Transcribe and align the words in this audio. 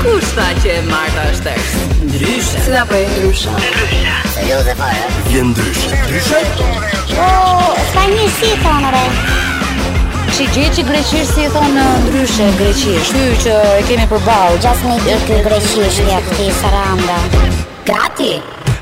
Kusht 0.00 0.32
tha 0.34 0.46
që 0.64 0.70
e 0.78 0.82
marta 0.88 1.26
është 1.30 1.44
tërës? 1.44 1.72
Ndryshe 2.08 2.60
Si 2.64 2.72
da 2.72 2.86
për 2.88 2.96
e 2.96 3.08
ndryshe? 3.10 3.52
Ndryshe 3.52 4.12
Se 4.34 4.44
jo 4.48 4.60
dhe 4.68 4.74
për 4.78 4.94
e 4.96 5.08
Gjë 5.26 5.42
ndryshe 5.50 5.98
Ndryshe? 6.04 6.38
O, 7.20 7.26
s'ka 7.90 8.04
një 8.14 8.28
si 8.38 8.48
e 8.48 8.54
thonë 8.64 8.92
re 8.96 9.02
Që 10.38 10.46
gjë 10.56 10.64
që 10.78 10.84
greqish 10.90 11.34
si 11.34 11.44
e 11.44 11.50
thonë 11.58 11.84
ndryshe 12.06 12.46
greqish 12.62 13.12
Ty 13.18 13.26
që 13.44 13.58
e 13.82 13.82
kemi 13.90 14.06
për 14.14 14.24
balë 14.30 14.56
Gjas 14.64 14.86
një 14.88 14.96
dhe 15.04 15.20
të 15.28 15.42
greqish 15.50 16.00
një 16.08 16.16
aftë 16.22 16.48
i 16.48 16.56
saranda 16.62 17.20
Grati? 17.36 17.52
Grati? 17.92 18.32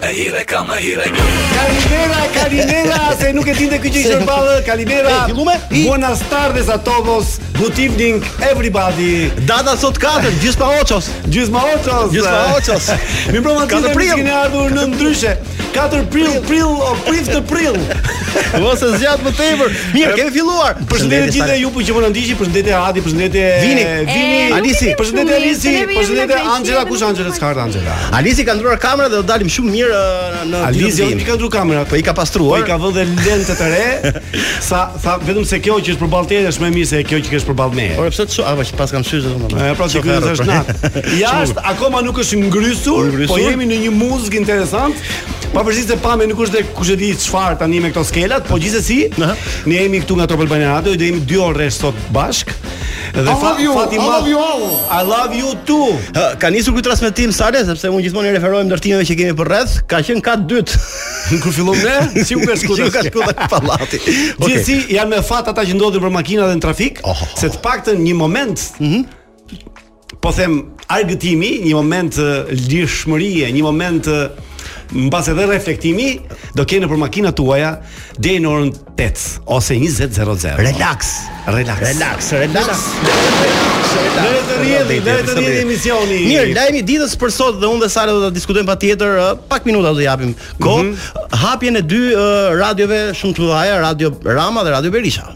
Ka 0.08 0.14
hire, 0.16 0.42
ka 0.48 0.64
ma 0.64 0.74
hire 0.80 1.04
Kalimera, 1.52 2.20
kalimera 2.36 3.00
Se 3.20 3.28
nuk 3.36 3.46
e 3.52 3.52
tinte 3.58 3.76
këtë 3.82 3.92
që 3.92 4.04
ishe 4.06 4.20
balë 4.24 4.54
Kalimera 4.64 5.10
E, 5.12 5.18
fillume? 5.28 5.56
Buenas 5.84 6.22
tardes 6.30 6.72
a 6.72 6.78
todos 6.86 7.34
Good 7.60 7.76
evening, 7.84 8.22
everybody 8.40 9.28
Data 9.44 9.74
sot 9.76 10.00
katër, 10.00 10.32
gjysma 10.40 10.70
oqos 10.80 11.10
Gjysma 11.28 11.60
oqos 11.74 12.08
Gjysma 12.14 12.38
oqos 12.54 12.88
Mi 13.34 13.42
broma 13.44 13.66
të 13.68 13.82
të 13.84 13.92
prilë 13.98 14.16
Kënë 14.22 14.38
ardhur 14.46 14.74
në 14.80 14.86
ndryshe 14.94 15.34
4 15.76 15.98
prill, 16.10 16.30
prill, 16.48 16.70
o 16.82 16.94
prill 17.04 17.28
të 17.28 17.40
prill 17.50 17.76
Vose 18.64 18.88
zjatë 19.02 19.26
më 19.28 19.34
tepër 19.42 19.76
Mirë, 19.92 20.14
kemi 20.22 20.32
filluar 20.38 20.72
Përshëndetje 20.88 21.36
gjithë 21.36 21.52
e 21.52 21.58
ju 21.66 21.74
për 21.76 21.86
që 21.90 21.98
më 21.98 22.06
nëndishi 22.06 22.38
Përshëndetje 22.40 22.78
Adi, 22.80 23.04
përshëndetje 23.04 23.44
Vini, 23.60 24.48
Alisi 24.56 24.90
Përshëndetje 24.96 25.38
Alisi 25.42 25.76
Përshëndetje 25.92 26.40
Angela, 26.56 26.86
kush 26.88 27.04
Angela, 27.10 27.34
s'kartë 27.36 27.64
Angela 27.66 27.98
Alisi 28.22 28.48
ka 28.48 28.56
ndruar 28.56 28.80
kamera 28.82 29.12
dhe 29.12 29.20
do 29.20 29.26
dalim 29.28 29.50
shumë 29.52 29.74
mirë 29.76 29.97
në 30.48 30.60
Alizio 30.66 31.06
i 31.12 31.24
ka 31.26 31.34
ndruar 31.36 31.52
kamera, 31.52 31.82
po 31.88 31.96
i 31.96 32.02
ka 32.04 32.12
pastruar. 32.16 32.60
Po 32.62 32.66
i 32.66 32.68
ka 32.68 32.78
vënë 32.80 33.04
lente 33.24 33.56
të 33.58 33.68
re. 33.72 34.12
Sa 34.68 34.84
tha 35.02 35.16
vetëm 35.24 35.46
se 35.48 35.60
kjo 35.64 35.78
që 35.80 35.94
është 35.94 36.02
për 36.02 36.12
balltë 36.14 36.42
është 36.50 36.64
më 36.66 36.70
mirë 36.76 36.90
se 36.92 37.00
kjo 37.08 37.20
që 37.26 37.34
është 37.40 37.48
për 37.50 37.58
ballme. 37.62 37.88
Po 37.98 38.06
pse 38.12 38.28
të 38.28 38.36
shoh, 38.38 38.50
apo 38.52 38.66
pas 38.78 38.94
kam 38.94 39.06
shyrë 39.06 39.26
të 39.26 39.34
them. 39.40 39.56
Po 39.56 39.72
pra 39.80 39.88
që 39.94 40.02
ky 40.04 40.16
është 40.18 40.36
po. 40.42 40.48
nat. 40.50 40.96
Jashtë 41.24 41.66
akoma 41.72 42.02
nuk 42.06 42.20
është 42.24 42.42
ngrysur, 42.44 43.20
po 43.30 43.40
jemi 43.42 43.68
në 43.70 43.80
një 43.86 43.94
muzg 43.96 44.38
interesant. 44.38 45.06
Pa 45.54 45.64
se 45.72 45.96
pa 46.04 46.16
me 46.20 46.26
nuk 46.28 46.40
është 46.44 46.58
dhe 46.58 46.66
kushe 46.76 46.96
di 47.00 47.12
që 47.16 47.32
farë 47.32 47.60
të 47.60 47.84
këto 47.88 48.04
skelat, 48.04 48.48
po 48.48 48.58
gjithë 48.60 48.82
si, 48.84 48.98
ne 49.18 49.78
jemi 49.78 50.02
këtu 50.04 50.16
nga 50.18 50.26
Topel 50.28 50.48
Bajnë 50.50 50.66
Radio, 50.68 50.92
dhe 50.98 51.08
jemi 51.08 51.22
2 51.28 51.38
orë 51.46 51.68
sot 51.72 51.96
bashkë, 52.12 52.56
Dhe 53.14 53.20
I 53.24 53.32
love 53.32 53.60
you, 53.60 53.72
Fatima, 53.74 54.04
I 54.04 54.06
love 54.06 54.28
you 54.28 54.38
all. 54.38 54.64
I 54.92 55.00
love 55.02 55.32
you 55.34 55.54
too. 55.64 55.96
Ka 56.38 56.50
nisur 56.52 56.74
ky 56.76 56.82
transmetim 56.84 57.32
sale 57.32 57.60
sepse 57.64 57.88
unë 57.88 58.02
gjithmonë 58.04 58.32
i 58.32 58.34
referohem 58.36 58.68
ndërtimeve 58.68 59.06
që 59.08 59.16
kemi 59.20 59.36
për 59.38 59.50
rreth, 59.52 59.76
ka 59.90 60.02
qenë 60.06 60.20
kat 60.26 60.44
dytë. 60.50 60.80
Kur 61.42 61.52
fillon 61.56 61.78
ne, 61.82 62.24
si 62.26 62.36
u 62.38 62.42
bësh 62.44 62.64
kuta? 62.64 62.74
Si 62.78 62.84
u 62.86 62.92
ka 62.94 63.02
shkuta 63.04 63.48
pallati. 63.50 63.98
Okay. 64.08 64.54
Gjithsesi 64.54 64.94
janë 64.94 65.16
me 65.16 65.22
fat 65.24 65.48
ata 65.50 65.64
që 65.66 65.74
ndodhin 65.74 66.02
për 66.04 66.12
makina 66.14 66.46
dhe 66.46 66.56
në 66.60 66.62
trafik, 66.62 67.00
oh, 67.08 67.14
oh. 67.16 67.28
se 67.40 67.48
të 67.50 67.58
paktën 67.64 67.98
një 68.04 68.12
moment, 68.16 68.64
mm 68.78 68.86
-hmm. 68.90 70.20
po 70.22 70.30
them 70.32 70.54
argëtimi, 70.88 71.50
një 71.64 71.74
moment 71.74 72.16
lirshmërie, 72.68 73.50
një 73.52 73.62
moment 73.66 74.06
uh, 74.06 74.26
mbas 74.92 75.28
edhe 75.28 75.46
reflektimi 75.46 76.20
do 76.56 76.64
kene 76.64 76.88
për 76.88 77.00
makinat 77.00 77.36
tuaja 77.36 77.72
deri 78.18 78.40
në 78.42 78.48
orën 78.52 78.70
8 78.96 79.26
ose 79.46 79.74
20:00. 79.76 80.54
Relax, 80.58 81.12
relax, 81.46 81.80
relax, 81.84 82.32
relax. 82.32 82.86
Le 84.18 84.40
të 84.48 84.56
rrihemi, 84.58 84.98
le 85.04 85.16
të 85.22 85.36
rrihemi 85.36 85.60
emisioni. 85.62 86.18
Mirë, 86.26 86.54
lajmi 86.56 86.82
ditës 86.88 87.14
për 87.20 87.30
sot 87.34 87.60
dhe 87.60 87.66
unë 87.68 87.84
dhe 87.84 87.88
Sara 87.92 88.12
do 88.12 88.20
ta 88.24 88.30
diskutojmë 88.34 88.66
patjetër 88.68 89.12
uh, 89.20 89.32
pak 89.48 89.66
minuta 89.68 89.92
do 89.94 90.00
japim. 90.02 90.34
Ko 90.60 90.78
mhm. 90.82 90.92
uh, 90.92 91.40
hapjen 91.44 91.76
e 91.78 91.82
dy 91.84 92.02
uh, 92.14 92.52
radiove 92.58 93.02
shumë 93.20 93.36
të 93.38 93.42
vëllaja, 93.46 93.80
Radio 93.86 94.12
Rama 94.26 94.64
dhe 94.66 94.70
Radio 94.76 94.90
Berisha. 94.94 95.28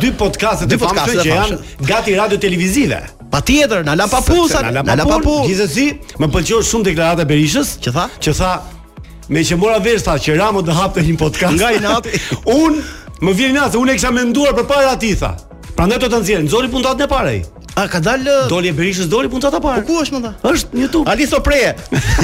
Dy 0.00 0.14
podcaste 0.18 0.70
të 0.70 0.78
famshme 0.80 1.22
që 1.24 1.28
janë 1.32 1.58
gati 1.86 2.14
radio 2.22 2.38
televizive. 2.38 3.02
Patjetër, 3.30 3.84
na 3.84 3.94
la 3.94 4.06
papusa, 4.08 4.60
na 4.60 4.82
la 4.94 5.06
papu. 5.06 5.44
Gjithsesi, 5.46 5.92
më 6.18 6.28
pëlqeu 6.34 6.64
shumë 6.66 6.88
deklarata 6.90 7.22
e 7.22 7.28
Berishës, 7.30 7.76
që 7.84 7.92
tha, 7.94 8.08
që 8.18 8.34
tha, 8.34 8.50
me 9.30 9.44
që 9.46 9.58
mora 9.60 9.78
vesh 9.84 10.02
tha 10.06 10.16
që 10.18 10.34
Ramo 10.40 10.62
do 10.66 10.74
hapte 10.74 11.04
një 11.06 11.14
podcast. 11.20 11.54
Nga 11.54 11.70
Inati, 11.78 12.18
Unë, 12.56 12.82
më 13.22 13.34
vjen 13.38 13.54
Inati, 13.54 13.78
unë 13.78 13.94
e 13.94 14.00
kisha 14.00 14.10
menduar 14.16 14.56
përpara 14.58 14.96
atij 14.96 15.14
tha. 15.22 15.32
Prandaj 15.78 16.02
do 16.02 16.10
ta 16.10 16.20
nxjerr, 16.24 16.42
nxori 16.48 16.72
puntatën 16.74 17.06
e 17.06 17.10
parë 17.14 17.34
ai. 17.36 17.40
A 17.78 17.84
ka 17.88 18.00
dalë 18.02 18.34
Doli 18.50 18.72
e 18.72 18.74
Berishës 18.76 19.06
doli 19.08 19.30
puntata 19.30 19.60
e 19.60 19.62
parë. 19.62 19.84
Po 19.86 19.92
ku 19.92 20.00
është 20.02 20.16
mënda? 20.16 20.32
Është 20.42 20.74
në 20.74 20.82
YouTube. 20.82 21.04
Alisto 21.12 21.38
Preje. 21.40 21.70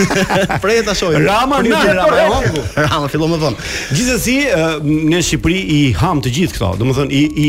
preje 0.64 0.82
ta 0.88 0.94
shohim. 0.98 1.22
Rama 1.22 1.62
në 1.64 1.84
Rama 1.96 2.18
e 2.18 2.26
Hongu. 2.32 2.64
Rama 2.82 3.08
fillon 3.12 3.30
më 3.30 3.38
vonë. 3.44 3.70
Gjithsesi, 3.94 4.36
në 4.84 5.22
Shqipëri 5.22 5.62
i 5.76 5.80
ham 6.02 6.18
të 6.26 6.34
gjithë 6.40 6.58
këto. 6.58 6.74
Domethënë 6.82 7.14
i 7.14 7.22
i 7.44 7.48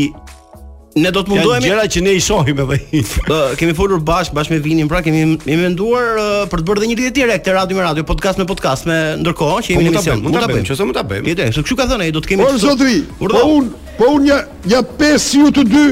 Ne 1.02 1.10
do 1.14 1.22
të 1.24 1.30
mundohemi. 1.32 1.68
Gjëra 1.68 1.84
që 1.94 2.00
ne 2.04 2.14
i 2.16 2.20
shohim 2.22 2.58
edhe. 2.64 2.78
Ë, 2.96 3.38
kemi 3.60 3.74
folur 3.78 4.00
bashkë, 4.06 4.34
bashkë 4.36 4.54
me 4.54 4.58
Vinin, 4.64 4.88
pra 4.90 5.00
kemi 5.04 5.24
me 5.36 5.58
menduar 5.60 6.10
uh, 6.14 6.42
për 6.50 6.62
të 6.62 6.68
bërë 6.68 6.82
dhe 6.84 6.90
një 6.90 6.98
lidhje 6.98 7.12
direkte 7.20 7.54
radio 7.54 7.78
me 7.78 7.84
radio, 7.86 8.04
podcast 8.08 8.40
me 8.40 8.46
podcast, 8.48 8.88
me 8.88 8.98
ndërkohë 9.22 9.60
që 9.68 9.74
jemi 9.74 9.84
po, 9.84 9.88
në 9.88 9.94
emision. 9.98 10.22
Mund 10.26 10.38
ta 10.42 10.48
bëjmë, 10.50 10.66
çose 10.70 10.86
mund 10.88 10.98
ta 10.98 11.04
bëjmë. 11.12 11.30
Ide, 11.34 11.48
se 11.58 11.64
kshu 11.66 11.78
ka 11.78 11.86
thënë 11.90 12.08
ai, 12.08 12.12
do 12.18 12.22
të 12.24 12.32
kemi. 12.34 12.46
Por 12.48 12.60
zotri, 12.62 13.02
po 13.20 13.42
un, 13.58 13.70
po 14.00 14.12
un 14.18 14.28
ja 14.30 14.38
ja 14.74 14.82
pesë 15.00 15.42
ju 15.44 15.50
të 15.60 15.66
dy 15.72 15.84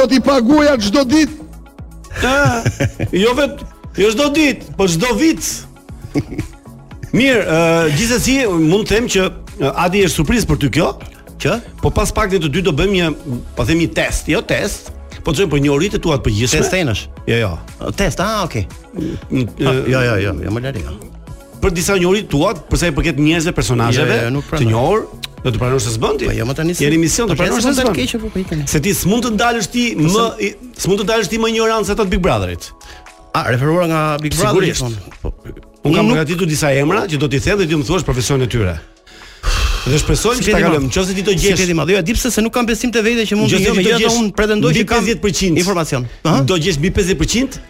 do 0.00 0.08
t'i 0.10 0.20
paguaja 0.30 0.76
çdo 0.88 1.04
ditë. 1.10 1.48
Ë, 2.22 3.06
jo 3.24 3.36
vetë, 3.40 3.70
jo 4.04 4.12
çdo 4.14 4.28
ditë, 4.36 4.74
po 4.78 4.90
çdo 4.92 5.14
vit. 5.18 5.54
Mirë, 7.14 7.42
uh, 7.42 7.96
gjithsesi 7.96 8.40
mund 8.50 8.86
të 8.90 8.98
them 8.98 9.10
që 9.16 9.30
Adi 9.78 10.00
është 10.02 10.16
surprizë 10.20 10.48
për 10.50 10.56
ty 10.64 10.68
kjo. 10.78 10.88
Që? 11.44 11.58
Po 11.84 11.90
pas 11.92 12.08
pak 12.16 12.30
ditë 12.32 12.46
të 12.46 12.50
dy 12.54 12.60
do 12.64 12.72
bëjmë 12.72 12.94
një, 12.96 13.08
pa 13.16 13.58
po 13.60 13.66
themi 13.68 13.84
një 13.84 13.94
test, 13.96 14.30
jo 14.32 14.40
test. 14.48 14.92
Po 15.24 15.32
të 15.32 15.42
gjemë 15.42 15.52
për 15.52 15.60
një 15.64 15.72
oritë 15.74 15.98
të 15.98 16.04
tuat 16.04 16.22
për 16.24 16.32
gjithme 16.36 16.60
Test 16.60 16.72
të 16.72 16.94
Jo, 17.28 17.36
jo 17.40 17.50
oh, 17.78 17.90
Test, 17.96 18.20
a, 18.24 18.40
ah, 18.40 18.46
Okay. 18.46 18.64
Jo, 19.30 19.74
jo, 19.92 20.00
jo, 20.06 20.32
jo, 20.44 20.52
më 20.52 20.62
lërë 20.66 20.82
jo 20.84 20.94
Për 21.62 21.72
disa 21.78 21.96
një 22.00 22.08
oritë 22.10 22.30
tuat, 22.32 22.60
përsa 22.68 22.90
i 22.92 22.94
përket 22.96 23.20
njëzve 23.24 23.54
personazheve 23.56 24.18
jo, 24.20 24.28
jo, 24.28 24.42
jo, 24.42 24.42
Të 24.58 24.68
njohur 24.68 25.04
Do 25.40 25.46
dhe 25.48 25.54
të 25.56 25.62
pranur 25.62 25.80
se 25.80 25.94
së 25.94 26.02
bëndi 26.04 26.28
Po, 26.28 26.34
jo, 26.36 26.44
më 26.44 26.52
po 26.52 26.60
të 26.60 26.66
njësë 26.68 26.84
Jeri 26.84 27.00
mision 27.00 27.32
të 27.32 27.38
pranur 27.40 27.64
se 27.64 27.72
së 27.78 27.86
bëndi 27.88 28.06
po, 28.20 28.60
Se 28.74 28.82
ti 28.84 28.92
së 29.00 29.20
të 29.24 29.32
dalësh 29.40 29.70
ti 29.72 29.86
më 29.96 30.12
s'mund 30.76 31.00
të 31.04 31.08
dalësh 31.12 31.32
ti 31.32 31.40
më 31.44 31.52
një 31.56 31.64
oranë 31.70 31.88
të 31.88 31.98
të 32.04 32.08
Big 32.12 32.24
Brotherit 32.28 32.70
A, 33.34 33.44
referuar 33.48 33.88
nga 33.88 34.02
Big 34.24 34.36
Brotherit 34.36 34.80
Sigurisht 34.82 35.84
Unë 35.84 35.98
kam 36.00 36.12
përgatitur 36.12 36.48
disa 36.52 36.72
emra 36.80 37.06
që 37.08 37.20
do 37.22 37.28
t'i 37.32 37.40
them 37.46 37.64
dhe 37.64 37.68
ti 37.72 37.76
më 37.80 37.84
thuash 37.88 38.04
profesionin 38.08 38.44
e 38.44 38.52
tyre. 38.52 38.72
Dhe 39.84 39.98
shpresojmë 40.00 40.40
që 40.40 40.52
ta 40.54 40.60
kalojmë. 40.64 40.88
Nëse 40.88 41.14
ti 41.16 41.22
do 41.24 41.34
gjej 41.36 41.52
shpjegim 41.58 41.76
madh, 41.80 41.92
jo, 41.92 42.00
di 42.08 42.14
pse 42.16 42.30
se 42.32 42.40
nuk 42.44 42.54
kam 42.54 42.66
besim 42.68 42.92
te 42.94 43.02
vetë 43.04 43.26
që 43.28 43.36
mund 43.36 43.52
të 43.52 43.60
jem, 43.64 43.78
jo, 43.84 44.00
do 44.06 44.14
un 44.22 44.30
pretendoj 44.36 44.70
që 44.78 44.84
kam 44.88 45.04
50% 45.06 45.60
informacion. 45.60 46.06
Do 46.48 46.58
gjesh 46.60 46.80
mbi 46.80 46.92
50% 47.00 47.60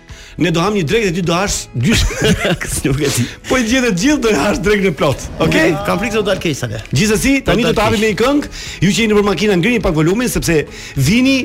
Ne 0.42 0.50
do 0.50 0.58
ham 0.58 0.75
një 0.75 0.80
drekë 0.91 1.06
dhe 1.06 1.14
ty 1.14 1.22
do 1.22 1.34
hash 1.36 1.69
gjysh. 1.78 2.00
Nuk 2.88 3.02
e 3.06 3.06
di. 3.14 3.22
Po 3.47 3.54
gjithë 3.54 3.92
të 3.92 4.00
gjithë 4.02 4.16
do 4.25 4.32
hash 4.34 4.58
drekën 4.66 4.88
e 4.88 4.91
plot. 4.98 5.22
Okej, 5.38 5.44
okay? 5.47 5.75
kam 5.86 6.00
frikë 6.00 6.16
se 6.16 6.19
do 6.19 6.22
dal 6.26 6.41
keq 6.42 6.62
atë. 6.66 6.80
Gjithsesi, 6.91 7.34
tani 7.47 7.62
do 7.62 7.70
të 7.70 7.84
hapim 7.84 8.02
me 8.02 8.10
një 8.10 8.19
këngë. 8.19 8.50
Ju 8.82 8.91
që 8.96 9.04
jeni 9.04 9.19
për 9.20 9.26
makina 9.28 9.54
ngrini 9.60 9.78
pak 9.84 9.94
volumin 9.94 10.26
sepse 10.32 10.56
vini 10.98 11.36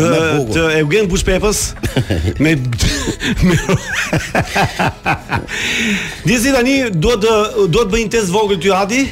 të 0.54 0.62
Eugen 0.80 1.10
Bush 1.12 1.24
Pepës 1.28 1.60
me 2.42 2.54
me. 3.46 3.56
Dizi 6.26 6.54
tani 6.54 6.78
duhet 6.94 7.28
duhet 7.68 7.92
bëj 7.92 8.06
një 8.06 8.14
test 8.16 8.32
vogël 8.34 8.58
ty 8.64 8.72
Adi. 8.82 9.02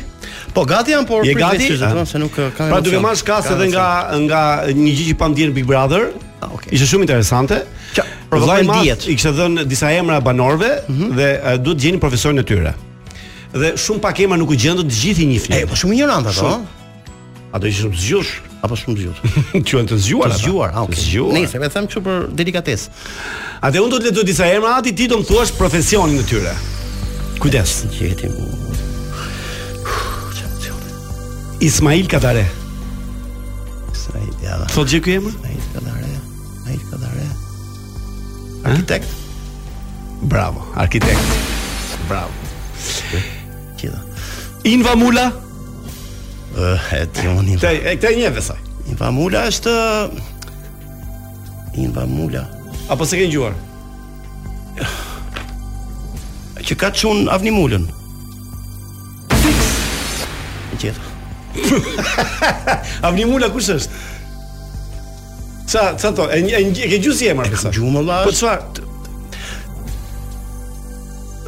Po 0.55 0.65
gati 0.67 0.91
janë, 0.95 1.07
por 1.07 1.23
gati 1.25 1.69
që 1.77 1.79
ah. 1.87 1.93
të 1.95 2.07
se 2.11 2.19
nuk 2.19 2.35
eh, 2.43 2.49
kanë. 2.57 2.73
Pra 2.73 2.81
duke 2.83 2.99
marrë 3.03 3.25
kasë 3.27 3.53
edhe 3.55 3.69
nga 3.71 3.87
nga 4.25 4.41
një 4.75 4.89
gjë 4.99 5.07
që 5.13 5.17
pam 5.21 5.35
dier 5.37 5.53
Big 5.55 5.67
Brother. 5.69 6.09
Ah, 6.41 6.49
okay. 6.57 6.73
Ishte 6.75 6.89
shumë 6.91 7.07
interesante. 7.07 7.61
Provojnë 8.31 8.79
diet. 8.81 9.07
I 9.07 9.15
kishte 9.19 9.33
dhënë 9.39 9.65
disa 9.71 9.91
emra 9.95 10.19
banorëve 10.25 10.71
mm 10.89 10.97
-hmm. 10.97 11.15
dhe 11.19 11.29
uh, 11.39 11.63
duhet 11.63 11.81
gjeni 11.83 11.99
profesorin 12.03 12.39
e 12.39 12.43
tyre. 12.45 12.73
Dhe 13.53 13.73
shumë 13.85 14.01
pak 14.01 14.21
emra 14.21 14.37
nuk 14.39 14.51
u 14.51 14.55
gjendën 14.57 14.87
të 14.91 14.95
gjithë 15.01 15.23
i 15.23 15.27
njëjtin. 15.33 15.53
E, 15.57 15.67
po 15.67 15.75
shumë 15.77 15.93
ignorant 15.95 16.27
ato. 16.27 16.61
Ato 17.53 17.67
ishin 17.67 17.83
shumë 17.91 17.99
zgjush 18.07 18.31
apo 18.63 18.75
shumë 18.77 18.97
zgjut. 19.01 19.17
Quhen 19.69 19.87
të 19.87 19.97
zgjuar. 19.99 20.31
Të 20.31 20.39
zgjuar, 20.43 20.71
ah, 20.75 20.83
okay. 20.83 20.99
Zgjuar. 21.01 21.35
Nëse 21.39 21.59
më 21.63 21.69
them 21.75 21.87
çu 21.87 21.99
për 22.03 22.27
delikatesë. 22.35 22.87
Atë 23.63 23.77
unë 23.79 23.91
do 23.93 23.99
të 24.03 24.07
lexoj 24.09 24.25
disa 24.31 24.45
emra, 24.57 24.71
aty 24.83 24.93
ti 24.99 25.07
do 25.07 25.17
më 25.21 25.25
thuash 25.29 25.53
profesionin 25.61 26.19
e 26.19 26.25
tyre. 26.31 26.55
Kujdes. 27.41 27.71
Gjeti 27.99 28.27
mua. 28.35 28.70
Ismail 31.61 32.09
Kadare. 32.09 32.47
Ismail 33.93 34.33
Kadare. 34.41 34.67
Thot 34.73 34.89
gjë 34.89 35.01
ky 35.05 35.17
emër? 35.21 35.33
Ismail 35.33 35.65
Kadare. 35.75 36.13
Ismail 36.57 36.85
Kadare. 36.89 37.25
Arkitekt. 38.65 39.19
Bravo, 40.31 40.63
arkitekt. 40.75 41.35
Bravo. 42.09 42.33
Kjo. 43.81 43.93
Inva 44.69 44.97
Mula. 45.01 45.27
Ëh, 46.57 46.89
e 46.97 47.03
ti 47.15 47.29
unë. 47.29 47.59
Te, 47.63 47.75
e 47.77 47.93
këtë 48.01 48.15
një 48.23 48.33
vesa. 48.39 48.57
Inva 48.91 49.13
Mula 49.13 49.45
është 49.53 49.77
Inva 51.85 52.07
Mula. 52.11 52.47
Apo 52.91 53.05
se 53.07 53.21
ke 53.21 53.29
ngjuar? 53.29 53.53
Që 56.65 56.77
ka 56.81 56.89
çun 56.97 57.27
Avni 57.29 57.53
Mulën. 57.53 57.85
Fix. 59.45 60.27
Gjithë. 60.81 61.10
A 63.03 63.11
Mula 63.11 63.51
kush 63.51 63.71
është? 63.75 64.05
Sa, 65.71 65.83
sa 65.99 66.11
to, 66.11 66.27
e 66.31 66.43
e 66.51 66.87
ke 66.91 66.99
gjusi 66.99 67.29
emër 67.31 67.51
kësa. 67.53 67.71
Ke 67.71 67.91
më 67.95 68.03
vllaç. 68.07 68.25
Po 68.27 68.33
çfar? 68.35 68.63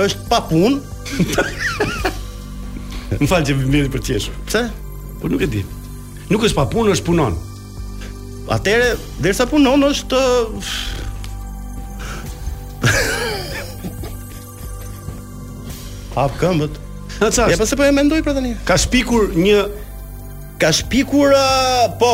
është 0.03 0.27
pa 0.31 0.41
punë. 0.49 0.81
Më 3.21 3.27
falë 3.27 3.47
që 3.49 3.55
më 3.59 3.67
mirë 3.75 3.89
për 3.91 4.03
qeshur 4.07 4.35
Pse? 4.47 4.61
Po 5.19 5.27
nuk 5.29 5.41
e 5.43 5.49
di 5.51 5.65
Nuk 6.31 6.45
është 6.47 6.55
pa 6.55 6.63
punë, 6.71 6.93
është 6.95 7.07
punon 7.09 7.35
atëre 8.51 8.95
derisa 9.23 9.47
punon 9.49 9.83
është 9.91 10.21
hap 16.17 16.35
këmbët. 16.43 16.77
Ja 17.23 17.55
pse 17.57 17.79
po 17.79 17.87
e 17.87 17.95
mendoj 17.95 18.21
për 18.27 18.37
tani? 18.41 18.55
Ka 18.67 18.77
shpikur 18.81 19.31
një 19.39 19.65
ka 20.61 20.71
shpikur 20.77 21.33
uh, 21.33 21.87
po 22.01 22.13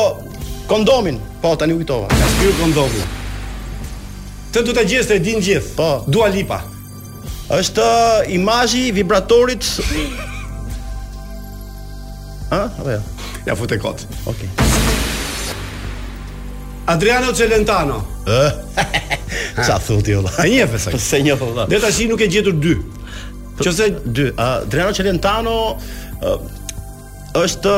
kondomin. 0.71 1.19
Po 1.43 1.55
tani 1.59 1.75
u 1.75 1.81
kujtova. 1.81 2.11
Ka 2.13 2.29
shpikur 2.35 2.59
kondomin. 2.61 3.15
Të 4.53 4.63
duhet 4.65 4.79
të 4.81 4.85
gjesë 4.93 5.13
të 5.17 5.21
din 5.25 5.43
gjithë. 5.47 5.75
Po. 5.79 5.91
Dua 6.11 6.29
Lipa. 6.33 6.61
Është 7.55 7.87
uh, 7.87 8.27
imazhi 8.35 8.89
i 8.91 8.95
vibratorit. 8.97 9.67
Ah, 12.51 12.69
a 12.69 12.85
vera. 12.87 13.01
Ja 13.47 13.57
futë 13.59 13.81
kot. 13.83 14.05
Okej. 14.27 14.51
Okay. 14.59 14.95
Adriano 16.87 17.35
Celentano. 17.35 18.07
Ëh. 18.27 19.65
Sa 19.65 19.77
thotë 19.83 20.13
jo. 20.15 20.21
E 20.39 20.47
një 20.55 20.67
pesë. 20.71 20.93
Po 20.95 21.01
se 21.03 21.21
një 21.25 21.37
valla. 21.41 21.65
Dhe 21.71 21.81
tash 21.83 22.01
nuk 22.07 22.23
e 22.25 22.29
gjetur 22.31 22.55
dy. 22.63 22.77
Po, 23.57 23.67
Qose 23.67 23.91
dy, 24.05 24.31
Adriano 24.43 24.95
Celentano 24.95 25.57
është 27.43 27.77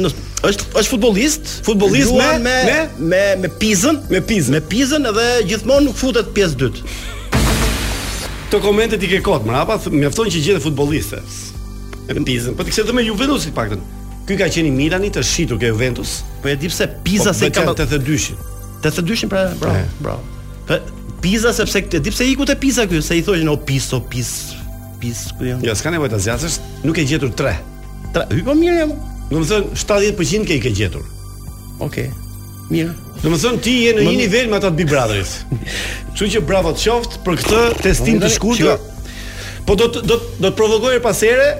në 0.00 0.12
është 0.42 0.64
është 0.80 0.90
futbollist, 0.90 1.50
futbollist 1.68 2.10
me, 2.18 2.26
me 2.42 2.78
me 3.12 3.20
me 3.44 3.48
Pizën, 3.60 4.00
me 4.10 4.18
Pizën, 4.26 4.56
me 4.56 4.58
Pizën 4.70 5.06
dhe 5.14 5.26
gjithmonë 5.46 5.86
nuk 5.90 5.98
futet 6.00 6.32
pjesë 6.34 6.58
dytë. 6.64 6.92
Të 8.52 8.60
komentet 8.60 9.04
i 9.04 9.08
ke 9.08 9.22
kot, 9.24 9.46
mrapa, 9.48 9.78
mjafton 9.92 10.28
që 10.32 10.42
gjithë 10.48 10.64
futbolliste. 10.66 11.22
Me 12.08 12.24
Pizën, 12.26 12.52
për 12.56 12.58
po 12.62 12.66
t'i 12.66 12.74
kështë 12.74 12.90
dhe 12.90 12.98
me 12.98 13.06
Juventusit 13.06 13.54
pak 13.56 13.70
të 13.72 13.78
në. 13.78 13.90
Ky 14.32 14.38
ka 14.40 14.46
qenë 14.48 14.70
Milani 14.72 15.10
të 15.12 15.20
shitur 15.28 15.58
ke 15.60 15.68
Juventus, 15.68 16.22
po 16.40 16.48
e 16.48 16.54
di 16.56 16.70
pse 16.72 16.86
Pisa 17.04 17.34
po, 17.34 17.36
se 17.36 17.50
ka 17.52 17.66
82-shin. 17.68 18.38
82-shin 18.80 19.28
pra, 19.28 19.42
bra, 19.60 19.74
bra. 20.00 20.14
Po 20.70 20.78
Pisa 21.20 21.52
sepse 21.52 21.82
e 21.84 21.98
di 22.00 22.08
pse 22.08 22.24
iku 22.32 22.46
te 22.48 22.56
Pisa 22.56 22.86
ky, 22.88 23.02
se 23.04 23.18
i 23.18 23.24
thojnë 23.26 23.50
o 23.52 23.58
Piso, 23.60 24.00
Pis, 24.00 24.30
Pis 25.02 25.26
ku 25.36 25.44
janë. 25.50 25.66
Ja, 25.68 25.74
s'ka 25.76 25.92
nevojë 25.92 26.14
ta 26.14 26.20
zgjasësh, 26.24 26.56
nuk 26.88 26.96
e 26.96 27.04
gjetur 27.12 27.34
3. 27.36 27.52
3, 28.16 28.32
hyj 28.38 28.44
po 28.48 28.56
mirë 28.56 28.78
jam. 28.80 28.94
Do 29.28 29.42
të 29.42 29.50
thon 29.50 29.68
70% 29.76 30.48
ke 30.48 30.56
i 30.56 30.62
ke 30.64 30.72
gjetur. 30.80 31.04
Okej. 31.84 32.08
Mirë. 32.72 32.94
Do 33.26 33.34
të 33.36 33.40
thon 33.44 33.60
ti 33.64 33.74
je 33.84 33.92
në 33.98 34.06
një 34.08 34.14
nivel 34.22 34.48
me 34.48 34.56
ata 34.62 34.70
të 34.72 34.80
Big 34.80 34.88
Brotherit. 34.94 35.34
Kështu 36.16 36.30
që 36.38 36.42
bravo 36.48 36.72
të 36.76 36.84
qoftë 36.88 37.20
për 37.28 37.38
këtë 37.42 37.60
testim 37.84 38.16
të 38.24 38.32
shkurtër. 38.38 38.88
Po 39.68 39.76
do 39.76 39.90
të 39.92 40.06
do 40.08 40.18
të 40.40 40.52
provokojë 40.58 41.04
pas 41.04 41.20
here 41.24 41.50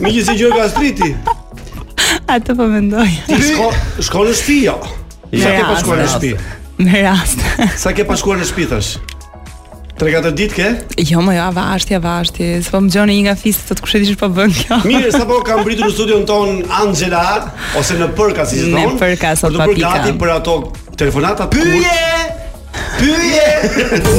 më 0.00 0.08
gjithë 0.08 0.24
se 0.32 0.34
gjë 0.40 0.48
ka 0.56 0.64
striti 0.72 1.08
A 2.32 2.38
të 2.40 2.54
po 2.56 2.64
mendoj 2.72 3.04
Ti 3.26 3.36
shko, 4.00 4.22
në 4.24 4.32
shpi, 4.38 4.54
jo 4.64 4.74
Sa 5.36 5.50
ke 5.52 5.66
pa 5.84 5.98
në 6.00 6.06
shpi? 6.14 6.30
Në 6.86 7.02
rast 7.04 7.42
Sa 7.76 7.92
ke 7.94 8.06
pa 8.08 8.16
në 8.16 8.48
shpi, 8.48 8.64
thash? 8.70 8.94
3-4 10.00 10.32
ditë 10.32 10.56
ke? 10.56 10.70
Jo, 11.12 11.20
më 11.20 11.36
jo, 11.36 11.44
avashti, 11.52 11.98
avashti 12.00 12.48
Së 12.64 12.72
po 12.72 12.80
më 12.88 12.96
gjoni 12.96 13.18
një 13.20 13.28
nga 13.28 13.36
fisë, 13.44 13.68
të 13.68 13.78
të 13.78 13.84
kushe 13.86 14.02
dishë 14.06 14.18
po 14.24 14.32
bën 14.40 14.56
kjo 14.62 14.80
Mirë, 14.88 15.12
sa 15.18 15.22
po 15.28 15.42
kam 15.46 15.60
britu 15.68 15.84
në 15.84 15.92
studion 15.98 16.26
ton 16.32 16.62
Angela 16.80 17.26
Ose 17.78 18.00
në 18.00 18.08
përka, 18.16 18.48
si 18.48 18.64
zë 18.64 18.72
tonë 18.74 18.94
Në 18.96 19.04
përka, 19.04 19.36
sot 19.44 19.60
pa 19.60 19.68
pika 19.68 19.68
Për 19.68 19.76
të 19.76 20.04
përgati 20.08 20.20
për 20.24 20.36
ato 20.40 20.60
telefonata 20.96 21.52
Pyje! 21.52 21.82
Kush? 21.84 22.39
pyje 23.00 23.49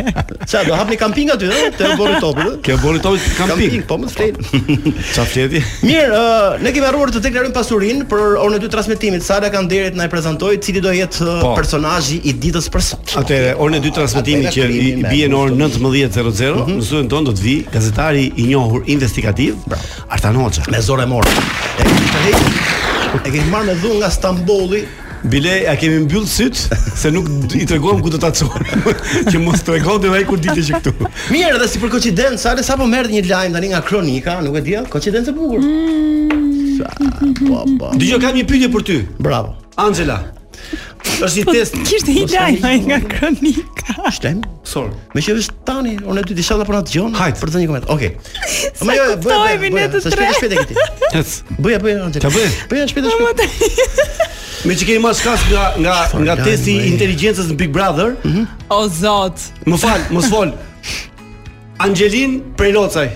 Ça 0.48 0.62
do 0.64 0.78
hapni 0.78 0.96
kamping 1.02 1.32
aty, 1.34 1.50
ëh? 1.52 1.68
Te 1.76 1.90
bori 2.00 2.16
topi, 2.24 2.46
ëh? 2.46 2.54
Ke 2.70 2.78
bori 2.80 3.02
topi 3.04 3.20
kamping. 3.36 3.76
Kamping, 3.84 3.84
po 3.92 4.00
më 4.00 4.08
flet. 4.14 4.40
Ça 4.40 4.56
po, 4.64 4.88
po. 4.88 5.26
fleti? 5.34 5.60
Mirë, 5.84 6.08
ëh, 6.08 6.64
ne 6.64 6.72
kemi 6.78 6.88
arruar 6.88 7.12
të 7.12 7.20
deklarojmë 7.28 7.54
pasurinë 7.58 8.08
për 8.14 8.24
orën 8.46 8.56
e 8.56 8.62
dytë 8.64 8.74
transmetimit. 8.78 9.28
Sa 9.28 9.36
Sara 9.36 9.52
Kanderit 9.52 9.98
na 10.00 10.08
e 10.08 10.12
prezantoi 10.16 10.54
cili 10.64 10.80
do 10.88 10.94
jetë 10.96 11.36
personazhi 11.52 12.22
i 12.24 12.32
ditës 12.32 12.72
për 12.72 12.88
sot. 12.88 13.14
Atëre, 13.20 13.52
orën 13.60 13.76
e 13.76 13.84
dytë 13.90 14.00
transmetimit 14.00 14.56
që 14.56 14.70
i 14.72 14.90
bie 15.04 15.28
në 15.28 15.40
orën 15.42 15.62
19:00, 15.66 16.52
mhm. 16.64 16.80
në 16.80 16.88
zonën 16.94 17.12
tonë 17.12 17.28
do 17.28 17.34
të 17.36 17.44
vi 17.44 17.56
gazetari 17.72 18.04
i 18.14 18.30
njohur 18.46 18.82
investigativ, 18.86 19.54
Artan 20.08 20.36
Hoxha. 20.36 20.62
Me 20.70 20.78
zorë 20.80 21.06
mor. 21.08 21.26
E 23.24 23.30
kemi 23.32 23.50
marrë 23.50 23.64
me 23.70 23.74
dhun 23.80 23.98
nga 24.00 24.10
Stambolli. 24.10 24.84
Bile, 25.26 25.64
a 25.66 25.74
kemi 25.80 26.04
mbyllë 26.04 26.28
sytë, 26.30 26.78
se 27.00 27.10
nuk 27.10 27.26
i 27.56 27.64
të 27.66 27.80
ku 27.82 27.96
të 28.12 28.20
të 28.22 28.28
atësorë, 28.28 28.98
që 29.32 29.40
mos 29.42 29.64
të 29.64 29.78
regohem 29.78 30.04
dhe 30.04 30.10
dhe 30.12 30.20
i 30.22 30.26
kur 30.28 30.38
ditë 30.38 30.64
që 30.68 30.74
këtu. 30.82 30.92
Mirë, 31.34 31.56
dhe 31.62 31.68
si 31.72 31.80
për 31.82 31.90
koqidenë, 31.96 32.38
sa 32.38 32.52
dhe 32.54 32.62
sa 32.62 32.76
po 32.78 32.86
mërë 32.86 33.10
një 33.16 33.24
lajmë 33.32 33.54
dhe 33.56 33.64
një 33.64 33.72
nga 33.74 33.80
kronika, 33.88 34.36
nuk 34.44 34.60
e 34.60 34.62
dhja, 34.68 34.84
koqidenë 34.92 35.26
të 35.30 35.34
bukur. 35.40 35.64
Mm. 35.64 36.42
Dhe 37.98 38.20
kam 38.22 38.36
një 38.36 38.44
pyjtje 38.46 38.68
për 38.70 38.84
ty. 38.86 39.00
Bravo. 39.18 39.56
Angela, 39.80 40.20
Është 41.26 41.40
i 41.40 41.44
po, 41.46 41.52
test. 41.54 41.76
Kishte 41.88 42.12
i 42.12 42.24
lajm 42.28 42.58
ai 42.66 42.76
nga 42.84 42.98
kronika. 43.08 43.94
Shtem? 44.12 44.40
Sor. 44.68 44.88
Me 45.14 45.22
që 45.24 45.36
është 45.40 45.54
tani 45.68 45.94
unë 46.04 46.24
dy 46.28 46.36
disha 46.36 46.56
po 46.68 46.74
na 46.74 46.82
dëgjon 46.86 47.14
për 47.40 47.52
të 47.54 47.62
një 47.62 47.68
koment. 47.70 47.86
Okej. 47.94 48.10
Okay. 48.16 48.88
Më 48.88 48.96
jo, 48.98 49.06
bëj. 49.24 49.84
Të 49.94 50.00
shpejtë 50.06 50.32
shpejt 50.36 50.56
e 50.56 50.64
këtë. 50.64 51.60
Bëj, 51.64 51.78
bëj. 51.84 52.00
Ç'a 52.18 52.32
bëj? 52.34 52.48
Bëj 52.72 52.84
shpejt 52.92 53.12
shpejt. 53.14 53.94
Me 54.66 54.74
që 54.80 54.88
kemi 54.88 55.02
mas 55.04 55.20
kas 55.24 55.44
nga 55.50 55.66
nga 55.84 55.96
nga 56.26 56.36
testi 56.42 56.74
i 56.80 56.86
inteligjencës 56.90 57.50
në 57.52 57.58
Big 57.62 57.72
Brother. 57.76 58.16
Mhm. 58.26 58.46
O 58.76 58.80
zot. 59.00 59.46
Më 59.66 59.80
fal, 59.82 60.04
mos 60.16 60.28
fol. 60.32 60.52
Angelin 61.86 62.40
Prelocaj. 62.58 63.08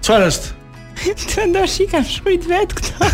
Çfarë 0.00 0.30
është? 0.30 0.56
Të 1.26 1.48
ndoshi 1.50 1.88
ka 1.90 2.02
shkruajt 2.06 2.46
vet 2.48 2.78
këta. 2.78 3.12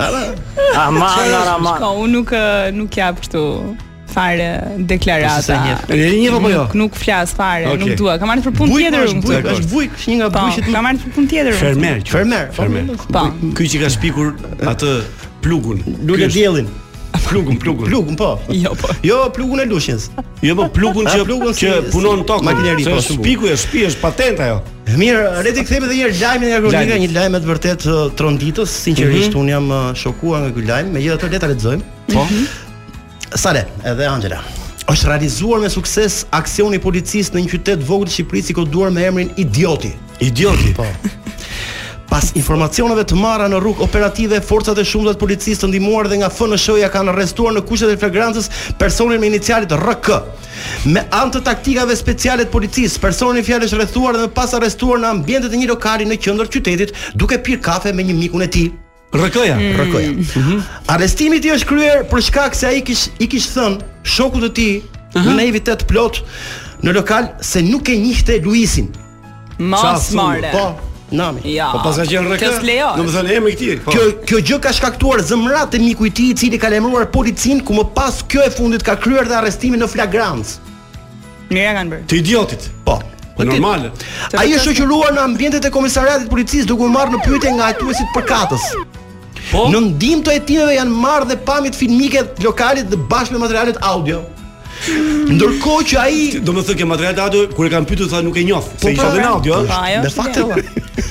Ara. 0.00 0.24
Aman, 0.86 1.38
aman. 1.54 1.78
Ka 1.82 1.90
unë 2.00 2.10
nuk 2.16 2.32
nuk 2.78 2.94
jap 2.98 3.20
këtu 3.22 3.42
fare 4.10 4.46
deklarata. 4.90 5.58
Është 5.86 6.10
një 6.16 6.30
apo 6.38 6.50
jo? 6.50 6.64
Nuk, 6.64 6.76
nuk 6.82 6.98
flas 6.98 7.34
fare, 7.36 7.68
okay. 7.74 7.84
nuk 7.84 8.00
dua. 8.00 8.16
Kam 8.22 8.32
ardhur 8.34 8.50
për 8.50 8.58
punë 8.58 8.80
tjetër 8.82 9.10
unë. 9.12 9.24
Bujk, 9.28 9.50
është 9.54 9.70
bujk, 9.74 9.96
një 10.08 10.18
nga 10.22 10.30
po, 10.34 10.44
bujqet. 10.48 10.70
Kam 10.74 10.90
ardhur 10.90 11.10
për 11.10 11.18
punë 11.18 11.32
tjetër 11.34 11.50
unë. 11.52 11.62
Fermer, 11.62 12.04
fermer, 12.16 12.52
fermer. 12.56 12.92
Po. 13.10 13.26
Ky 13.60 13.68
që 13.74 13.84
ka 13.84 13.92
shpikur 13.98 14.34
atë 14.74 14.96
plugun. 15.44 15.84
Lule 16.08 16.30
diellin. 16.34 16.68
Plugun, 17.28 17.56
plugun. 17.56 17.86
Plugun, 17.86 18.14
po. 18.16 18.40
Jo, 18.52 18.74
po. 18.80 18.88
Jo, 19.04 19.30
plugun 19.34 19.58
e 19.60 19.64
Lushnjës. 19.68 20.08
Jo, 20.44 20.54
po 20.56 20.66
plugun 20.74 21.06
që 21.08 21.24
plugun 21.26 21.54
që 21.56 21.72
punon 21.92 22.20
në 22.22 22.26
tokë. 22.28 22.46
Makineri 22.48 22.86
po. 22.88 22.98
Spiku 23.04 23.50
e 23.50 23.56
spi 23.60 23.84
është 23.88 24.02
patent 24.02 24.40
ajo. 24.44 24.60
Mirë, 25.00 25.22
le 25.46 25.52
të 25.54 25.64
kthehemi 25.66 25.86
edhe 25.86 25.98
një 26.00 26.06
herë 26.06 26.18
lajmin 26.22 26.50
nga 26.50 26.60
Kronika, 26.64 26.96
një 27.02 27.10
lajm 27.14 27.36
të 27.44 27.50
vërtet 27.50 27.84
uh, 27.86 28.00
tronditës. 28.18 28.74
Sinqerisht 28.86 29.34
mhm. 29.36 29.40
un 29.44 29.52
jam 29.52 29.68
uh, 29.68 29.90
shokuar 29.96 30.46
nga 30.46 30.54
ky 30.56 30.66
lajm, 30.70 30.90
megjithatë 30.96 31.32
le 31.36 31.42
ta 31.44 31.52
lexojmë. 31.52 31.90
Po. 32.10 32.24
Mhm. 32.24 33.38
Sale, 33.44 33.66
edhe 33.86 34.08
Angela. 34.10 34.40
Është 34.90 35.12
realizuar 35.12 35.60
me 35.62 35.70
sukses 35.70 36.24
aksioni 36.34 36.80
i 36.80 36.82
policisë 36.82 37.36
në 37.36 37.44
një 37.44 37.52
qytet 37.52 37.84
vogël 37.86 38.10
të 38.10 38.16
Shqipërisë 38.16 38.52
i 38.52 38.56
koduar 38.58 38.90
me 38.94 39.04
emrin 39.06 39.30
Idioti. 39.38 39.92
Idioti. 40.26 40.74
Po. 40.80 40.88
Pas 42.10 42.32
informacioneve 42.34 43.04
të 43.06 43.14
marra 43.14 43.46
në 43.46 43.60
rrugë 43.62 43.84
operative, 43.86 44.40
forcat 44.42 44.78
e 44.82 44.84
shumta 44.84 45.12
të 45.14 45.20
policisë 45.20 45.62
të 45.62 45.68
ndihmuar 45.70 46.08
dhe 46.10 46.16
nga 46.18 46.30
FNSH-ja 46.32 46.88
kanë 46.90 47.12
arrestuar 47.12 47.54
në 47.54 47.62
kushtet 47.68 47.92
e 47.94 47.98
flagrancës 48.00 48.48
personin 48.80 49.22
me 49.22 49.28
inicialet 49.30 49.70
RK. 49.78 50.10
Me 50.90 51.04
anë 51.14 51.36
të 51.36 51.42
taktikave 51.46 51.94
speciale 51.96 52.48
të 52.48 52.52
policisë, 52.56 52.98
personi 53.00 53.44
fjalë 53.46 53.70
rrethuar 53.76 54.18
dhe 54.18 54.26
më 54.26 54.34
pas 54.40 54.56
arrestuar 54.58 54.98
në 55.04 55.12
ambient 55.14 55.46
të 55.46 55.60
një 55.62 55.70
lokali 55.70 56.08
në 56.10 56.18
qendër 56.24 56.50
të 56.50 56.54
qytetit, 56.58 56.94
duke 57.14 57.38
pirë 57.46 57.62
kafe 57.68 57.94
me 57.94 58.04
një 58.10 58.18
mikun 58.24 58.42
e 58.46 58.50
tij. 58.56 58.72
RK-ja, 59.14 59.54
mm. 59.54 59.78
RK-ja. 59.82 60.10
Mm 60.10 60.26
-hmm. 60.44 60.60
Arrestimi 60.86 61.36
i 61.36 61.40
tij 61.40 61.54
është 61.56 61.68
kryer 61.70 61.98
për 62.10 62.20
shkak 62.22 62.54
se 62.54 62.66
ai 62.66 62.80
kish 62.82 63.08
i 63.18 63.26
kish 63.26 63.46
thënë 63.54 63.78
shokut 64.04 64.42
të 64.42 64.50
tij, 64.54 64.72
uh 64.76 64.82
-huh. 65.14 65.28
në 65.30 65.34
naivitet 65.36 65.86
plot 65.86 66.22
në 66.82 66.92
lokal 66.94 67.24
se 67.40 67.62
nuk 67.62 67.88
e 67.88 67.96
njihte 68.02 68.40
Luisin. 68.44 68.88
Mas 69.58 70.10
Mare. 70.12 70.50
Po, 70.52 70.74
Nami. 71.10 71.42
Ja. 71.54 71.70
Po 71.74 71.78
pas 71.82 71.98
gjën 71.98 72.26
RK. 72.30 72.50
Do 72.96 73.04
të 73.04 73.14
thonë 73.14 73.36
emri 73.36 73.54
i 73.54 73.58
tij. 73.58 73.78
Po. 73.84 73.90
Kjo 73.94 74.06
kjo 74.28 74.40
gjë 74.46 74.58
ka 74.62 74.72
shkaktuar 74.74 75.22
zemrat 75.26 75.72
të 75.74 75.80
miku 75.82 76.06
i 76.06 76.12
tij 76.14 76.30
i 76.34 76.36
cili 76.38 76.60
ka 76.60 76.70
lajmëruar 76.70 77.08
policin 77.14 77.62
ku 77.66 77.74
më 77.76 77.86
pas 77.96 78.20
kjo 78.30 78.44
e 78.46 78.50
fundit 78.54 78.84
ka 78.86 78.94
kryer 79.00 79.26
dhe 79.28 79.36
arrestimin 79.40 79.82
në 79.82 79.88
flagrancë. 79.90 80.60
Ne 81.50 81.64
ja 81.66 81.72
kanë 81.80 81.94
bërë. 81.96 82.06
Të 82.12 82.18
idiotit. 82.22 82.68
Po. 82.86 83.00
Po 83.36 83.46
normal. 83.48 83.88
Ai 84.38 84.52
është 84.54 84.70
shoqëruar 84.70 85.14
në 85.18 85.24
ambientet 85.32 85.66
e 85.66 85.72
komisariatit 85.74 86.28
të 86.28 86.34
policisë 86.34 86.68
duke 86.70 86.86
u 86.86 86.92
marrë 86.94 87.16
në 87.18 87.22
pyetje 87.26 87.56
nga 87.58 87.72
hetuesit 87.72 88.14
për 88.14 88.26
katës. 88.30 88.70
Po. 89.50 89.66
Në 89.72 89.80
ndim 89.88 90.22
të 90.22 90.36
hetimeve 90.36 90.76
janë 90.78 91.00
marrë 91.04 91.32
dhe 91.32 91.40
pamjet 91.48 91.74
filmike 91.78 92.22
lokalit 92.44 92.86
dhe 92.92 93.00
bashkë 93.10 93.34
me 93.34 93.42
materialet 93.48 93.80
audio. 93.94 94.22
Ndërkohë 95.30 95.84
që 95.90 95.98
ai, 96.02 96.20
domethënë 96.44 96.80
që 96.82 96.86
materiali 96.90 97.22
audio, 97.24 97.44
kur 97.54 97.66
e 97.66 97.70
kanë 97.72 97.86
pyetur 97.90 98.08
tha 98.10 98.20
nuk 98.26 98.38
e 98.40 98.44
njoh. 98.48 98.66
Po 98.82 98.90
i 98.92 98.96
në 98.98 99.26
audio, 99.30 99.60
ëh. 99.62 100.00
Në 100.04 100.10
fakt 100.14 100.40
e 100.40 100.46
vërtetë. 100.48 101.04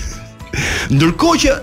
Ndërkohë 1.00 1.39
që 1.43 1.55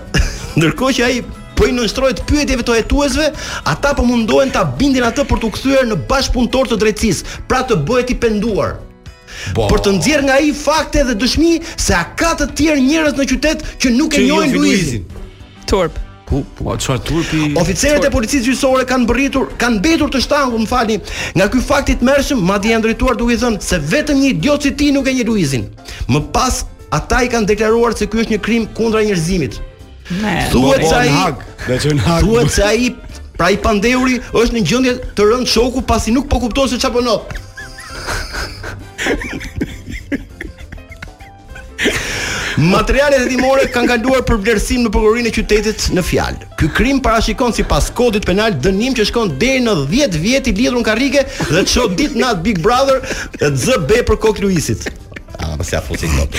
ndërkohë 0.62 0.94
që 0.96 1.06
ai 1.11 1.18
po 1.56 1.66
i 1.68 1.73
nënshtroi 1.76 2.14
pyetjeve 2.28 2.64
të 2.64 2.76
hetuesve, 2.80 3.28
ata 3.70 3.92
po 3.96 4.06
mundohen 4.08 4.50
ta 4.54 4.62
bindin 4.80 5.04
atë 5.11 5.26
për 5.30 5.42
të 5.42 5.50
kthyer 5.58 5.87
në 5.90 5.99
bashpunëtor 6.11 6.70
të 6.73 6.78
drejtësisë, 6.85 7.42
pra 7.50 7.62
të 7.68 7.78
bëhet 7.88 8.14
i 8.14 8.18
penduar. 8.25 8.78
Bo. 9.52 9.66
Për 9.68 9.82
të 9.85 9.94
nxjerr 9.99 10.26
nga 10.30 10.38
ai 10.40 10.52
fakte 10.56 11.02
dhe 11.11 11.16
dëshmi 11.20 11.52
se 11.76 11.92
a 11.96 12.02
ka 12.16 12.32
të 12.40 12.46
tjerë 12.56 12.87
njerëz 12.88 13.18
në 13.20 13.28
qytet 13.35 13.66
që 13.85 13.92
nuk 13.99 14.16
e 14.16 14.25
njohin 14.25 14.56
Luizin. 14.56 15.04
Torp. 15.68 16.00
Po, 16.26 16.40
po, 16.59 16.73
çfarë 16.75 17.04
turpi? 17.06 17.42
Oficerët 17.61 18.04
e 18.09 18.09
policisë 18.11 18.49
gjyqësore 18.49 18.83
kanë 18.90 19.06
bërritur, 19.06 19.45
kanë 19.62 19.78
mbetur 19.78 20.09
të 20.11 20.18
shtangu, 20.25 20.56
më 20.64 20.68
falni, 20.68 20.97
nga 21.38 21.45
ky 21.52 21.59
fakt 21.62 21.92
i 21.92 21.95
tmerrshëm, 22.00 22.38
madje 22.49 22.71
janë 22.73 22.85
drejtuar 22.88 23.14
duke 23.21 23.37
thënë 23.42 23.56
se 23.62 23.76
vetëm 23.92 24.16
një 24.25 24.28
idiot 24.35 24.61
si 24.66 24.71
ti 24.80 24.87
nuk 24.95 25.06
e 25.06 25.12
njeh 25.21 25.26
Luizin. 25.28 25.62
Më 26.11 26.21
pas 26.35 26.54
ata 26.99 27.18
i 27.23 27.30
kanë 27.30 27.47
deklaruar 27.52 27.92
se 27.95 28.04
ky 28.11 28.16
është 28.25 28.33
një 28.35 28.40
krim 28.49 28.62
kundra 28.75 29.00
njerëzimit. 29.06 29.54
Thuhet 30.50 30.83
se 30.83 30.87
ai, 30.99 31.11
Thuhet 32.25 32.59
se 32.59 32.62
ai, 32.66 32.88
pra 33.38 33.49
i 33.54 33.56
pandehuri 33.62 34.16
është 34.33 34.54
në 34.56 34.61
gjendje 34.66 34.92
të 35.14 35.23
rënë 35.30 35.50
shoku 35.54 35.78
pasi 35.87 36.11
nuk 36.14 36.26
po 36.30 36.37
kupton 36.42 36.66
se 36.66 36.76
ç'a 36.83 36.90
bën. 36.95 37.06
Po 37.06 37.14
Materialet 42.57 43.27
e 43.27 43.27
dimore 43.29 43.67
kanë 43.69 43.89
kaluar 43.91 44.23
për 44.25 44.39
vlerësim 44.41 44.87
në 44.87 44.91
prokurorinë 44.95 45.29
e 45.29 45.33
qytetit 45.37 45.85
në 45.93 46.05
fjalë. 46.09 46.47
Ky 46.57 46.69
krim 46.79 47.03
parashikon 47.05 47.53
sipas 47.53 47.91
kodit 47.93 48.25
penal 48.25 48.57
dënim 48.65 48.97
që 48.97 49.05
shkon 49.11 49.35
deri 49.43 49.61
në 49.61 49.75
10 49.93 50.17
vjet 50.25 50.49
i 50.49 50.55
lidhur 50.57 50.79
në 50.81 50.87
karrige 50.89 51.27
dhe 51.51 51.67
çon 51.69 51.93
ditë 51.99 52.17
nat 52.23 52.41
Big 52.47 52.63
Brother, 52.65 53.05
ZB 53.45 53.99
për 54.09 54.17
Kok 54.25 54.41
Luisit. 54.41 54.89
A 55.38 55.57
pse 55.59 55.76
a 55.76 55.81
fusi 55.81 56.07
kot. 56.07 56.33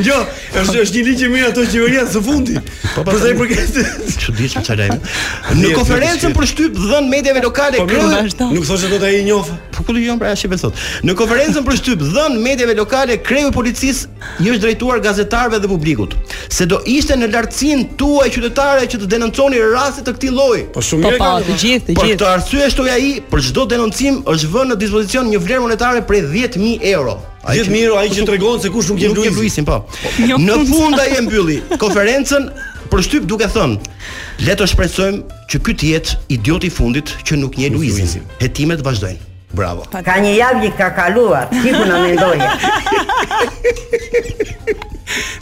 Jo, 0.00 0.14
është 0.60 0.80
është 0.84 0.94
një 0.96 1.02
ligj 1.06 1.22
i 1.24 1.28
mirë 1.32 1.46
ato 1.52 1.62
qeveria 1.68 2.04
së 2.08 2.20
fundi. 2.22 2.54
Po 2.94 3.02
pa, 3.04 3.10
po, 3.10 3.14
po, 3.18 3.28
i 3.28 3.34
po. 3.36 3.44
përket 3.44 3.72
këtë. 3.74 4.12
Çuditshëm 4.22 4.64
çfarë 4.66 4.84
ai. 4.84 4.96
Në 5.58 5.70
konferencën 5.76 6.34
për 6.36 6.46
shtyp 6.50 6.76
dhën 6.78 7.08
mediave 7.10 7.42
lokale 7.44 7.82
po, 7.82 7.98
Nuk 8.54 8.64
thoshë 8.68 8.90
dot 8.94 9.04
ai 9.08 9.20
njoh. 9.26 9.48
Po 9.74 9.84
ku 9.86 9.96
do 9.96 10.00
jam 10.02 10.20
pra 10.20 10.30
ashi 10.32 10.48
vetot. 10.50 10.76
Në 11.04 11.16
konferencën 11.18 11.64
për 11.66 11.78
shtyp 11.80 12.04
dhën 12.06 12.38
mediave 12.44 12.76
lokale 12.78 13.18
kreu 13.26 13.50
i 13.50 13.52
policisë 13.56 14.12
i 14.44 14.48
është 14.52 14.62
drejtuar 14.64 15.02
gazetarëve 15.04 15.60
dhe 15.64 15.70
publikut, 15.70 16.16
se 16.48 16.66
do 16.70 16.80
ishte 16.88 17.16
në 17.20 17.28
lartësinë 17.34 17.90
tuaj 18.00 18.30
qytetare 18.36 18.86
që 18.92 19.02
të 19.02 19.10
denonconi 19.16 19.60
raste 19.74 20.06
të 20.06 20.16
këtij 20.18 20.34
lloji. 20.36 20.64
Po 20.76 20.84
shumë 20.88 21.10
mirë. 21.10 21.20
Po 21.20 21.32
të 21.42 21.58
gjithë, 21.62 21.86
të 21.90 21.96
gjithë. 22.00 22.16
Po 22.16 22.18
të 22.22 22.30
arsye 22.30 22.70
shtoi 22.72 22.94
ai 22.94 23.10
për 23.32 23.46
çdo 23.50 23.66
denoncim 23.74 24.22
është 24.32 24.52
vënë 24.54 24.72
në 24.76 24.80
dispozicion 24.84 25.32
një 25.34 25.42
vlerë 25.44 25.66
monetare 25.66 26.04
prej 26.08 26.24
10000 26.32 26.85
euro. 26.92 27.18
10000 27.50 27.82
euro 27.86 27.98
ai 28.00 28.08
që 28.10 28.24
tregon 28.26 28.58
se 28.60 28.68
kush 28.72 28.88
nuk 28.90 29.00
jep 29.00 29.14
Luisin. 29.14 29.36
Luisin, 29.38 29.64
po. 29.68 29.80
Jo. 30.28 30.38
Në 30.42 30.56
fund 30.68 30.98
ai 31.00 31.08
e 31.16 31.22
mbylli 31.24 31.58
konferencën 31.82 32.48
për 32.90 33.02
shtyp 33.06 33.26
duke 33.30 33.46
thënë, 33.50 33.78
le 34.46 34.54
të 34.58 34.66
shpresojmë 34.72 35.38
që 35.52 35.60
ky 35.66 35.74
të 35.78 35.92
jetë 35.92 36.16
idiot 36.36 36.66
i 36.66 36.70
fundit 36.70 37.12
që 37.26 37.38
nuk 37.42 37.58
njeh 37.60 37.72
Luisin. 37.74 38.26
Hetimet 38.42 38.82
vazhdojnë. 38.86 39.32
Bravo. 39.56 39.86
Ka 39.92 40.18
një 40.20 40.32
javë 40.36 40.62
që 40.66 40.72
ka 40.80 40.88
kaluar, 40.96 41.46
sikur 41.62 41.86
na 41.88 42.00
mendoje. 42.02 42.50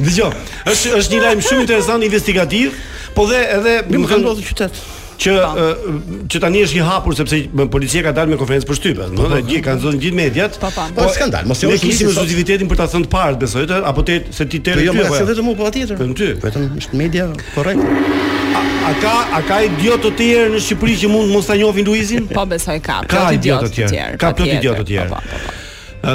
Dgjoj, 0.04 0.28
është 0.70 0.92
është 0.98 1.14
një 1.14 1.22
lajm 1.24 1.40
shumë 1.46 1.64
interesant 1.64 2.04
investigativ, 2.06 2.76
po 3.16 3.24
dhe 3.30 3.40
edhe 3.56 3.78
më 3.88 4.04
kanë 4.10 4.28
dhënë 4.28 4.48
qytet 4.52 4.82
që 5.25 5.35
po. 5.40 5.95
që 6.33 6.40
tani 6.45 6.62
është 6.66 6.78
i 6.81 6.85
hapur 6.88 7.16
sepse 7.19 7.38
policia 7.73 8.02
ka 8.07 8.12
dalë 8.16 8.35
me 8.35 8.38
konferencë 8.40 8.69
për 8.71 8.78
shtypet, 8.81 9.14
po, 9.14 9.23
po. 9.23 9.23
do 9.23 9.31
të 9.33 9.40
gjej 9.54 9.62
kanë 9.69 9.83
zonë 9.85 10.00
gjithë 10.04 10.19
mediat. 10.21 10.61
Po 10.97 11.09
skandal, 11.14 11.49
mos 11.50 11.64
e 11.64 11.73
ushtrojmë 11.73 12.28
si 12.35 12.71
për 12.75 12.83
ta 12.83 12.88
thënë 12.95 13.09
të 13.09 13.12
parë, 13.16 13.38
besoj 13.45 13.64
të 13.71 13.81
apo 13.93 14.07
të 14.11 14.19
se 14.38 14.49
ti 14.52 14.62
tërë. 14.69 14.87
Jo, 14.88 14.97
jo, 15.00 15.09
se 15.19 15.26
vetëm 15.33 15.50
unë 15.52 15.61
po 15.62 15.69
atjetër. 15.71 16.00
Për 16.00 16.14
ty, 16.21 16.31
vetëm 16.45 16.71
është 16.83 17.00
media 17.00 17.28
korrekt. 17.57 17.90
A 18.85 18.93
ka 19.02 19.14
a 19.40 19.43
ka 19.49 19.61
idiot 19.66 20.04
të 20.04 20.14
tjerë 20.21 20.54
në 20.59 20.64
Shqipëri 20.69 20.99
që 21.02 21.12
mund 21.12 21.33
mos 21.33 21.49
ta 21.49 21.57
njohin 21.59 21.88
Luizin? 21.88 22.28
Po 22.31 22.45
besoj 22.49 22.78
ka. 22.85 23.00
Ka 23.09 23.26
idiot 23.37 23.69
të 23.71 23.76
tjerë. 23.87 24.09
Ka 24.21 24.35
plot 24.37 24.59
idiot 24.61 24.83
të 24.83 24.90
tjerë. 24.93 25.21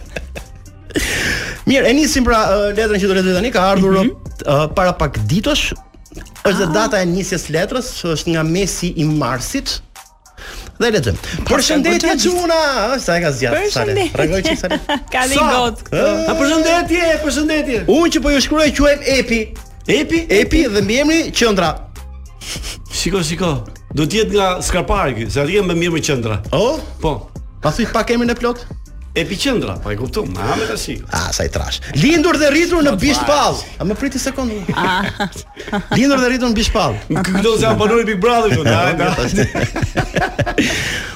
Mirë, 1.66 1.88
e 1.90 1.94
nisim 1.98 2.24
pra 2.28 2.42
uh, 2.52 2.66
letrën 2.78 3.00
që 3.02 3.08
do 3.10 3.16
të 3.20 3.34
tani, 3.36 3.50
ka 3.52 3.64
ardhur 3.72 3.96
mm 3.98 4.04
-hmm. 4.04 4.48
uh, 4.48 4.66
para 4.76 4.94
pak 4.94 5.18
ditësh. 5.30 5.72
Është 6.46 6.68
ah. 6.70 6.74
data 6.74 7.02
e 7.02 7.06
nisjes 7.06 7.50
letrës, 7.50 7.88
është 8.06 8.30
nga 8.36 8.44
mesi 8.44 8.94
i 8.96 9.04
marsit. 9.04 9.82
Dhe 10.80 10.92
le 10.92 11.00
të 11.00 11.12
Përshëndetje 11.48 12.12
Xuna, 12.22 12.60
sa 13.00 13.18
e 13.18 13.22
ka 13.24 13.32
zgjatë 13.32 14.10
Tregoj 14.14 14.42
që 14.42 14.56
sa 14.62 14.68
le. 14.68 14.80
Ka 15.12 15.20
një 15.32 15.40
këtu. 15.40 15.84
përshëndetje, 16.40 17.02
përshëndetje. 17.24 17.78
Unë 17.88 18.10
që 18.14 18.20
po 18.22 18.30
ju 18.30 18.42
shkruaj 18.42 18.72
quhem 18.78 19.00
Epi. 19.18 19.40
Epi, 19.88 20.20
Epi 20.40 20.60
dhe 20.74 20.82
mbiemri 20.82 21.32
Qendra. 21.38 21.70
Shiko, 22.98 23.24
shiko. 23.24 23.52
Do 23.96 24.04
të 24.04 24.18
jetë 24.20 24.36
nga 24.36 24.46
Skarpari 24.60 25.14
ky, 25.16 25.26
se 25.32 25.40
atje 25.40 25.62
më 25.64 25.76
mirë 25.80 25.94
me 25.96 26.02
qendra. 26.04 26.42
Oh? 26.52 26.82
Po. 27.00 27.30
Pasi 27.64 27.86
pa 27.88 28.02
kemi 28.04 28.28
në 28.28 28.34
plot. 28.36 28.66
Epicendra, 29.16 29.78
po 29.80 29.94
e 29.94 29.96
kuptoj. 29.96 30.26
Ma 30.36 30.50
me 30.60 30.66
tash. 30.68 30.90
Ah, 31.16 31.30
sa 31.32 31.46
i 31.48 31.48
trash. 31.54 31.78
Lindur 32.04 32.36
dhe 32.36 32.50
rritur 32.52 32.82
në 32.84 32.92
po, 32.98 33.00
bish 33.00 33.24
A 33.80 33.88
më 33.88 33.96
priti 33.96 34.20
sekond. 34.20 34.52
Ah. 34.76 35.08
Lindur 35.96 36.20
dhe 36.20 36.28
rritur 36.34 36.52
në 36.52 36.56
bish 36.60 36.74
pall. 36.76 37.00
Këto 37.08 37.54
se 37.56 37.64
janë 37.64 37.80
banorë 37.80 38.04
Big 38.10 38.20
Brother 38.20 38.52
këtu, 38.52 39.64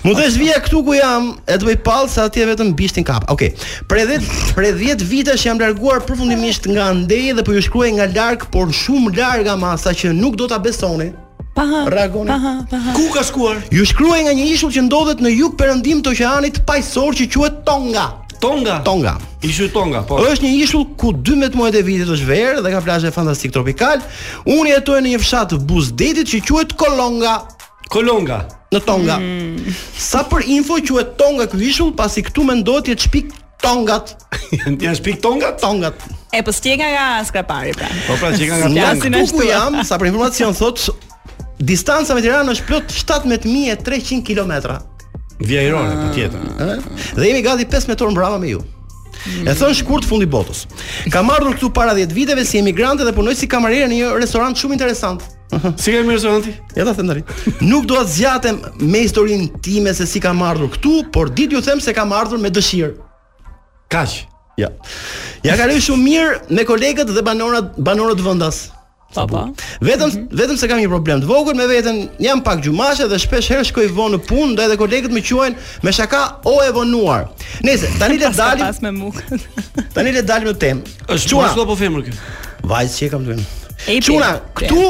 Mund 0.05 0.15
të 0.21 0.29
shvija 0.39 0.63
këtu 0.63 0.83
ku 0.87 0.95
jam, 0.95 1.33
e 1.51 1.59
të 1.59 1.67
bëj 1.67 1.79
pall 1.83 2.07
se 2.09 2.23
atje 2.23 2.47
vetëm 2.53 2.71
bishtin 2.79 3.03
kap. 3.03 3.27
Okej. 3.29 3.51
Okay. 3.51 3.87
Për 3.91 4.05
edhe 4.05 4.21
për 4.55 4.69
10 4.79 5.03
vitesh 5.11 5.49
jam 5.51 5.59
larguar 5.59 5.99
përfundimisht 6.07 6.71
nga 6.71 6.93
ndej 6.95 7.33
dhe 7.35 7.43
po 7.43 7.51
ju 7.59 7.67
shkruaj 7.67 7.97
nga 7.99 8.07
larg, 8.15 8.47
por 8.55 8.71
shumë 8.71 9.17
larg 9.19 9.49
ama 9.51 9.75
sa 9.75 9.91
që 9.91 10.15
nuk 10.15 10.39
do 10.39 10.47
ta 10.47 10.57
besoni 10.63 11.11
paha, 11.53 11.89
reagoni. 11.89 12.27
Paha, 12.29 12.65
paha. 12.69 12.91
Ku 12.93 13.09
ka 13.13 13.23
shkuar? 13.25 13.57
Ju 13.73 13.85
shkruaj 13.85 14.27
nga 14.27 14.33
një 14.35 14.45
ishull 14.53 14.73
që 14.73 14.85
ndodhet 14.87 15.21
në 15.23 15.31
jug 15.37 15.55
perëndim 15.59 16.01
të 16.05 16.13
oqeanit 16.15 16.61
pajësor 16.69 17.17
që 17.19 17.29
quhet 17.33 17.59
Tonga. 17.67 18.07
Tonga. 18.39 18.79
Tonga. 18.87 19.15
Ishu 19.43 19.65
Tonga, 19.75 19.99
po. 20.07 20.21
Është 20.23 20.45
një 20.47 20.53
ishull 20.63 20.85
ku 20.99 21.09
12 21.15 21.57
muajt 21.59 21.75
e 21.79 21.83
vitit 21.85 22.07
është 22.13 22.27
verë 22.29 22.61
dhe 22.63 22.69
ka 22.75 22.79
plazhe 22.85 23.09
fantastik 23.15 23.51
tropikal. 23.55 23.97
Unë 24.47 24.77
jetoj 24.77 25.01
në 25.03 25.11
një 25.15 25.19
fshat 25.25 25.57
buzdetit 25.67 26.29
që 26.31 26.39
quhet 26.47 26.71
Kolonga. 26.79 27.41
Kolonga 27.91 28.37
në 28.71 28.79
Tonga. 28.87 29.17
Mm. 29.17 29.77
Sa 29.99 30.23
për 30.31 30.47
info 30.55 30.79
quhet 30.87 31.17
Tonga 31.19 31.49
ky 31.51 31.59
ishull 31.71 31.91
pasi 31.99 32.23
këtu 32.29 32.47
mendohet 32.47 32.93
jetë 32.93 33.09
shpik 33.09 33.35
Tongat. 33.59 34.13
Janë 34.55 34.95
shpik 35.01 35.17
Tongat, 35.25 35.59
Tongat. 35.59 35.99
E 36.31 36.39
po 36.47 36.53
stjeka 36.55 36.87
nga 36.93 37.05
skrapari 37.27 37.73
pra. 37.75 37.89
Po 38.07 38.15
pra 38.21 38.31
stjeka 38.31 38.61
nga 38.71 38.95
Tonga. 38.95 39.27
Ku 39.35 39.43
jam? 39.43 39.81
Sa 39.83 39.99
për 39.99 40.13
informacion 40.13 40.55
thotë 40.55 40.95
distanca 41.59 42.13
me 42.15 42.21
Tiranë 42.23 42.53
është 42.53 42.67
plot 42.69 42.93
17300 42.93 44.23
kilometra. 44.27 44.79
Via 45.39 45.63
Irone, 45.63 45.95
për 45.95 46.01
po 46.01 46.13
tjetër. 46.13 46.83
Dhe 47.17 47.29
jemi 47.29 47.41
gati 47.43 47.65
5 47.69 47.89
metor 47.93 48.11
mbrapa 48.11 48.39
me 48.41 48.49
ju. 48.53 48.63
E 49.43 49.51
thënë 49.51 49.75
shkurt 49.81 50.05
fundi 50.07 50.27
botës. 50.31 50.63
Kam 51.11 51.29
ardhur 51.31 51.57
këtu 51.57 51.69
para 51.75 51.91
10 51.95 52.13
viteve 52.15 52.45
si 52.47 52.59
emigrante 52.59 53.03
dhe 53.03 53.13
punoj 53.15 53.35
si 53.35 53.47
kamarere 53.51 53.89
në 53.91 53.97
një 54.01 54.13
restorant 54.23 54.55
shumë 54.59 54.77
interesant. 54.77 55.23
Si 55.81 55.89
kemi 55.91 56.11
mirë 56.13 56.53
Ja 56.77 56.85
ta 56.85 56.93
them 56.93 57.07
tani. 57.09 57.23
Nuk 57.65 57.85
dua 57.89 58.03
të 58.05 58.11
zgjatem 58.19 58.59
me 58.85 58.99
historinë 59.01 59.61
time 59.65 59.89
se 59.97 60.05
si 60.05 60.19
kam 60.21 60.41
ardhur 60.45 60.69
këtu, 60.77 61.07
por 61.11 61.29
ditë 61.33 61.53
ju 61.57 61.61
them 61.65 61.81
se 61.81 61.93
kam 61.93 62.11
ardhur 62.13 62.37
me 62.39 62.49
dëshirë. 62.53 62.93
Kaq. 63.89 64.19
Ja. 64.61 64.69
Ja 65.43 65.57
kaloj 65.57 65.81
shumë 65.81 66.03
mirë 66.05 66.37
me 66.53 66.63
kolegët 66.69 67.09
dhe 67.09 67.23
banorat 67.25 67.73
banorët 67.77 68.21
vendas. 68.23 68.67
Pa 69.13 69.25
pa. 69.27 69.49
Vetëm 69.81 70.05
mm 70.05 70.11
-hmm. 70.13 70.27
vetëm 70.37 70.57
se 70.61 70.67
kam 70.67 70.77
një 70.77 70.87
problem 70.89 71.21
të 71.21 71.25
vogël 71.25 71.55
me 71.55 71.65
veten, 71.67 72.09
jam 72.19 72.41
pak 72.41 72.61
gjumashe 72.61 73.07
dhe 73.07 73.17
shpesh 73.23 73.47
herë 73.51 73.63
shkoj 73.69 73.87
vonë 73.99 74.13
në 74.15 74.19
punë, 74.29 74.51
ndaj 74.53 74.67
dhe 74.71 74.75
kolegët 74.81 75.11
më 75.15 75.21
quajnë 75.27 75.55
me 75.83 75.91
shaka 75.91 76.21
o 76.45 76.53
e 76.67 76.69
vonuar. 76.77 77.21
Nëse 77.67 77.87
tani 77.99 78.17
le 78.17 78.29
të 78.29 78.35
dalim. 78.41 79.01
Tani 79.95 80.11
le 80.11 80.21
të 80.21 80.27
dalim 80.31 80.47
në 80.51 80.57
temë. 80.63 80.81
Është 81.13 81.27
çfarë 81.29 81.65
po 81.71 81.75
themur 81.81 82.05
kë? 82.05 82.13
Vajzë 82.71 82.95
që 82.99 83.09
kam 83.13 83.23
duhet. 83.25 83.68
Çuna, 84.01 84.35
këtu 84.59 84.85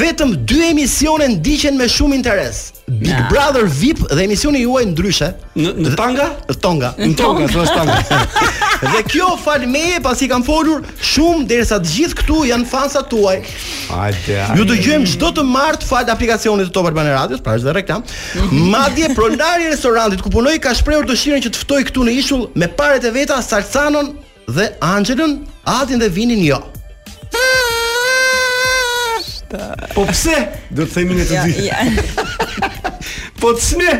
vetëm 0.00 0.32
dy 0.48 0.62
emisione 0.72 1.28
ndiqen 1.30 1.76
me 1.78 1.86
shumë 1.88 2.14
interes. 2.18 2.58
Big 2.90 3.06
nah. 3.08 3.28
Brother 3.30 3.64
VIP 3.70 4.02
dhe 4.10 4.24
emisioni 4.26 4.60
juaj 4.64 4.84
ndryshe. 4.92 5.28
Në 5.56 5.92
Tonga? 5.96 6.26
Në 6.50 6.56
Tonga. 6.64 6.90
Në 7.00 7.14
Tonga, 7.20 7.46
thua 7.52 7.64
në 7.68 7.98
Tonga. 8.08 8.24
Dhe 8.82 8.98
kjo 9.08 9.28
fal 9.40 9.62
me, 9.70 9.84
pasi 10.04 10.26
kam 10.28 10.42
folur 10.44 10.82
shumë 11.12 11.46
derisa 11.52 11.78
të 11.80 11.90
gjithë 11.94 12.18
këtu 12.18 12.38
janë 12.50 12.66
fansat 12.68 13.06
tuaj. 13.12 13.36
Hajde. 13.94 14.38
Ju 14.58 14.66
dëgjojmë 14.72 15.06
çdo 15.14 15.30
të 15.38 15.44
martë 15.48 15.86
fal 15.88 16.10
aplikacionit 16.12 16.66
të 16.68 16.74
Top 16.76 16.88
Albana 16.90 17.14
Radio, 17.16 17.38
pra 17.46 17.54
është 17.60 17.68
dhe 17.70 17.76
reklam. 17.78 18.02
Madje 18.74 19.12
pronari 19.16 19.68
i 19.68 19.70
restorantit 19.72 20.22
ku 20.24 20.34
punoj 20.34 20.56
ka 20.64 20.74
shprehur 20.76 21.06
dëshirën 21.08 21.46
që 21.46 21.54
të 21.56 21.62
ftoj 21.62 21.80
këtu 21.92 22.06
në 22.10 22.16
ishull 22.20 22.50
me 22.58 22.66
e 22.68 23.14
veta 23.16 23.38
Salsanon 23.42 24.16
dhe 24.50 24.72
Angelën, 24.82 25.38
Adin 25.78 26.00
dhe 26.02 26.10
Vinin 26.10 26.42
jo. 26.44 26.58
Po 29.94 30.04
pse? 30.08 30.34
Do 30.72 30.86
të 30.86 30.92
themin 30.92 31.20
ne 31.20 31.26
të 31.26 31.46
dy. 31.46 31.66
Po 33.42 33.52
të 33.56 33.64
sme? 33.64 33.90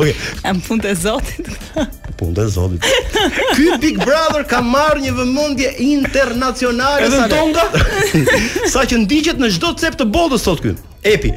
Okej. 0.00 0.14
Am 0.48 0.60
fund 0.64 0.84
të 0.84 0.92
Zotit. 0.98 1.48
Punë 2.16 2.32
ndaj 2.32 2.46
Zotit. 2.54 2.86
Ky 3.54 3.76
Big 3.82 3.98
Brother 4.00 4.44
ka 4.48 4.62
marrë 4.64 5.02
një 5.04 5.12
vëmendje 5.18 5.70
ndërkombëtare 6.06 7.10
sa. 7.12 7.28
Tonga. 7.32 7.66
Sa 8.72 8.86
që 8.88 9.02
ndiqet 9.04 9.40
në 9.40 9.50
çdo 9.56 9.74
cep 9.80 9.98
të 10.00 10.08
botës 10.12 10.46
sot 10.48 10.64
këtu. 10.64 10.80
Epi. 11.06 11.32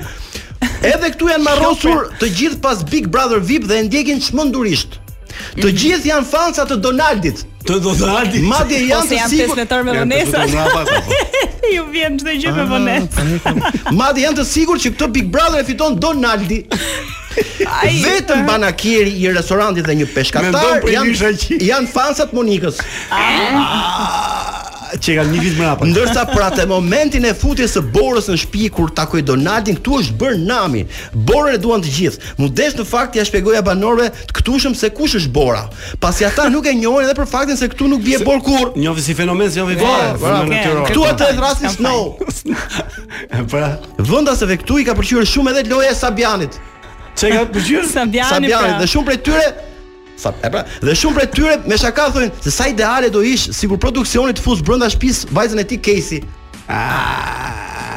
Edhe 0.83 1.09
këtu 1.13 1.27
janë 1.29 1.43
marrosur 1.43 2.07
të 2.19 2.29
gjithë 2.39 2.61
pas 2.63 2.81
Big 2.87 3.09
Brother 3.11 3.41
VIP 3.43 3.67
dhe 3.67 3.81
e 3.83 3.85
ndjekin 3.89 4.21
çmendurisht. 4.23 4.98
Të 5.57 5.65
mhm. 5.65 5.79
gjithë 5.81 6.09
janë 6.11 6.29
fansa 6.29 6.65
të 6.69 6.77
Donaldit. 6.83 7.41
Të 7.65 7.79
Donaldit. 7.83 8.43
Madje 8.45 8.81
janë 8.89 9.09
të 9.09 9.29
sigurt 9.31 9.59
në 9.59 9.65
tërë 9.71 9.87
me 9.87 9.97
vonesa. 9.97 10.45
Ju 11.69 11.85
vjen 11.93 12.15
çdo 12.19 12.33
gjë 12.33 12.51
me 12.55 12.63
ah, 12.63 12.69
vonesë. 12.69 13.07
Po 13.13 13.53
po 13.53 13.93
Madje 13.99 14.25
janë 14.27 14.39
të 14.39 14.45
sigurt 14.49 14.83
që 14.85 14.93
këtë 14.95 15.11
Big 15.17 15.29
Brother 15.33 15.63
e 15.63 15.67
fiton 15.67 15.97
Donaldi. 16.01 16.61
Ai 17.69 17.93
vetëm 18.03 18.45
banakieri 18.47 19.13
i 19.21 19.29
restorantit 19.33 19.85
dhe 19.87 19.95
një 20.01 20.09
peshkatar 20.15 20.85
janë 20.89 21.63
janë 21.69 21.93
fansat 21.93 22.33
Monikës. 22.35 22.81
Ah. 23.09 23.17
Ah 23.17 24.38
që 24.97 25.15
kanë 25.19 25.31
një 25.33 25.41
vit 25.43 25.57
më 25.59 25.65
rapat. 25.67 25.89
Ndërsa 25.91 26.23
për 26.31 26.43
atë 26.47 26.65
momentin 26.69 27.25
e 27.29 27.33
futjes 27.37 27.75
së 27.75 27.83
Borës 27.93 28.29
në 28.31 28.37
shtëpi 28.41 28.69
kur 28.73 28.91
takoi 28.95 29.21
Donaldin, 29.25 29.77
këtu 29.79 29.97
është 30.01 30.15
bër 30.21 30.37
nami. 30.47 30.85
Borën 31.29 31.57
e 31.57 31.59
duan 31.61 31.83
të 31.83 31.91
gjithë. 31.95 32.33
Mudesh 32.39 32.77
në 32.79 32.85
fakt 32.89 33.19
ja 33.19 33.25
shpjegoja 33.27 33.61
banorëve 33.65 34.09
të 34.29 34.37
këtushëm 34.39 34.75
se 34.79 34.89
kush 34.97 35.17
është 35.19 35.33
Bora. 35.35 35.63
Pasi 36.01 36.25
ata 36.25 36.47
nuk 36.49 36.67
e 36.69 36.73
njohin 36.79 37.05
edhe 37.07 37.15
për 37.19 37.29
faktin 37.29 37.59
se 37.59 37.69
këtu 37.73 37.89
nuk 37.91 38.03
bie 38.05 38.21
Bor 38.25 38.41
kur. 38.45 38.71
Njëvë 38.77 39.05
si 39.09 39.15
fenomen, 39.17 39.49
i 39.49 39.79
vore. 39.79 40.59
Këtu 40.89 41.05
atë 41.11 41.31
rasti 41.37 41.73
snow. 41.77 42.15
Pra, 43.51 43.73
vënda 43.97 44.33
se 44.39 44.45
vetë 44.49 44.63
këtu 44.63 44.79
i 44.83 44.89
ka 44.89 44.93
pëlqyer 44.97 45.27
shumë 45.29 45.53
edhe 45.57 45.65
loja 45.73 45.91
e 45.93 45.97
Sabianit. 45.97 46.57
Çe 47.19 47.29
ka 47.35 47.45
pëlqyer? 47.53 47.85
Sabiani 47.91 48.51
pra. 48.53 48.77
dhe 48.79 48.87
shumë 48.93 49.07
prej 49.09 49.19
tyre 49.27 49.47
Sa 50.19 50.33
e 50.43 50.49
pra, 50.51 50.65
dhe 50.83 50.95
shumë 50.99 51.15
prej 51.15 51.29
tyre 51.37 51.55
me 51.71 51.77
shaka 51.79 52.09
thonë 52.11 52.29
se 52.43 52.51
sa 52.51 52.67
ideale 52.67 53.07
do 53.13 53.21
ish 53.23 53.47
sikur 53.55 53.79
produksioni 53.79 54.35
të 54.35 54.43
fusë 54.43 54.65
brenda 54.67 54.89
shtëpisë 54.91 55.29
vajzën 55.35 55.61
e 55.63 55.65
tij 55.71 55.79
Casey. 55.87 56.19
Ah. 56.67 57.95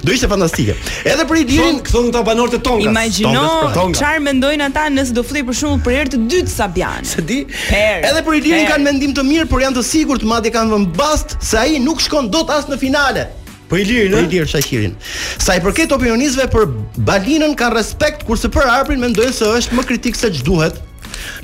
Do 0.00 0.12
ishte 0.16 0.28
fantastike. 0.32 0.72
Edhe 1.04 1.26
për 1.28 1.42
idirin, 1.42 1.82
këto 1.84 2.06
nga 2.08 2.22
banorët 2.24 2.56
e 2.56 2.60
Tonga. 2.64 2.88
Imagjino, 2.88 3.44
pra. 3.74 3.84
çfarë 4.00 4.22
mendojnë 4.30 4.64
ata 4.70 4.86
nëse 4.96 5.12
do 5.16 5.20
futej 5.28 5.44
për 5.50 5.58
shembull 5.60 5.84
për 5.84 5.98
herë 5.98 6.14
të 6.16 6.22
dytë 6.32 6.54
Sabian. 6.56 7.04
di. 7.28 7.42
edhe 7.76 8.24
për 8.24 8.40
idirin 8.40 8.64
kanë 8.72 8.88
mendim 8.88 9.12
të 9.14 9.28
mirë, 9.28 9.50
por 9.52 9.60
janë 9.60 9.76
të 9.76 9.84
sigurt 9.92 10.24
madje 10.32 10.54
kanë 10.56 10.72
vënë 10.72 10.92
bast 10.96 11.36
se 11.44 11.60
ai 11.60 11.76
nuk 11.84 12.00
shkon 12.00 12.32
dot 12.32 12.48
as 12.56 12.64
në 12.72 12.80
finale. 12.80 13.28
Po 13.68 13.76
i 13.78 13.84
ne? 14.08 14.22
Ilir 14.22 14.46
Shaqirin. 14.48 14.92
Sa 15.38 15.54
i 15.56 15.62
përket 15.64 15.92
opinionistëve 15.96 16.50
për 16.52 16.66
Balinën 17.08 17.54
kanë 17.56 17.78
respekt 17.78 18.24
kurse 18.28 18.50
për 18.52 18.68
Arprin 18.68 19.00
mendojnë 19.00 19.32
se 19.32 19.48
është 19.60 19.78
më 19.78 19.86
kritik 19.88 20.18
se 20.20 20.32
ç'duhet. 20.32 20.80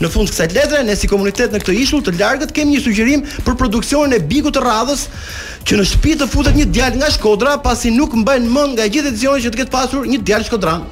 Në 0.01 0.11
fund 0.13 0.29
të 0.29 0.35
kësaj 0.35 0.49
letre, 0.53 0.81
ne 0.85 0.95
si 0.97 1.09
komunitet 1.09 1.55
në 1.55 1.61
këtë 1.63 1.75
ishull 1.81 2.03
të 2.05 2.15
largët 2.21 2.51
kemi 2.57 2.75
një 2.75 2.81
sugjerim 2.85 3.23
për 3.47 3.57
produksionin 3.61 4.13
e 4.13 4.19
bikut 4.29 4.53
të 4.59 4.63
radhës 4.65 5.07
që 5.69 5.79
në 5.79 5.87
shtëpi 5.89 6.15
të 6.21 6.29
futet 6.33 6.57
një 6.59 6.67
djalë 6.75 7.01
nga 7.01 7.11
Shkodra 7.15 7.55
pasi 7.65 7.93
nuk 7.95 8.17
mbajnë 8.17 8.51
mend 8.53 8.77
nga 8.77 8.89
gjithë 8.93 9.13
edicionet 9.13 9.45
që 9.47 9.53
të 9.55 9.61
ketë 9.63 9.75
pasur 9.77 10.09
një 10.09 10.19
djalë 10.27 10.49
Shkodran. 10.49 10.85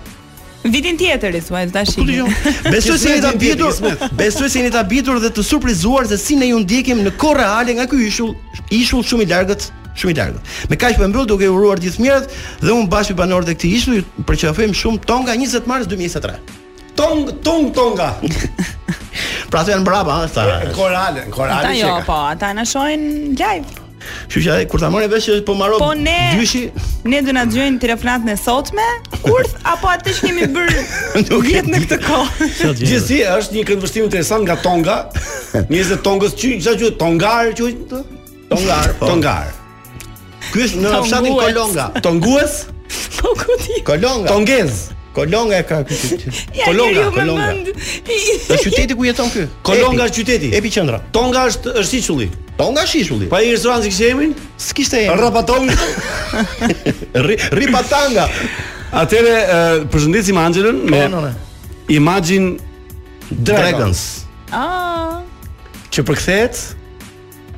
Vitin 0.64 0.96
tjetër 1.00 1.36
i 1.38 1.40
tash. 1.70 1.96
Besoj 2.72 2.98
se 2.98 3.08
jeni 3.12 3.22
të 3.22 3.30
habitur, 3.30 4.08
besoj 4.18 4.48
se 4.50 4.58
jeni 4.58 4.72
të 4.74 4.80
habitur 4.80 5.20
dhe 5.22 5.30
të 5.36 5.44
surprizuar 5.46 6.08
se 6.10 6.18
si 6.18 6.36
ne 6.36 6.48
ju 6.50 6.58
ndjekim 6.64 6.98
në 7.06 7.12
kohë 7.20 7.38
reale 7.44 7.76
nga 7.78 7.86
ky 7.86 8.00
ishull, 8.08 8.34
ishull 8.74 9.06
shumë 9.06 9.22
i 9.22 9.30
largët 9.30 9.70
shumë 10.00 10.14
i 10.14 10.18
lartë. 10.20 10.44
Me 10.70 10.78
kaq 10.80 10.98
po 11.00 11.08
mbyll 11.10 11.26
duke 11.28 11.48
uruar 11.50 11.82
gjithë 11.82 12.02
mjerët 12.02 12.38
dhe 12.62 12.74
un 12.76 12.86
bashkë 12.92 13.18
banorët 13.18 13.50
e 13.52 13.56
këtij 13.58 13.76
ishull 13.76 14.06
për 14.24 14.36
të 14.36 14.40
qafojm 14.50 14.76
shumë 14.82 15.04
tonga 15.10 15.34
20 15.38 15.68
mars 15.70 15.90
2023. 15.90 16.38
Tong 16.98 17.28
tong 17.46 17.72
tonga. 17.76 18.12
pra 19.52 19.64
janë 19.68 19.86
brapa, 19.86 20.20
ha, 20.22 20.30
sa. 20.30 20.46
Korale, 20.76 21.26
korale 21.34 21.60
çka. 21.60 21.74
Ata 21.74 21.76
jo, 21.78 21.98
po, 22.06 22.22
ata 22.32 22.54
na 22.58 22.64
shohin 22.68 23.08
live. 23.38 23.74
Kështu 24.08 24.40
që 24.46 24.52
kur 24.70 24.80
ta 24.80 24.88
morën 24.92 25.10
vesh 25.10 25.26
që 25.28 25.36
po 25.44 25.52
mbaro 25.58 25.78
po 25.82 25.88
ne, 25.98 26.14
dyshi, 26.38 26.60
ne 27.10 27.18
do 27.26 27.34
na 27.34 27.42
gjojnë 27.50 27.80
telefonat 27.82 28.22
në 28.24 28.36
sotme, 28.40 28.84
kurth 29.24 29.58
apo 29.68 29.90
atë 29.90 30.14
që 30.16 30.28
kemi 30.28 30.46
bërë 30.54 31.42
jet 31.50 31.68
në 31.68 31.82
këtë 31.84 31.98
kohë. 32.06 32.48
Gjithsesi 32.78 33.20
është 33.34 33.58
një 33.58 33.66
këndvështrim 33.72 34.06
interesant 34.08 34.46
nga 34.48 34.56
Tonga. 34.64 34.98
Njerëzit 35.68 35.98
e 35.98 36.02
Tongës 36.06 36.38
çfarë 36.40 36.76
quhet 36.78 36.98
Tongar 37.02 37.54
quhet? 37.58 37.86
Po. 37.90 38.54
Tongar, 38.54 38.86
Tongar. 39.04 39.56
Ky 40.52 40.62
është 40.64 40.80
në 40.84 40.92
fshatin 41.04 41.34
Kolonga. 41.38 41.88
Tongues? 42.04 42.56
Po 43.18 43.34
ku 43.36 43.56
di? 43.64 43.80
Kolonga. 43.84 44.30
Tongues. 44.30 44.86
Kolonga 45.16 45.58
e 45.58 45.64
ka 45.66 45.80
ky 45.84 45.96
ky. 45.98 46.32
Kolonga, 46.64 47.08
Kolonga. 47.12 47.48
Në 47.54 48.58
qytetin 48.62 48.96
ku 48.96 49.06
jeton 49.08 49.30
ky? 49.34 49.46
Kolonga 49.66 50.06
është 50.08 50.18
qyteti. 50.22 50.50
Epi 50.56 50.70
qendra. 50.72 51.00
Tonga 51.12 51.46
është 51.50 51.74
është 51.82 51.98
i 52.00 52.06
çulli. 52.06 52.28
Tonga 52.58 52.82
është 52.86 53.02
i 53.26 53.30
Pa 53.32 53.38
një 53.42 53.52
restorant 53.56 53.84
si 53.84 53.90
kishemin? 53.90 54.32
S'kishte 54.58 55.02
emrin. 55.04 55.20
Rrapa 55.20 55.42
Tonga. 55.46 55.74
Rrapa 57.54 57.82
Tanga. 57.90 58.28
Atëre 58.94 59.36
përshëndetim 59.92 60.38
Anxhelën 60.40 60.80
me 60.90 61.04
Imagine 61.92 62.56
Dragons. 63.30 64.24
Ah. 64.52 65.20
Çë 65.90 66.02
përkthehet? 66.08 66.77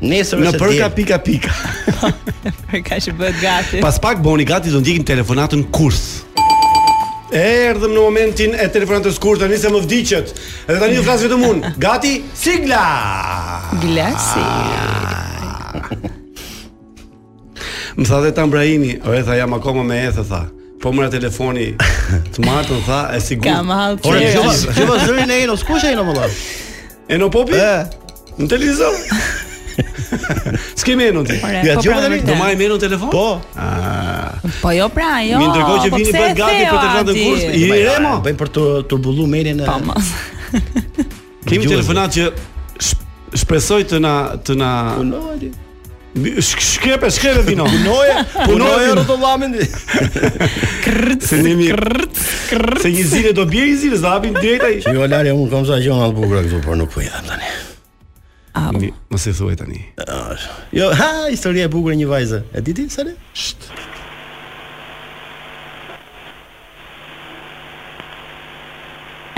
Nesër 0.00 0.38
në 0.40 0.50
përka 0.56 0.88
dhe. 0.88 0.94
pika 0.96 1.18
pika. 1.22 1.54
Po, 2.70 2.78
ka 2.86 2.96
bëhet 2.96 3.40
gati. 3.42 3.80
Pas 3.84 3.98
pak 4.00 4.20
bëni 4.24 4.46
gati 4.48 4.72
do 4.72 4.80
ndjekim 4.80 5.04
telefonatën 5.04 5.66
kurs. 5.74 6.00
Erdhëm 7.36 7.92
në 7.94 8.00
momentin 8.00 8.54
e 8.58 8.64
telefonatës 8.74 9.18
kurs 9.22 9.42
tani 9.42 9.58
se 9.60 9.68
më 9.70 9.82
vdiqet. 9.84 10.32
Edhe 10.66 10.78
tani 10.80 10.96
do 10.96 11.02
flas 11.06 11.20
vetëm 11.22 11.44
un. 11.46 11.60
Gati, 11.78 12.14
sigla. 12.34 12.80
Glasi. 13.84 14.40
Ah. 14.40 15.76
Më 18.00 18.06
tha 18.08 18.20
dhe 18.24 18.32
të 18.32 18.40
ambrajimi, 18.42 18.96
o 19.04 19.12
e 19.14 19.20
tha 19.26 19.36
jam 19.36 19.54
akoma 19.58 19.84
me 19.86 19.98
e 20.06 20.10
thë 20.14 20.22
tha 20.28 20.40
Po 20.80 20.92
mëra 20.96 21.10
telefoni 21.12 21.66
të 21.76 22.40
martën 22.46 22.78
tha 22.86 23.00
e 23.18 23.18
sigur 23.24 23.44
Kam 23.50 23.68
halë 23.74 23.98
të 24.00 24.06
qërë 24.14 24.30
Gjëva 24.78 24.96
zërin 25.04 25.34
e 25.34 25.42
ino, 25.42 25.58
s'ku 25.58 25.76
që 25.76 25.90
e 25.90 25.92
ino 25.98 26.06
më 26.08 26.14
dhe? 26.16 26.30
E 27.12 27.18
në 27.20 27.30
popi? 27.34 27.60
Në 28.38 28.48
televizor? 28.54 28.96
S'ke 30.78 30.92
menon 30.96 31.24
ti. 31.26 31.36
Ja 31.40 31.76
ti 31.78 31.88
po 31.88 31.94
pra, 31.94 32.02
tani, 32.06 32.20
do 32.26 32.34
marr 32.38 32.56
menon 32.58 32.78
telefon? 32.82 33.10
Po. 33.10 33.38
Ah. 33.54 34.36
Po 34.62 34.72
jo 34.76 34.88
pra, 34.94 35.14
jo. 35.26 35.38
Mi 35.40 35.48
ndërkohë 35.52 35.82
që 35.86 35.92
po 35.94 36.00
vini 36.02 36.14
bëhet 36.16 36.36
gati 36.38 36.64
për 36.66 36.82
të 36.82 36.92
vënë 36.96 37.16
kurs, 37.20 37.46
i 37.46 37.72
remo. 37.86 38.12
Bëjmë 38.26 38.40
për 38.44 38.52
të 38.58 38.68
turbullu 38.92 39.28
menjen 39.30 39.64
e. 39.64 39.70
Po, 39.70 40.04
Kemi 41.50 41.66
telefonat 41.70 42.14
që 42.14 42.28
shpresoj 43.40 43.82
të 43.94 44.00
na 44.04 44.14
të 44.44 44.56
na 44.60 44.70
Shkepe, 46.10 47.06
shkepe 47.14 47.44
vino. 47.46 47.68
Punoje, 47.70 48.16
punoje 48.50 48.88
rrotullamin. 48.98 49.52
Krrt, 49.60 51.28
krrt, 51.30 52.18
krrt. 52.48 52.80
Se 52.82 52.88
një 52.90 53.04
zile 53.12 53.34
do 53.38 53.44
bje 53.46 53.68
një 53.70 53.76
zile, 53.86 54.00
zapin 54.02 54.34
drejtaj. 54.34 54.74
Që 54.88 54.96
jo, 54.98 55.06
Lari, 55.14 55.30
unë 55.30 55.52
kam 55.54 55.70
sa 55.70 55.78
gjonë 55.78 56.08
atë 56.10 56.26
këtu, 56.48 56.64
por 56.66 56.74
nuk 56.82 56.90
po 56.90 57.06
jam 57.06 57.22
tani. 57.30 57.52
Ah, 58.54 58.72
mos 59.08 59.26
e 59.26 59.30
thuaj 59.32 59.54
tani. 59.62 59.78
Ah, 60.10 60.34
jo, 60.74 60.90
ha, 60.90 61.30
historia 61.30 61.64
e 61.64 61.70
bukur 61.70 61.92
e 61.92 61.96
një 61.96 62.06
vajze. 62.10 62.38
E 62.54 62.60
di 62.62 62.72
ti, 62.74 62.88
Sale? 62.90 63.14
Sht. 63.32 63.70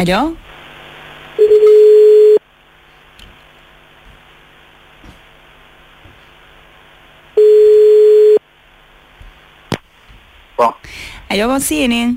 Alo? 0.01 0.33
Po. 10.57 10.75
Alo, 11.29 11.53
po, 11.53 11.61
si 11.61 11.85
jeni? 11.85 12.17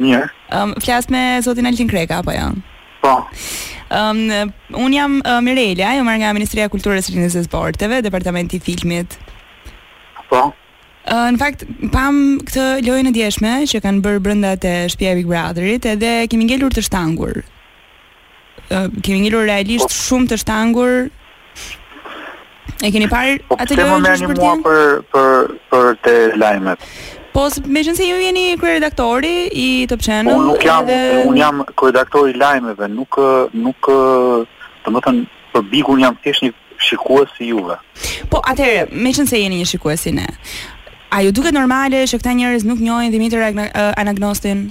Mirë. 0.00 0.24
Ehm, 0.52 0.72
um, 0.72 0.74
flas 0.80 1.08
me 1.12 1.40
zotin 1.44 1.66
Altin 1.68 1.88
Kreka 1.88 2.18
apo 2.24 2.32
jo? 2.32 2.36
Ja? 2.36 2.48
Po. 3.06 3.22
Um, 3.96 4.20
unë 4.82 4.94
jam 4.96 5.12
uh, 5.22 5.36
Mirella, 5.44 5.92
jam 5.94 6.06
marrë 6.08 6.24
nga 6.24 6.32
Ministria 6.34 6.66
Kulturës 6.72 7.06
Rinës 7.12 7.36
e 7.38 7.44
Sporteve, 7.46 8.00
Departamenti 8.04 8.58
i 8.58 8.62
Filmit. 8.64 9.14
Po. 10.30 10.48
Uh, 11.06 11.28
në 11.30 11.38
fakt, 11.38 11.62
pam 11.94 12.18
këtë 12.42 12.64
lojë 12.88 13.04
në 13.06 13.12
djeshme 13.14 13.52
që 13.70 13.82
kanë 13.84 14.02
bërë 14.02 14.24
brënda 14.24 14.56
të 14.62 14.72
Shpia 14.94 15.12
Big 15.18 15.28
Brotherit, 15.30 15.86
edhe 15.92 16.16
kemi 16.32 16.48
ngellur 16.48 16.74
të 16.74 16.82
shtangur. 16.88 17.44
Uh, 18.66 18.88
kemi 19.06 19.20
ngellur 19.22 19.46
realisht 19.46 19.86
po. 19.92 20.00
shumë 20.00 20.32
të 20.32 20.40
shtangur. 20.42 20.96
E 22.84 22.90
keni 22.92 23.06
parë 23.08 23.38
po, 23.46 23.54
atë 23.62 23.78
lojë 23.78 24.00
në 24.02 24.16
shpërtim? 24.24 24.34
Po, 24.34 24.34
më 24.34 24.34
një 24.34 24.40
mua 24.40 24.56
për, 24.64 24.90
për, 25.12 25.54
për 25.70 26.00
të 26.02 26.16
lajmet. 26.42 26.90
Po 27.36 27.42
me 27.68 27.82
qënëse 27.84 28.04
ju 28.08 28.16
jeni 28.16 28.44
kërredaktori 28.56 29.50
i 29.52 29.66
Top 29.90 30.00
Channel 30.04 30.32
Unë 30.32 30.44
po, 30.44 30.52
nuk 30.54 30.62
jam, 30.64 30.86
edhe... 30.86 31.24
unë 31.28 31.40
jam 31.42 31.58
kërredaktori 31.76 32.32
lajmeve 32.40 32.86
Nuk, 32.88 33.18
nuk, 33.52 33.90
të 34.84 34.94
më 34.94 35.02
thënë, 35.04 35.24
për 35.52 35.66
bigun 35.72 36.00
jam 36.04 36.16
tesh 36.24 36.40
një 36.46 36.54
shikuesi 36.88 37.36
si 37.36 37.50
juve 37.50 37.76
Po 38.32 38.40
atëre, 38.40 38.86
me 38.92 39.12
qënëse 39.12 39.28
se 39.34 39.42
jeni 39.42 39.60
një 39.60 39.68
shikuesi 39.74 40.08
si 40.08 40.14
ne 40.16 40.24
A 41.12 41.20
ju 41.26 41.34
duket 41.36 41.52
normale 41.54 42.06
që 42.08 42.22
këta 42.22 42.32
njerëz 42.40 42.64
nuk 42.70 42.80
njohin 42.80 43.12
Dimitër 43.12 43.44
Anagnostin? 44.00 44.70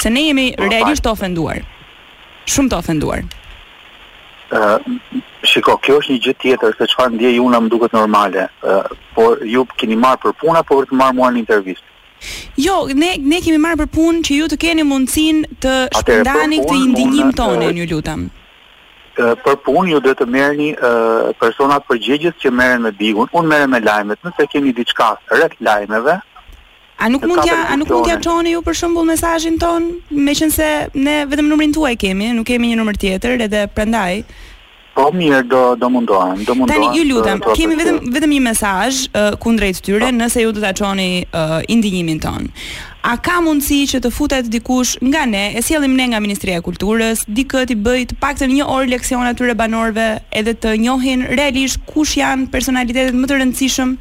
Se 0.00 0.08
ne 0.14 0.24
jemi 0.24 0.48
po, 0.56 0.62
realisht 0.72 1.02
të 1.04 1.10
ofenduar. 1.10 1.58
Shumë 2.46 2.70
të 2.70 2.76
ofenduar. 2.78 3.24
Uh, 4.50 4.78
shiko, 5.48 5.74
kjo 5.84 5.98
është 6.00 6.12
një 6.14 6.18
gjithë 6.26 6.38
tjetër 6.42 6.76
se 6.78 6.86
qëfar 6.88 7.10
ndje 7.12 7.32
ju 7.34 7.48
në 7.52 7.58
më 7.64 7.68
duket 7.74 7.92
normale, 7.96 8.46
uh, 8.64 8.86
por 9.14 9.42
ju 9.44 9.66
keni 9.76 9.96
marë 10.04 10.22
për 10.22 10.32
puna, 10.40 10.62
por 10.64 10.86
të 10.88 10.96
marë 10.96 11.16
mua 11.18 11.28
në 11.34 11.42
intervjist. 11.42 11.84
Jo, 12.56 12.78
ne, 12.96 13.10
ne 13.20 13.42
kemi 13.44 13.58
marë 13.60 13.76
për 13.82 13.90
punë 13.98 14.22
që 14.26 14.38
ju 14.38 14.46
të 14.50 14.58
keni 14.64 14.86
mundësin 14.88 15.42
të 15.62 15.74
shpëndani 15.98 16.62
këtë 16.64 16.78
indinjim 16.80 17.34
tonë, 17.38 17.66
e 17.68 17.76
një 17.76 17.84
lutam. 17.92 18.24
Uh, 19.20 19.34
për 19.44 19.58
punë 19.66 19.92
ju 19.92 20.00
dhe 20.08 20.16
të 20.18 20.26
një 20.32 20.72
uh, 20.72 21.36
personat 21.42 21.84
përgjegjës 21.90 22.40
që 22.42 22.48
merën 22.60 22.88
me 22.88 22.94
bigun, 23.02 23.28
unë 23.36 23.48
merën 23.52 23.68
me 23.76 23.82
lajmet, 23.84 24.24
nëse 24.24 24.48
keni 24.52 24.72
diçka 24.72 25.12
rrët 25.30 25.60
lajmeve, 25.60 26.16
A 26.98 27.06
nuk 27.08 27.22
mund 27.30 27.38
t'ja 27.46 27.52
a 27.72 27.76
nuk 27.78 27.88
mund 27.92 28.04
t'ja 28.08 28.18
çoni 28.26 28.52
ju 28.56 28.60
për 28.66 28.74
shembull 28.80 29.06
mesazhin 29.08 29.58
ton, 29.62 29.84
meqense 30.28 30.66
ne 31.06 31.14
vetëm 31.30 31.46
numrin 31.52 31.74
tuaj 31.76 31.94
kemi, 32.02 32.32
nuk 32.34 32.46
kemi 32.50 32.72
një 32.72 32.78
numër 32.80 32.96
tjetër 33.04 33.44
edhe 33.46 33.60
prandaj 33.74 34.22
Po 34.98 35.04
mirë, 35.14 35.44
do 35.46 35.58
do 35.78 35.86
mundohem, 35.94 36.40
do 36.46 36.56
mundohem. 36.58 36.88
Tani 36.90 36.98
ju 36.98 37.04
lutem, 37.06 37.38
kemi 37.54 37.76
vetëm 37.78 37.98
vetëm 38.16 38.32
një 38.34 38.40
mesazh 38.48 39.04
uh, 39.12 39.36
kundrejt 39.44 39.78
tyre, 39.86 40.00
pa. 40.02 40.08
Po. 40.08 40.16
nëse 40.24 40.42
ju 40.42 40.50
do 40.56 40.64
ta 40.64 40.72
çoni 40.74 41.22
uh, 41.30 41.62
indinjimin 41.70 42.18
ton. 42.24 42.50
A 43.06 43.14
ka 43.22 43.36
mundësi 43.46 43.78
që 43.92 44.00
të 44.02 44.10
futet 44.18 44.50
dikush 44.50 44.96
nga 45.12 45.22
ne, 45.30 45.44
e 45.54 45.62
sjellim 45.62 45.94
ne 45.94 46.08
nga 46.10 46.18
Ministria 46.24 46.58
e 46.58 46.66
Kulturës, 46.66 47.22
dikë 47.30 47.62
ti 47.70 47.78
bëj 47.84 48.08
të 48.10 48.18
paktën 48.18 48.50
një 48.58 48.66
orë 48.74 48.90
leksion 48.96 49.22
atyre 49.30 49.54
banorëve, 49.60 50.08
edhe 50.40 50.56
të 50.64 50.74
njohin 50.88 51.22
realisht 51.36 51.78
kush 51.86 52.18
janë 52.18 52.50
personalitetet 52.50 53.14
më 53.14 53.26
të 53.30 53.38
rëndësishëm 53.38 53.94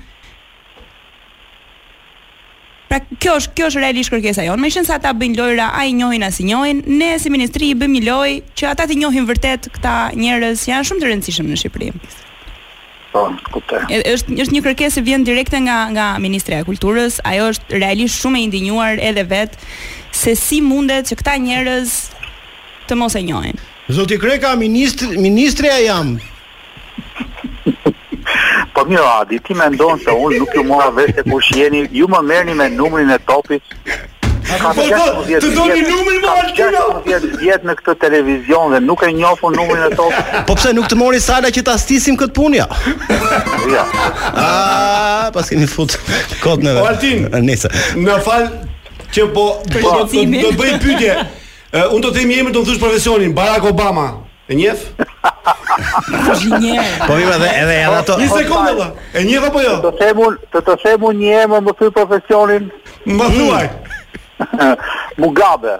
Pra 2.88 3.00
kjo 3.20 3.34
është 3.42 3.54
kjo 3.58 3.66
është 3.72 3.82
realisht 3.84 4.12
kërkesa 4.14 4.46
jonë. 4.48 4.64
Meqenëse 4.64 4.94
ata 4.96 5.12
bëjnë 5.20 5.38
lojra, 5.42 5.66
ai 5.76 5.90
njohin 5.96 6.24
as 6.24 6.38
i 6.40 6.46
njohin, 6.48 6.80
ne 7.02 7.10
si 7.20 7.30
ministri 7.34 7.72
i 7.74 7.78
bëjmë 7.78 7.98
një 7.98 8.06
lojë 8.08 8.38
që 8.60 8.70
ata 8.72 8.86
të 8.88 8.98
njohin 9.02 9.26
vërtet 9.28 9.68
këta 9.76 9.96
njerëz, 10.20 10.64
janë 10.70 10.88
shumë 10.88 11.04
të 11.04 11.10
rëndësishëm 11.10 11.50
në 11.52 11.58
Shqipëri. 11.64 11.90
Po, 13.12 13.26
kuptoj. 13.52 13.82
Është 14.14 14.38
është 14.44 14.56
një 14.56 14.62
kërkesë 14.70 15.00
që 15.00 15.04
vjen 15.08 15.28
direkte 15.28 15.60
nga 15.66 15.78
nga 15.96 16.08
Ministria 16.24 16.62
e 16.64 16.68
Kulturës, 16.68 17.20
ajo 17.28 17.50
është 17.54 17.82
realisht 17.82 18.22
shumë 18.24 18.40
e 18.42 18.46
indinjuar 18.48 19.04
edhe 19.10 19.26
vet 19.34 19.60
se 20.16 20.36
si 20.40 20.62
mundet 20.64 21.12
që 21.12 21.20
këta 21.20 21.36
njerëz 21.44 21.98
të 22.88 22.96
mos 23.00 23.20
e 23.20 23.26
njohin. 23.28 23.60
Zoti 23.92 24.18
Kreka, 24.20 24.56
ministri, 24.60 25.68
jam. 25.88 26.16
Po 28.78 28.84
mirë 28.86 29.08
Adi, 29.24 29.40
ti 29.42 29.56
me 29.58 29.72
ndonë 29.74 30.04
se 30.04 30.14
unë 30.14 30.38
nuk 30.44 30.52
ju 30.54 30.62
mora 30.68 30.92
veshte 30.94 31.24
ku 31.26 31.40
shjeni, 31.42 31.80
ju 31.98 32.06
më 32.14 32.20
mërni 32.30 32.54
me 32.60 32.68
numrin 32.70 33.10
e 33.10 33.16
topit. 33.26 33.64
Ka 34.48 34.72
po, 34.72 34.74
të 34.78 34.86
gjatë 34.92 35.40
të 35.42 35.50
doni 35.56 35.82
numrin 35.88 36.20
më 36.22 36.34
alë 36.34 36.52
kino? 36.60 36.84
të 37.08 37.32
gjatë 37.42 37.66
në 37.68 37.76
këtë 37.80 37.96
televizion 38.04 38.76
dhe 38.76 38.82
nuk 38.86 39.02
e 39.08 39.10
njofu 39.18 39.50
numrin 39.56 39.82
e 39.88 39.98
topit. 39.98 40.30
Po 40.48 40.56
pse 40.60 40.76
nuk 40.78 40.86
të 40.92 41.00
mori 41.02 41.20
sada 41.24 41.50
që 41.56 41.64
të 41.66 41.74
astisim 41.74 42.20
këtë 42.22 42.36
punja? 42.38 42.68
Ja. 43.74 43.88
A, 44.30 44.46
ah, 44.46 45.26
pas 45.34 45.50
kemi 45.50 45.66
fut 45.72 45.98
kod 46.44 46.62
në... 46.68 46.76
Po 46.78 46.86
Altin, 46.92 47.26
ah, 47.34 47.42
në 47.42 48.20
falë 48.28 48.52
që 49.10 49.26
po, 49.34 49.48
po, 49.74 49.74
po 49.74 49.82
eh, 49.82 49.90
do 49.98 50.06
të, 50.06 50.28
të 50.46 50.54
bëj 50.62 50.78
pytje, 50.86 51.18
unë 51.98 52.06
të 52.06 52.14
temi 52.20 52.38
jemi 52.38 52.54
të 52.54 52.62
më 52.62 52.70
thush 52.70 52.82
profesionin, 52.86 53.34
Barack 53.42 53.66
Obama, 53.74 54.10
e 54.46 54.62
njef? 54.62 54.86
Po 57.08 57.14
mira 57.16 57.36
edhe 57.36 57.52
edhe 57.64 57.84
ato. 57.86 58.16
Një 58.22 58.28
sekondë 58.34 58.72
valla. 58.72 58.88
E 59.18 59.24
njeh 59.28 59.46
apo 59.50 59.62
jo? 59.64 59.76
Të 59.86 59.92
them, 60.02 60.22
të 60.54 60.64
të 60.68 60.76
them 60.84 61.06
një 61.22 61.36
emër 61.46 61.64
më 61.68 61.76
thuaj 61.80 61.94
profesionin. 62.00 62.68
Më 63.20 63.28
thuaj. 63.36 63.64
Mugabe. 65.24 65.78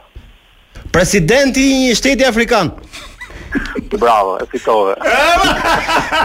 Presidenti 0.96 1.68
i 1.74 1.80
një 1.86 1.98
shteti 2.00 2.26
afrikan. 2.28 2.72
Bravo, 4.00 4.38
e 4.38 4.46
fitove. 4.58 4.94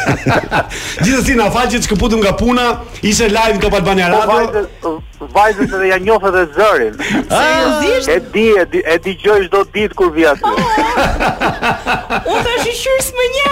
Gjithsesi 1.03 1.37
na 1.39 1.49
faqet 1.53 1.85
që 1.85 1.93
kaputum 1.95 2.21
nga 2.21 2.35
puna, 2.39 2.67
ishte 3.01 3.29
live 3.31 3.59
nga 3.59 3.73
Albania 3.81 4.11
po 4.13 4.35
Radio. 4.39 4.65
Po 4.81 4.95
Vajzës 5.35 5.71
edhe 5.73 5.87
ja 5.89 5.95
njofë 6.03 6.27
edhe 6.29 6.41
zërin 6.53 6.97
a, 7.33 7.37
ah. 7.37 7.85
E 7.87 8.17
di, 8.33 8.43
e 8.59 8.65
di, 8.69 8.81
e 8.85 8.95
di 9.03 9.13
gjoj 9.23 9.45
shdo 9.47 9.61
dit 9.73 9.93
kur 9.97 10.11
vja 10.13 10.33
të 10.37 10.51
Unë 10.51 12.41
të 12.43 12.51
është 12.51 12.67
i 12.67 12.75
shyrës 12.83 13.09
më 13.15 13.27
një 13.33 13.51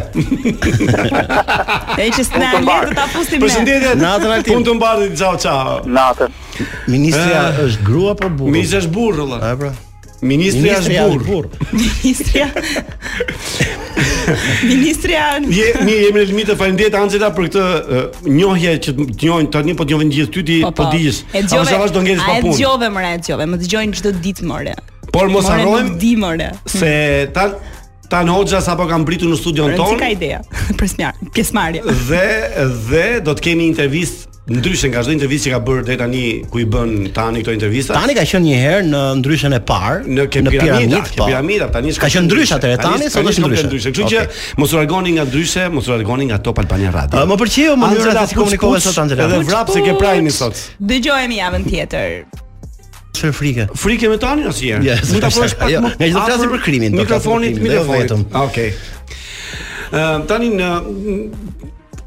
Ai 1.99 2.07
që 2.15 2.25
s'na 2.27 2.51
le 2.55 2.67
të 2.69 2.93
ta 2.99 3.07
fusim. 3.13 3.43
Përshëndetje. 3.43 3.95
Natën 3.99 4.35
aty. 4.37 4.53
Punë 4.53 4.69
të 4.69 4.77
mbarë, 4.79 5.09
çao 5.19 5.35
çao. 5.41 5.79
Natën. 5.87 6.39
Ministria 6.87 7.43
eh. 7.49 7.63
është 7.67 7.85
grua 7.87 8.13
apo 8.15 8.29
burrë? 8.31 8.55
Ministri 8.55 8.83
është 8.85 8.95
burrë, 8.95 9.27
valla. 9.33 9.43
Ai 9.49 9.59
pra. 9.59 9.73
Ministri 10.21 10.69
është 10.71 11.05
burr. 11.05 11.23
Bur. 11.25 11.69
Ministria. 11.73 12.47
Ministria. 14.71 15.23
Je 15.51 15.71
mi 15.83 15.91
jemi 15.97 16.21
në 16.21 16.25
limit 16.31 16.49
të 16.49 16.57
falëndet 16.59 16.95
Anxela 16.97 17.31
për 17.35 17.49
këtë 17.49 17.63
uh, 17.63 18.19
njohje 18.31 18.75
që 18.85 18.95
të 18.95 19.05
njohin 19.25 19.49
tani 19.53 19.75
po 19.77 19.85
të 19.85 19.95
njohin 19.95 20.11
gjithë 20.13 20.35
ty 20.37 20.45
ti 20.49 20.59
po 20.75 20.87
digjesh. 20.93 21.23
Po, 21.33 21.45
po. 21.51 21.63
të 21.65 21.93
do 21.97 22.03
ngjesh 22.05 22.21
pa 22.25 22.35
punë. 22.35 22.53
Ai 22.53 22.59
djove 22.59 22.89
më 22.95 23.05
rend 23.07 23.25
djove, 23.27 23.47
më 23.53 23.61
dëgjojnë 23.63 23.99
çdo 23.99 24.13
ditë 24.27 24.49
mëre 24.51 24.75
Por 25.15 25.29
mos 25.31 25.47
harrojmë 25.51 25.97
dimore. 25.99 26.51
Se 26.71 26.91
ta 27.35 27.49
Tan 28.09 28.29
Hoxha 28.29 28.59
sa 28.61 28.75
po 28.77 28.85
kam 28.87 29.01
në 29.01 29.35
studion 29.37 29.73
tonë. 29.75 29.81
Rëndësi 29.81 29.99
ka 29.99 30.09
ide. 30.13 30.37
për 30.79 30.87
smjarë, 30.93 31.29
pjesmarja. 31.33 31.83
Dhe, 32.07 32.27
dhe 32.89 33.05
do 33.25 33.33
të 33.33 33.41
kemi 33.47 33.65
intervistë 33.67 34.34
Ndryshe 34.45 34.91
nga 34.93 35.01
çdo 35.01 35.09
intervistë 35.09 35.47
që 35.49 35.51
ka 35.55 35.59
bërë 35.65 35.83
deri 35.87 35.95
tani 35.97 36.19
ku 36.53 36.59
i 36.61 36.65
bën 36.69 36.91
tani 37.17 37.39
këto 37.41 37.53
intervista. 37.55 37.95
Tani 37.97 38.13
ka 38.13 38.21
qenë 38.29 38.45
një 38.45 38.57
herë 38.61 38.83
në 38.91 38.99
ndryshën 39.21 39.55
e 39.57 39.59
parë 39.71 40.03
në 40.05 40.25
piramidë, 40.29 40.89
në 40.91 40.99
piramida, 41.17 41.65
pa. 41.65 41.71
Po. 41.71 41.77
tani. 41.79 41.93
Ka 42.03 42.09
qenë 42.13 42.27
ndryshat 42.27 42.67
edhe 42.69 42.77
tani, 42.77 43.09
sot 43.09 43.25
është 43.25 43.41
ndryshë. 43.49 43.65
Kështu 43.89 44.05
okay. 44.05 44.29
që 44.29 44.59
mos 44.61 44.75
u 44.75 44.77
largoni 44.77 45.15
nga 45.17 45.25
ndryshe, 45.25 45.65
mos 45.73 45.89
u 45.89 45.95
largoni 45.95 46.27
nga 46.29 46.37
Top 46.45 46.61
Albania 46.61 46.93
Radio. 46.93 47.25
Më 47.25 47.39
pëlqeu 47.41 47.73
mënyra 47.81 48.13
se 48.19 48.29
si 48.29 48.37
komunikova 48.37 48.83
sot 48.85 49.01
Anxela. 49.01 49.25
Edhe 49.31 49.41
vrap 49.49 49.73
se 49.73 49.81
ke 49.81 49.97
prime 49.97 50.35
sot. 50.37 50.61
Dëgjojemi 50.93 51.41
javën 51.41 51.65
tjetër. 51.71 52.15
Çfarë 53.17 53.37
frikë? 53.41 53.65
Frike 53.81 54.13
me 54.13 54.21
tani 54.21 54.45
ose 54.51 54.69
jer? 54.69 55.05
Mund 55.09 55.25
ta 55.25 55.33
bësh 55.33 55.57
pak 55.57 55.73
jo, 55.73 55.81
më. 55.87 55.95
Ne 56.03 56.11
do 56.11 56.29
flasim 56.29 56.53
për 56.53 56.63
krimin, 56.69 56.99
do 57.01 57.01
të 57.01 57.17
flasim 57.25 57.63
për 57.65 57.79
jo 57.79 57.85
vetëm. 57.89 58.27
Ah, 58.35 58.45
Okej. 58.51 58.73
Ëm 59.95 60.29
tani 60.29 60.53
në 60.59 60.73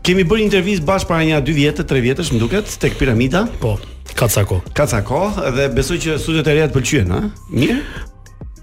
Kemi 0.08 0.22
bërë 0.24 0.40
intervistë 0.46 0.86
bash 0.88 1.04
para 1.04 1.20
një 1.20 1.38
2 1.44 1.52
vjetë, 1.58 1.84
3 1.84 2.00
vjetësh, 2.00 2.28
më 2.32 2.38
duket, 2.40 2.68
tek 2.80 2.94
piramida. 2.96 3.42
Po. 3.60 3.74
Ka 4.16 4.24
ca 4.32 4.40
kohë. 4.48 4.70
Ka 4.72 4.86
ca 4.88 5.02
kohë 5.04 5.50
dhe 5.52 5.66
besoj 5.76 5.98
që 6.00 6.14
studiot 6.16 6.48
e 6.48 6.54
reja 6.56 6.68
të 6.70 6.76
pëlqyen, 6.78 7.10
a? 7.12 7.18
Mirë. 7.52 7.76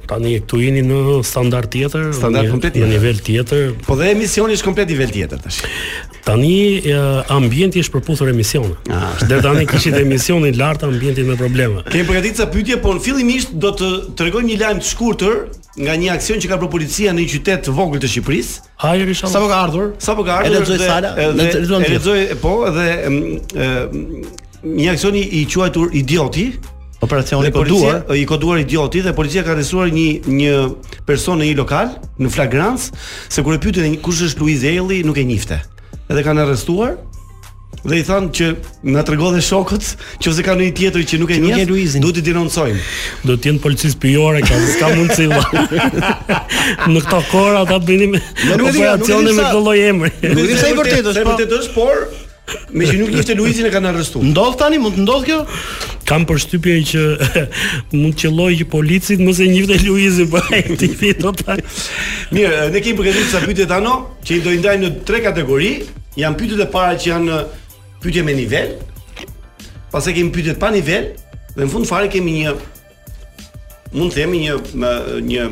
Tani 0.10 0.32
këtu 0.40 0.58
jeni 0.64 0.82
në 0.86 0.98
standard 1.26 1.70
tjetër, 1.74 2.08
standard 2.18 2.50
komplet 2.50 2.74
tjetër. 2.74 2.90
Në 2.90 2.98
nivel 2.98 3.22
tjetër. 3.26 3.64
Po 3.86 3.94
dhe 4.00 4.10
emisioni 4.16 4.58
është 4.58 4.66
komplet 4.72 4.90
nivel 4.94 5.14
tjetër 5.14 5.44
tash. 5.46 5.62
Tani 6.26 6.56
ambienti 7.36 7.82
është 7.86 7.94
përputhur 7.94 8.32
emisioni. 8.34 8.74
Ah. 8.94 9.12
Deri 9.30 9.46
tani 9.46 9.68
kishit 9.70 10.00
emisionin 10.02 10.58
lart 10.58 10.82
ambientit 10.86 11.30
me 11.30 11.38
probleme. 11.38 11.86
Kemi 11.94 12.10
përgatitur 12.10 12.42
ca 12.42 12.50
pyetje, 12.58 12.80
por 12.88 12.98
fillimisht 13.06 13.54
do 13.62 13.70
të 13.82 14.30
regoj 14.32 14.42
një 14.50 14.58
lajm 14.66 14.82
të 14.82 14.92
shkurtër 14.96 15.40
nga 15.76 15.96
një 16.00 16.12
aksion 16.14 16.40
që 16.40 16.48
ka 16.54 16.58
bërë 16.62 16.72
policia 16.72 17.12
në 17.12 17.24
një 17.24 17.32
qytet 17.34 17.66
të 17.68 17.74
vogël 17.76 18.00
të 18.04 18.10
Shqipërisë. 18.14 18.60
Hajër 18.84 19.12
inshallah. 19.12 19.34
Sa 19.36 19.42
po 19.44 19.50
ka 19.52 19.60
ardhur? 19.66 19.90
Sapo 20.04 20.26
ka 20.28 20.38
ardhur? 20.40 20.54
Edhe 20.54 20.62
lexoj 20.62 20.78
sala, 20.80 21.12
edhe 21.20 21.48
lexoj. 21.60 21.80
Edhe 21.80 21.96
lexoj 21.96 22.22
po 22.44 22.54
edhe 22.70 22.86
mm, 23.08 23.90
mm, 23.90 24.30
një 24.80 24.88
aksion 24.94 25.18
i 25.20 25.42
quajtur 25.52 25.96
idioti, 26.00 26.46
operacioni 27.06 27.52
koduar, 27.54 28.00
i 28.16 28.24
koduar 28.30 28.62
idioti 28.64 29.04
dhe 29.06 29.12
policia 29.16 29.44
ka 29.46 29.52
arrestuar 29.58 29.92
një 29.94 30.08
një 30.32 30.54
person 31.10 31.44
në 31.44 31.52
një 31.52 31.58
lokal 31.60 31.92
në 32.24 32.32
flagrancë, 32.38 33.04
se 33.36 33.44
kur 33.46 33.58
e 33.58 33.60
pyetën 33.66 34.00
kush 34.06 34.24
është 34.30 34.42
Luiz 34.46 34.64
Elli, 34.72 35.04
nuk 35.06 35.20
e 35.22 35.28
njihte. 35.28 35.60
Edhe 36.06 36.24
kanë 36.26 36.46
arrestuar 36.48 36.96
dhe 37.86 38.00
i 38.02 38.06
thanë 38.08 38.30
që 38.36 38.48
na 38.96 39.04
tregon 39.06 39.34
dhe 39.36 39.42
shokët, 39.46 39.88
nëse 40.24 40.44
kanë 40.48 40.66
një 40.68 40.74
tjetër 40.80 41.06
që 41.12 41.20
nuk 41.22 41.34
e 41.36 41.40
njeh, 41.44 41.62
do 42.02 42.12
t'i 42.16 42.24
denoncojmë. 42.26 42.84
Do 43.30 43.36
të 43.38 43.50
jenë 43.52 43.64
policisë 43.64 44.00
për 44.04 44.40
ka 44.48 44.60
s'ka 44.74 44.92
mundësi. 44.98 45.30
Në 46.94 47.02
këtë 47.06 47.24
kohë 47.32 47.60
ata 47.62 47.78
bënin 47.86 48.16
operacione 48.18 49.34
me 49.36 49.46
çdo 49.50 49.62
lloj 49.66 49.80
emri. 49.90 50.12
Do 50.24 50.46
të 50.46 50.54
ishte 50.54 50.72
vërtetë, 50.78 51.12
është 51.12 51.24
po- 51.26 51.34
vërtet, 51.34 51.56
është, 51.64 51.76
por 51.78 52.08
Me 52.78 52.86
që 52.86 53.00
nuk 53.00 53.10
njështë 53.10 53.34
e 53.34 53.38
Luizin 53.40 53.66
e 53.66 53.70
kanë 53.74 53.88
arrestuar 53.90 54.22
arrestu 54.22 54.58
tani, 54.60 54.78
mund 54.84 55.00
të 55.00 55.02
ndodh 55.02 55.24
kjo? 55.26 55.38
Kam 56.06 56.28
për 56.30 56.42
shtypje 56.44 56.76
që 56.92 57.02
mund 57.96 58.14
të 58.14 58.28
qëlloj 58.28 58.52
që 58.60 58.68
policit 58.70 59.18
Më 59.26 59.34
se 59.34 59.48
njështë 59.50 59.74
e 59.74 59.80
Luizin 59.88 60.30
për 60.30 60.52
po 60.52 60.54
e 60.54 60.78
të 60.78 61.56
Mirë, 62.38 62.68
ne 62.70 62.84
kemë 62.86 63.00
përgjëtë 63.02 63.26
sa 63.32 63.42
pytet 63.48 63.74
ano 63.74 63.96
Që 64.28 64.38
i 64.38 64.44
dojndaj 64.46 64.76
në 64.84 64.92
tre 65.10 65.24
kategori 65.26 65.74
Janë 66.22 66.42
pytet 66.44 66.62
e 66.62 66.70
para 66.76 66.94
që 67.02 67.10
janë 67.16 67.42
pyetje 68.06 68.24
me 68.24 68.34
nivel, 68.38 68.68
pastaj 69.94 70.14
kemi 70.16 70.32
pyetje 70.34 70.56
pa 70.62 70.70
nivel 70.74 71.08
dhe 71.56 71.66
në 71.66 71.72
fund 71.72 71.88
fare 71.90 72.10
kemi 72.12 72.34
një 72.42 72.52
mund 73.96 74.12
të 74.12 74.20
themi 74.22 74.42
një 74.46 74.58
më, 74.82 74.92
një 75.26 75.46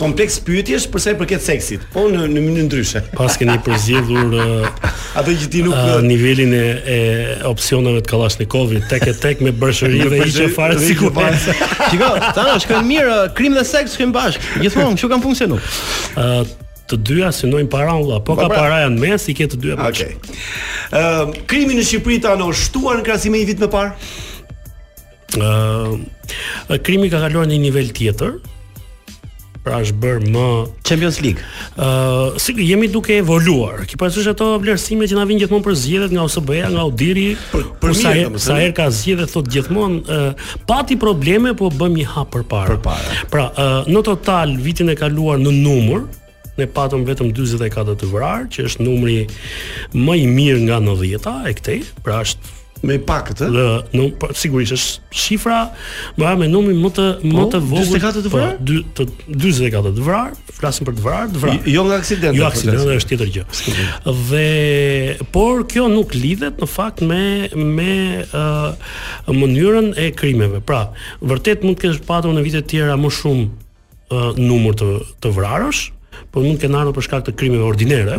kompleks 0.00 0.38
pyetjesh 0.46 0.86
për 0.88 1.02
sa 1.04 1.12
i 1.12 1.16
përket 1.20 1.42
seksit, 1.44 1.82
po 1.92 2.06
në 2.08 2.24
në 2.32 2.40
mënyrë 2.42 2.64
ndryshe. 2.70 3.02
Pas 3.12 3.36
kemi 3.38 3.58
përzgjedhur 3.66 4.30
uh, 4.40 4.94
atë 5.20 5.34
që 5.42 5.50
ti 5.52 5.60
nuk 5.66 5.76
uh, 5.76 5.98
nivelin 6.08 6.54
e, 6.56 6.62
e 6.78 6.96
opsioneve 7.50 8.00
të 8.02 8.10
Kalashnikovit 8.14 8.88
tek 8.90 9.06
e 9.12 9.14
tek 9.26 9.44
me 9.44 9.52
bërshëri 9.62 10.00
dhe 10.08 10.22
hiqë 10.24 10.48
fare 10.56 10.80
sikur 10.80 11.12
Shikoj, 11.12 12.26
tani 12.34 12.58
shkojmë 12.64 12.84
mirë 12.90 13.20
krim 13.38 13.54
dhe 13.58 13.62
seks 13.68 13.94
shkojmë 13.98 14.16
bashkë. 14.16 14.56
Gjithmonë 14.64 15.00
kjo 15.04 15.12
kanë 15.14 15.26
funksionuar. 15.28 15.78
Uh, 16.16 16.42
të 16.90 16.98
dyja 17.06 17.30
synojnë 17.34 17.70
parandlla, 17.70 18.20
po 18.24 18.34
ka 18.36 18.48
pra- 18.50 18.62
para 18.62 18.80
janë 18.86 18.98
mes 19.00 19.26
i 19.30 19.34
ke 19.38 19.48
të 19.52 19.58
dyja 19.64 19.78
bashkë. 19.80 20.10
Po 20.10 20.20
Okej. 20.20 21.04
Ëm 21.04 21.34
krimi 21.50 21.78
në 21.78 21.86
Shqipëri 21.86 22.20
tani 22.26 22.50
është 22.50 22.66
shtuar 22.66 23.00
në 23.00 23.06
krahasim 23.08 23.34
me 23.36 23.42
një 23.44 23.50
vit 23.52 23.62
më 23.64 23.70
parë? 23.76 24.12
Ëm 25.50 26.80
krimi 26.86 27.10
ka 27.12 27.22
kaluar 27.22 27.46
në 27.46 27.54
një 27.56 27.66
nivel 27.68 27.92
tjetër, 27.94 28.38
pra 29.60 29.82
është 29.84 29.98
bërë 30.02 30.28
më 30.34 30.44
Champions 30.88 31.18
League. 31.20 31.42
Ëm 31.76 32.38
uh, 32.40 32.60
jemi 32.64 32.88
duke 32.90 33.12
evoluar. 33.20 33.84
Ki 33.86 33.98
parasysh 34.00 34.30
ato 34.32 34.54
vlerësime 34.62 35.04
që 35.06 35.18
na 35.18 35.26
vijnë 35.28 35.44
gjithmonë 35.44 35.66
për 35.66 35.74
zgjedhjet 35.82 36.14
nga 36.16 36.24
osbe 36.24 36.54
ja 36.62 36.70
nga 36.72 36.86
Udiri, 36.90 37.26
për, 37.52 37.66
për 37.82 37.96
sa 38.00 38.12
herë 38.16 38.40
sa 38.40 38.56
herë 38.58 38.72
ka 38.78 38.88
zgjedhje 38.96 39.26
thot 39.34 39.50
gjithmonë 39.52 40.00
uh, 40.02 40.48
pati 40.66 40.96
probleme, 40.96 41.52
po 41.60 41.68
bëm 41.76 42.00
një 42.00 42.08
hap 42.16 42.32
përpara. 42.38 42.72
Përpara. 42.80 43.18
Pra, 43.30 43.46
uh, 43.52 43.76
në 43.92 44.02
total 44.08 44.56
vitin 44.64 44.96
e 44.96 44.96
kaluar 44.96 45.36
në 45.44 45.52
numër, 45.60 46.08
ne 46.60 46.68
patëm 46.72 47.04
vetëm 47.08 47.32
44 47.36 47.96
të 48.00 48.10
vrarë, 48.12 48.48
që 48.54 48.68
është 48.70 48.86
numri 48.86 49.20
më 49.96 50.18
i 50.24 50.28
mirë 50.38 50.64
nga 50.68 50.80
90-ta 50.90 51.36
e 51.50 51.56
këtej, 51.60 51.82
pra 52.06 52.22
është 52.26 52.58
me 52.88 52.94
pakët, 53.04 53.42
ëh. 53.44 53.64
Në, 53.92 54.04
po, 54.22 54.30
sigurisht 54.40 54.72
është 54.72 55.18
shifra 55.20 55.56
më 56.20 56.30
me 56.40 56.46
numrin 56.48 56.78
më 56.80 56.90
të 56.96 57.04
po, 57.20 57.32
më 57.36 57.42
të 57.52 57.58
vogël. 57.66 57.88
44 57.90 58.24
të 58.24 58.30
vrarë, 58.32 58.54
po, 58.54 58.64
dy 58.64 58.78
të 59.36 59.40
44 59.42 59.92
të 59.98 60.04
vrarë, 60.06 60.38
flasim 60.62 60.88
për 60.88 60.96
të 60.96 61.04
vrarë, 61.04 61.30
të 61.34 61.42
vrarë. 61.42 61.58
Jo, 61.68 61.74
jo 61.74 61.84
nga 61.90 61.98
aksidenti. 62.00 62.40
Jo 62.40 62.46
aksidenti 62.48 62.94
është 62.96 63.10
tjetër 63.12 63.34
gjë. 63.34 63.44
Dhe 64.30 65.28
por 65.36 65.60
kjo 65.68 65.90
nuk 65.92 66.16
lidhet 66.16 66.64
në 66.64 66.70
fakt 66.72 67.04
me 67.10 67.20
me 67.74 67.90
uh, 68.32 68.72
mënyrën 69.28 69.92
e 70.00 70.08
krimeve. 70.16 70.64
Pra, 70.70 70.86
vërtet 71.34 71.68
mund 71.68 71.76
të 71.76 71.84
kesh 71.90 72.00
patur 72.08 72.32
në 72.32 72.46
vite 72.48 72.64
të 72.64 72.72
tjera 72.74 72.96
më 73.00 73.12
shumë 73.20 73.50
numër 74.42 74.74
të 74.80 74.86
të 75.22 75.30
vrarësh, 75.36 75.84
por 76.30 76.42
mund 76.46 76.60
të 76.60 76.68
kenë 76.68 76.78
ardhur 76.78 76.94
për 76.94 77.06
shkak 77.06 77.24
të 77.26 77.32
krimeve 77.38 77.66
ordinere. 77.66 78.18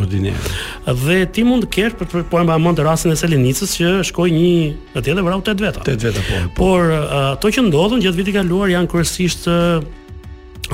Dhe 1.03 1.21
ti 1.31 1.45
mund 1.47 1.63
të 1.65 1.69
kesh 1.75 1.95
për 1.99 2.25
po 2.29 2.41
e 2.41 2.43
mbajmë 2.47 2.73
të 2.79 2.87
rastin 2.87 3.13
e 3.13 3.17
Selenicës 3.19 3.77
që 3.79 3.93
shkoi 4.11 4.33
një 4.35 4.99
atje 4.99 5.15
dhe 5.15 5.23
vrau 5.27 5.39
tet 5.47 5.63
veta. 5.63 5.83
Tet 5.87 6.03
veta 6.09 6.25
po. 6.27 6.41
Por 6.59 6.91
ato 7.21 7.55
që 7.55 7.65
ndodhun 7.69 8.03
gjatë 8.03 8.19
vitit 8.19 8.35
kaluar 8.41 8.71
janë 8.73 8.91
kryesisht 8.91 9.47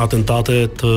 atentate 0.01 0.63
të 0.81 0.93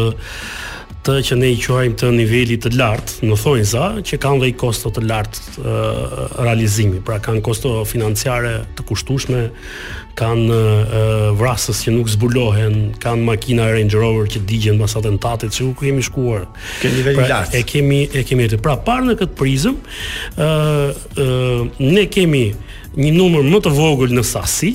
të 1.01 1.15
që 1.25 1.37
ne 1.41 1.49
i 1.55 1.57
quajmë 1.57 1.95
të 1.97 2.09
nivelit 2.13 2.61
të 2.67 2.75
lartë, 2.77 3.23
në 3.25 3.37
thonjë 3.41 4.03
që 4.05 4.19
kanë 4.21 4.43
dhe 4.43 4.51
i 4.51 4.57
kosto 4.61 4.91
të 4.93 5.01
lartë 5.09 5.69
realizimi, 6.45 6.99
pra 7.01 7.17
kanë 7.25 7.41
kosto 7.47 7.71
financiare 7.89 8.59
të 8.77 8.85
kushtushme, 8.91 9.47
kanë 10.21 10.59
vrasës 11.39 11.81
që 11.87 11.95
nuk 11.95 12.11
zbulohen, 12.13 12.75
kanë 13.01 13.25
makina 13.29 13.71
Range 13.73 13.97
Rover 14.01 14.29
që 14.35 14.43
digjen 14.49 14.79
pas 14.81 14.95
atentatit, 15.01 15.55
që 15.57 15.71
ku 15.71 15.87
kemi 15.87 16.05
shkuar. 16.07 16.45
Ke 16.83 16.93
nivel 16.93 17.15
i 17.17 17.21
pra, 17.23 17.29
lartë. 17.39 17.57
E 17.61 17.65
kemi 17.71 18.03
e 18.21 18.25
kemi 18.29 18.47
atë. 18.51 18.61
Pra 18.67 18.77
parë 18.87 19.09
në 19.09 19.17
këtë 19.23 19.39
prizëm, 19.41 19.79
ë 20.37 20.53
ne 21.97 22.07
kemi 22.13 22.45
një 23.01 23.15
numër 23.17 23.49
më 23.55 23.63
të 23.67 23.75
vogël 23.79 24.13
në 24.19 24.27
sasi, 24.35 24.75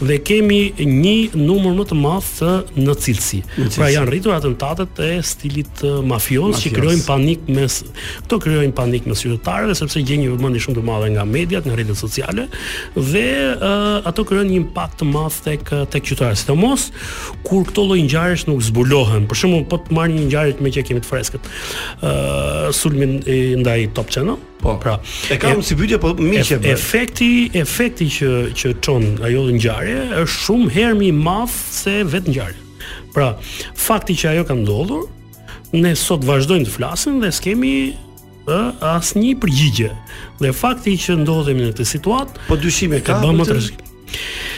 dhe 0.00 0.18
kemi 0.24 0.60
një 0.78 1.14
numër 1.36 1.74
më 1.78 1.86
të 1.90 1.98
madh 1.98 2.28
të 2.38 2.52
në 2.84 2.94
cilësi. 3.04 3.40
Pra 3.76 3.90
janë 3.92 4.10
rritur 4.10 4.34
atentatet 4.36 5.00
e 5.06 5.10
stilit 5.26 5.82
uh, 5.86 5.98
mafios 6.06 6.62
që 6.64 6.72
krijojnë 6.76 7.04
panik 7.06 7.48
mes 7.52 7.78
këto 8.26 8.38
krijojnë 8.44 8.76
panik 8.78 9.08
mes 9.10 9.22
qytetarëve 9.26 9.76
sepse 9.78 10.02
gjejnë 10.02 10.24
një 10.26 10.34
vëmendje 10.36 10.64
shumë 10.66 10.78
të 10.80 10.84
madhe 10.88 11.10
nga 11.16 11.24
mediat, 11.28 11.68
nga 11.68 11.78
rrjetet 11.78 12.00
sociale 12.00 12.46
dhe 12.96 13.24
uh, 13.54 14.06
ato 14.08 14.24
krijojnë 14.28 14.52
një 14.52 14.60
impakt 14.62 15.00
të 15.02 15.10
madh 15.12 15.40
tek 15.46 15.72
tek 15.92 16.06
qytetarët. 16.08 16.40
Sidomos 16.42 16.88
kur 17.46 17.64
këto 17.68 17.86
lloj 17.88 18.00
ngjarjesh 18.06 18.46
nuk 18.48 18.62
zbulohen. 18.68 19.26
Për 19.30 19.38
shembull, 19.42 19.66
po 19.70 19.78
të 19.84 19.96
marrni 19.96 20.22
një 20.22 20.28
ngjarje 20.28 20.62
me 20.64 20.72
që 20.74 20.84
kemi 20.88 21.02
të 21.04 21.10
freskët. 21.10 21.52
Uh, 22.02 22.68
sulmin 22.76 23.18
ndaj 23.62 23.88
Top 23.98 24.10
Channel. 24.12 24.38
Po. 24.62 24.74
Pra, 24.76 24.98
e 25.30 25.36
kam 25.38 25.60
e, 25.60 25.62
si 25.62 25.76
pyetje, 25.76 25.98
po 26.02 26.14
miqë. 26.18 26.58
Po. 26.58 26.70
Efekti, 26.72 27.28
efekti 27.58 28.08
që 28.18 28.30
që 28.58 28.72
çon 28.84 29.04
ajo 29.26 29.44
ngjarje 29.54 30.00
është 30.24 30.40
shumë 30.42 30.72
herë 30.74 30.96
më 30.98 31.06
i 31.08 31.12
madh 31.18 31.54
se 31.54 31.98
vetë 32.10 32.32
ngjarja. 32.34 32.74
Pra, 33.14 33.30
fakti 33.78 34.16
që 34.18 34.32
ajo 34.34 34.46
ka 34.50 34.56
ndodhur, 34.58 35.04
ne 35.78 35.94
sot 35.98 36.26
vazhdojmë 36.28 36.66
të 36.68 36.74
flasim 36.74 37.20
dhe 37.22 37.30
skemi 37.36 37.72
ë 38.48 38.60
asnjë 38.96 39.34
përgjigje. 39.42 39.92
Dhe 40.42 40.52
fakti 40.56 40.96
që 41.04 41.20
ndodhemi 41.22 41.66
në 41.68 41.72
këtë 41.76 41.88
situatë, 41.94 42.46
po 42.48 42.58
e 42.58 43.02
ka. 43.02 43.18
Po 43.18 43.32
të 43.32 43.34
bëmë 43.34 43.50
të 43.50 44.52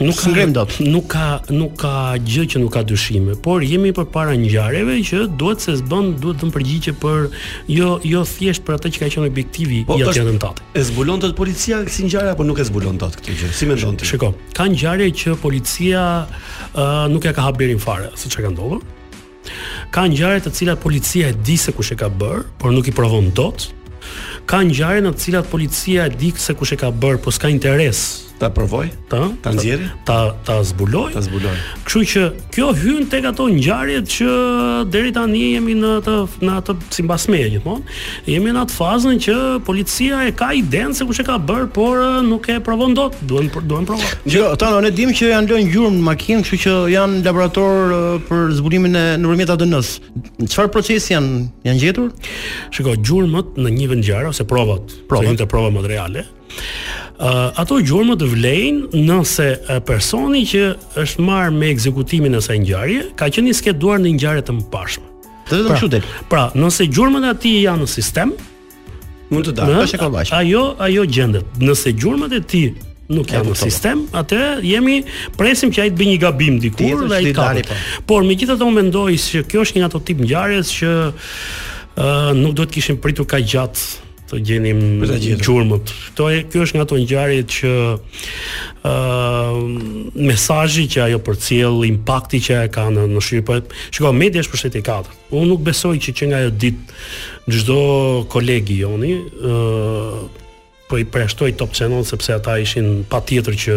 nuk 0.00 0.16
ka 0.20 0.30
ngrem 0.30 0.52
dot. 0.52 0.76
Nuk 0.84 1.06
ka 1.10 1.40
nuk 1.50 1.72
ka 1.80 2.14
gjë 2.20 2.44
që 2.52 2.56
nuk 2.62 2.72
ka 2.76 2.82
dyshime, 2.86 3.36
por 3.42 3.64
jemi 3.64 3.92
përpara 3.96 4.34
ngjarjeve 4.38 4.98
që 5.08 5.18
duhet 5.40 5.64
se 5.64 5.76
s'bën, 5.80 6.12
duhet 6.20 6.40
të 6.42 6.50
përgjigje 6.54 6.94
për 7.00 7.28
jo 7.72 7.96
jo 8.06 8.22
thjesht 8.28 8.64
për 8.66 8.78
atë 8.78 8.92
që 8.96 9.02
ka 9.04 9.10
qenë 9.16 9.30
objektivi 9.32 9.82
po, 9.88 9.98
i 9.98 10.02
E 10.72 10.80
zbulon 10.84 11.20
dot 11.20 11.36
policia 11.36 11.82
këtë 11.82 11.92
si 11.94 12.04
ngjarje 12.08 12.32
apo 12.36 12.44
nuk 12.44 12.58
e 12.58 12.64
zbulon 12.68 12.96
dot 13.00 13.14
këtë 13.18 13.34
gjë? 13.36 13.50
Si 13.52 13.66
mendon 13.68 13.96
ti? 14.00 14.06
Shikoj, 14.08 14.32
ka 14.56 14.64
ngjarje 14.72 15.10
që 15.20 15.34
policia 15.40 16.02
uh, 16.26 17.06
nuk 17.12 17.24
e 17.28 17.32
ka 17.36 17.44
habirin 17.46 17.80
fare, 17.80 18.08
si 18.16 18.30
çka 18.32 18.44
ka 18.46 18.50
ndodhur. 18.54 18.80
Ka 19.92 20.06
ngjarje 20.08 20.46
të 20.48 20.52
cilat 20.56 20.80
policia 20.80 21.28
e 21.30 21.36
di 21.44 21.56
se 21.60 21.72
kush 21.76 21.92
e 21.94 21.98
ka 22.00 22.08
bër, 22.08 22.44
por 22.58 22.72
nuk 22.74 22.88
i 22.90 22.94
provon 22.96 23.28
dot. 23.36 23.68
Ka 24.48 24.62
ngjarje 24.66 25.04
në 25.04 25.12
të 25.14 25.24
cilat 25.26 25.48
policia 25.52 26.08
e 26.08 26.14
di 26.18 26.32
se 26.36 26.56
kush 26.58 26.74
e 26.74 26.80
ka 26.80 26.90
bër, 26.92 27.20
por 27.22 27.34
s'ka 27.36 27.52
interes 27.52 28.22
ta 28.42 28.48
provoj, 28.50 28.88
ta 29.10 29.18
ta 29.42 29.50
ta 30.06 30.16
ta 30.46 30.56
zbuloj. 30.66 31.12
Ta 31.14 31.22
zbuloj. 31.22 31.54
Kështu 31.86 32.00
që 32.12 32.22
kjo 32.54 32.70
hyn 32.80 33.04
tek 33.10 33.28
ato 33.30 33.44
ngjarjet 33.46 34.08
që 34.10 34.32
deri 34.90 35.12
tani 35.14 35.42
jemi 35.54 35.76
në 35.78 35.90
atë 36.00 36.16
në 36.48 36.56
atë 36.62 36.74
si 36.96 37.04
gjithmonë. 37.04 37.96
Jemi 38.32 38.54
në 38.56 38.64
atë 38.66 38.74
fazën 38.78 39.20
që 39.26 39.36
policia 39.70 40.24
e 40.26 40.34
ka 40.38 40.50
idenë 40.58 40.98
se 40.98 41.06
kush 41.06 41.22
e 41.22 41.26
ka 41.28 41.38
bër, 41.38 41.68
por 41.76 42.02
nuk 42.26 42.50
e 42.50 42.58
provon 42.66 42.96
dot. 42.98 43.14
Duhen 43.30 43.46
duhen 43.62 43.86
prova. 43.86 44.10
Jo, 44.26 44.48
ata 44.56 44.72
ne 44.82 44.90
dim 44.90 45.14
që 45.14 45.30
janë 45.36 45.52
lënë 45.54 45.70
gjurmë 45.76 46.00
në 46.00 46.06
makinë, 46.10 46.42
kështu 46.42 46.60
që 46.66 46.74
janë 46.96 47.22
laborator 47.28 47.94
për 48.26 48.56
zbulimin 48.58 48.98
e 48.98 49.06
nëpërmjet 49.22 49.54
ADN-s. 49.54 49.92
Çfarë 50.48 50.74
procesi 50.74 51.14
janë 51.14 51.44
janë 51.68 51.84
gjetur? 51.86 52.10
Shikoj, 52.74 52.98
gjurmët 53.06 53.54
në 53.62 53.70
një 53.78 53.90
vend 53.94 54.02
ngjarje 54.08 54.34
ose 54.34 54.48
provat, 54.50 54.98
provat. 55.12 55.36
Se 55.42 55.46
prova 55.50 55.70
materiale 55.78 56.26
ato 57.20 57.78
gjurmë 57.82 58.16
të 58.20 58.28
vlejnë 58.30 59.02
nëse 59.06 59.48
personi 59.86 60.44
që 60.48 60.62
është 61.02 61.22
marrë 61.24 61.50
me 61.54 61.70
ekzekutimin 61.72 62.34
e 62.34 62.40
saj 62.40 62.58
ngjarje 62.64 63.02
ka 63.18 63.28
qenë 63.30 63.50
i 63.50 63.54
skeduar 63.56 64.00
në 64.00 64.14
ngjarje 64.16 64.44
të 64.48 64.54
mëparshme. 64.60 65.04
Të 65.48 65.56
vetëm 65.58 65.72
pra, 65.72 65.76
kështu 65.76 65.90
del. 65.96 66.06
Pra, 66.30 66.44
nëse 66.56 66.86
gjurmët 66.88 67.26
e 67.26 67.32
ati 67.32 67.52
janë 67.64 67.84
në 67.84 67.90
sistem, 67.90 68.32
mund 69.32 69.48
të 69.50 69.54
dalë 69.58 69.82
pas 69.82 69.96
kollaj. 70.04 70.26
Ajo 70.38 70.62
ajo 70.86 71.04
gjendet. 71.08 71.58
Nëse 71.60 71.92
gjurmët 71.92 72.36
e 72.38 72.42
tij 72.52 72.70
nuk 73.12 73.32
janë 73.34 73.50
në 73.52 73.58
sistem, 73.60 74.06
atë 74.16 74.38
jemi 74.64 75.02
presim 75.36 75.72
që 75.74 75.84
ai 75.84 75.90
të 75.92 75.98
bëjë 75.98 76.12
një 76.14 76.20
gabim 76.22 76.56
dikur 76.62 77.04
dhe 77.10 77.18
ai 77.18 77.34
ka. 77.36 77.50
Po. 77.58 77.76
Por 78.08 78.24
megjithatë 78.28 78.64
unë 78.64 78.78
mendoj 78.84 79.18
se 79.20 79.42
kjo 79.44 79.66
është 79.66 79.80
një 79.82 79.90
ato 79.90 80.00
tip 80.06 80.22
ngjarjes 80.24 80.70
që 80.78 80.92
ë 81.02 81.02
uh, 81.02 82.32
nuk 82.38 82.54
duhet 82.56 82.72
kishim 82.72 82.96
pritur 83.04 83.28
kaq 83.28 83.44
gjatë 83.52 84.10
të 84.32 84.38
gjenim 84.48 84.80
gjurmët. 85.44 85.90
Kjo, 86.16 86.26
kjo 86.50 86.64
është 86.64 86.78
nga 86.78 86.86
të 86.88 86.98
njëjarit 87.02 87.50
që 87.52 87.72
uh, 88.88 89.50
mesajji 90.16 90.86
që 90.94 91.02
ajo 91.06 91.18
për 91.26 91.38
cilë, 91.42 91.86
impakti 91.90 92.40
që 92.46 92.58
ajo 92.62 92.70
ka 92.74 92.86
në, 92.94 93.06
në 93.12 93.24
shqipë, 93.26 93.44
po, 93.44 93.76
shiko, 93.92 94.14
media 94.16 94.42
është 94.44 94.54
për 94.54 94.62
shtetë 94.62 94.80
i 94.82 94.86
katër. 94.88 95.20
Unë 95.36 95.50
nuk 95.52 95.64
besoj 95.68 95.94
që 96.02 96.14
që 96.18 96.30
nga 96.32 96.40
ajo 96.46 96.54
ditë 96.64 96.98
në 97.44 97.58
gjdo 97.58 97.80
kolegi 98.32 98.80
joni, 98.82 99.14
uh, 99.20 100.42
po 100.88 100.96
i 101.00 101.04
preshtoj 101.08 101.52
top 101.60 101.76
channel 101.76 102.04
sepse 102.08 102.32
ata 102.36 102.56
ishin 102.64 103.02
pa 103.08 103.20
tjetër 103.24 103.60
që 103.66 103.76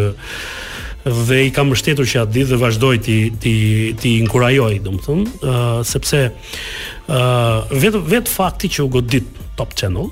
dhe 1.06 1.36
i 1.46 1.50
kam 1.54 1.68
mështetur 1.70 2.08
që 2.10 2.22
atë 2.24 2.34
ditë 2.34 2.50
dhe 2.50 2.56
vazhdoj 2.58 2.96
ti, 3.06 3.16
ti, 3.42 3.52
ti 4.00 4.16
inkurajoj, 4.24 4.74
dëmë 4.88 5.02
thëmë, 5.04 5.28
uh, 5.44 5.80
sepse 5.86 6.24
uh, 6.32 7.74
vetë 7.76 8.04
vet 8.14 8.30
fakti 8.32 8.72
që 8.76 8.86
u 8.88 8.94
godit 8.96 9.28
top 9.60 9.72
channel, 9.76 10.08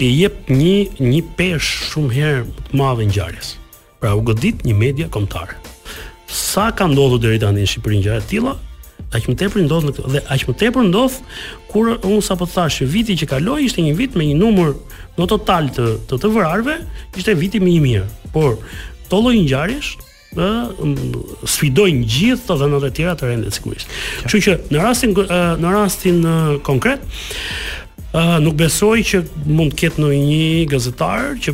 i 0.00 0.08
jep 0.20 0.50
një 0.52 1.00
një 1.00 1.20
pesh 1.38 1.68
shumë 1.88 2.12
herë 2.16 2.42
të 2.68 2.76
madhe 2.76 3.06
ngjarjes. 3.08 3.54
Pra 4.00 4.12
u 4.16 4.20
godit 4.26 4.64
një 4.68 4.74
media 4.76 5.06
kombëtare. 5.12 5.56
Sa 6.28 6.66
ka 6.76 6.84
ndodhur 6.90 7.22
deri 7.22 7.38
tani 7.40 7.62
në 7.64 7.70
Shqipëri 7.72 8.00
ngjarje 8.02 8.24
të 8.26 8.32
tilla? 8.32 8.52
Aq 9.16 9.28
më 9.30 9.36
tepër 9.40 9.64
ndodh 9.64 9.86
në 9.88 9.92
këtë 9.96 10.12
dhe 10.12 10.22
aq 10.34 10.44
më 10.50 10.54
tepër 10.60 10.86
ndodh 10.90 11.16
kur 11.70 11.94
unë 11.94 12.24
sapo 12.26 12.44
thashë 12.50 12.88
viti 12.92 13.16
që 13.20 13.28
kaloi 13.30 13.62
ishte 13.70 13.84
një 13.84 13.94
vit 13.96 14.16
me 14.18 14.26
një 14.28 14.36
numër 14.40 14.74
në 15.16 15.28
total 15.30 15.70
të 15.72 15.86
të, 16.10 16.18
të 16.20 16.30
vërarve, 16.34 16.76
ishte 17.16 17.36
viti 17.38 17.60
më 17.62 17.70
i 17.70 17.78
mirë. 17.86 18.08
Por 18.36 18.58
to 19.08 19.22
lloj 19.22 19.36
ngjarjesh 19.46 19.94
ë 20.36 21.48
sfidojnë 21.48 22.04
gjithë 22.12 22.44
të 22.50 22.58
dhënat 22.60 22.84
e 22.84 22.92
tjera 22.98 23.16
të 23.16 23.30
rendit 23.30 23.56
sigurisht. 23.56 23.88
Kështu 24.26 24.42
që 24.50 24.58
në 24.74 24.84
rastin 24.90 25.14
në 25.16 25.72
rastin 25.78 26.20
konkret 26.66 27.08
nuk 28.40 28.54
besoj 28.56 29.02
që 29.04 29.18
mund 29.44 29.74
të 29.74 29.78
ketë 29.82 30.00
ndonjë 30.00 30.66
gazetar 30.70 31.34
që 31.44 31.52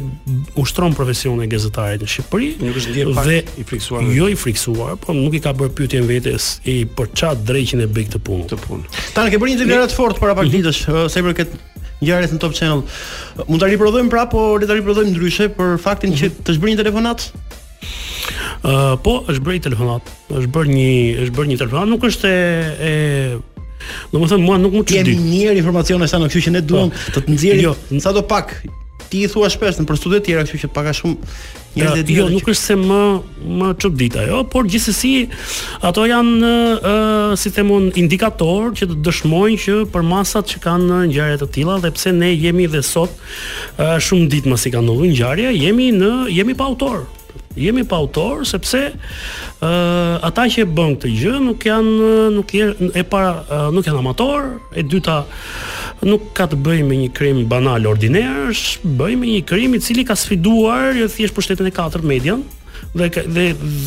ushtron 0.62 0.94
profesionin 0.94 1.46
e 1.46 1.50
gazetarit 1.50 2.04
në 2.04 2.08
Shqipëri, 2.12 2.50
nuk 2.62 2.78
është 2.78 3.06
dhe 3.10 3.38
i 3.58 3.64
friksuar. 3.66 4.04
Jo 4.14 4.28
i 4.30 4.36
friksuar, 4.38 4.94
po 5.02 5.14
nuk 5.16 5.34
i 5.34 5.42
ka 5.42 5.54
bërë 5.58 5.74
pyetjen 5.78 6.06
vetes 6.06 6.60
i 6.70 6.82
për 6.86 7.10
çfarë 7.18 7.42
drejtin 7.48 7.82
e 7.82 7.88
bëj 7.90 8.08
këtë 8.12 8.22
punë, 8.26 8.46
këtë 8.52 8.66
punë. 8.66 8.90
Tanë 9.16 9.34
ke 9.34 9.40
bërë 9.42 9.54
një 9.54 9.62
deklaratë 9.64 9.98
fort 9.98 10.22
para 10.22 10.36
pak 10.38 10.46
mhm. 10.46 10.54
ditësh, 10.54 10.82
sa 11.10 11.22
i 11.22 11.26
përket 11.26 11.56
ngjarjes 12.02 12.34
në 12.36 12.40
Top 12.42 12.54
Channel. 12.58 12.84
Mund 13.48 13.62
ta 13.62 13.68
riprodhojmë 13.70 14.10
prapë, 14.12 14.32
por 14.52 14.62
le 14.62 14.70
të 14.70 14.78
riprodhojmë 14.78 15.12
ndryshe 15.16 15.50
për 15.58 15.76
faktin 15.82 16.14
që 16.18 16.30
të 16.46 16.56
zgjë 16.60 16.74
një 16.76 16.80
telefonat. 16.84 17.28
Ë 18.62 18.76
po, 19.02 19.16
është 19.32 19.42
bërë 19.48 19.64
telefonat, 19.66 20.10
është 20.38 20.50
bërë 20.54 20.76
një, 20.76 20.90
është 21.26 21.38
bërë 21.40 21.52
një 21.54 21.60
telefonat, 21.64 21.90
nuk 21.96 22.08
është 22.10 22.34
e 22.34 22.92
e 22.92 22.92
Do 24.12 24.20
të 24.20 24.30
thënë 24.34 24.44
mua 24.46 24.58
nuk 24.60 24.76
më 24.78 24.84
çudi. 24.84 24.98
Kemi 24.98 25.16
një 25.22 25.58
informacione 25.60 26.08
sa 26.10 26.20
në 26.20 26.28
kështu 26.30 26.44
që 26.46 26.54
ne 26.58 26.62
duam 26.66 26.90
po, 26.92 27.02
të 27.14 27.26
të 27.26 27.34
nxjerrim. 27.34 27.66
Jo, 27.66 27.74
sa 28.02 28.14
do 28.16 28.22
pak 28.26 28.56
ti 29.12 29.26
i 29.26 29.28
thua 29.28 29.48
shpesh 29.52 29.76
në 29.76 29.84
përstudë 29.90 30.18
të 30.20 30.24
tjera, 30.30 30.44
kështu 30.46 30.62
që 30.62 30.70
pak 30.72 30.86
a 30.88 30.92
shumë 30.96 31.32
njerëz 31.76 32.02
të 32.08 32.14
Jo, 32.16 32.26
nuk 32.32 32.48
është 32.48 32.62
se 32.64 32.76
më 32.80 33.00
më 33.60 33.68
çudit 33.82 34.14
ajo, 34.22 34.38
por 34.52 34.64
gjithsesi 34.72 35.10
ato 35.84 36.06
janë 36.08 36.52
ë 36.80 36.94
si 37.40 37.52
themon, 37.52 37.90
indikator 38.00 38.70
që 38.78 38.88
të 38.88 38.96
dëshmojnë 39.04 39.60
që 39.66 39.76
për 39.92 40.06
masat 40.12 40.48
që 40.54 40.62
kanë 40.64 41.02
ngjarje 41.12 41.42
të 41.42 41.50
tilla 41.58 41.76
dhe 41.84 41.92
pse 41.92 42.14
ne 42.16 42.32
jemi 42.32 42.70
dhe 42.72 42.80
sot 42.88 43.20
shumë 44.08 44.30
ditë 44.32 44.52
më 44.54 44.60
si 44.64 44.72
kanë 44.72 44.88
ndodhur 44.88 45.12
ngjarje, 45.12 45.52
jemi 45.60 45.92
në 46.00 46.12
jemi 46.32 46.56
pa 46.56 46.72
autor 46.72 47.04
jemi 47.56 47.84
pa 47.84 47.96
autor 48.00 48.46
sepse 48.48 48.80
ë 48.92 48.92
uh, 48.92 50.24
ata 50.24 50.46
që 50.50 50.64
e 50.64 50.68
bën 50.70 50.94
këtë 50.96 51.12
gjë 51.20 51.34
nuk 51.44 51.66
janë 51.66 52.08
nuk 52.34 52.54
janë 52.56 52.88
e 52.98 53.04
para 53.06 53.32
uh, 53.42 53.66
nuk 53.74 53.86
janë 53.86 54.00
amator, 54.00 54.48
e 54.74 54.82
dyta 54.84 55.22
nuk 56.06 56.30
ka 56.36 56.48
të 56.50 56.58
bëjë 56.62 56.86
me 56.88 56.98
një 57.04 57.10
krim 57.14 57.42
banal 57.50 57.86
është 57.86 58.88
bëjmë 58.98 59.20
me 59.20 59.32
një 59.36 59.42
krim 59.46 59.74
i 59.74 59.80
cili 59.80 60.04
ka 60.04 60.14
sfiduar 60.16 60.96
jo 60.96 61.08
thjesht 61.08 61.34
pushtetin 61.34 61.68
e 61.68 61.74
katërt 61.74 62.04
median 62.04 62.42
dhe 62.94 63.08
dhe 63.26 63.44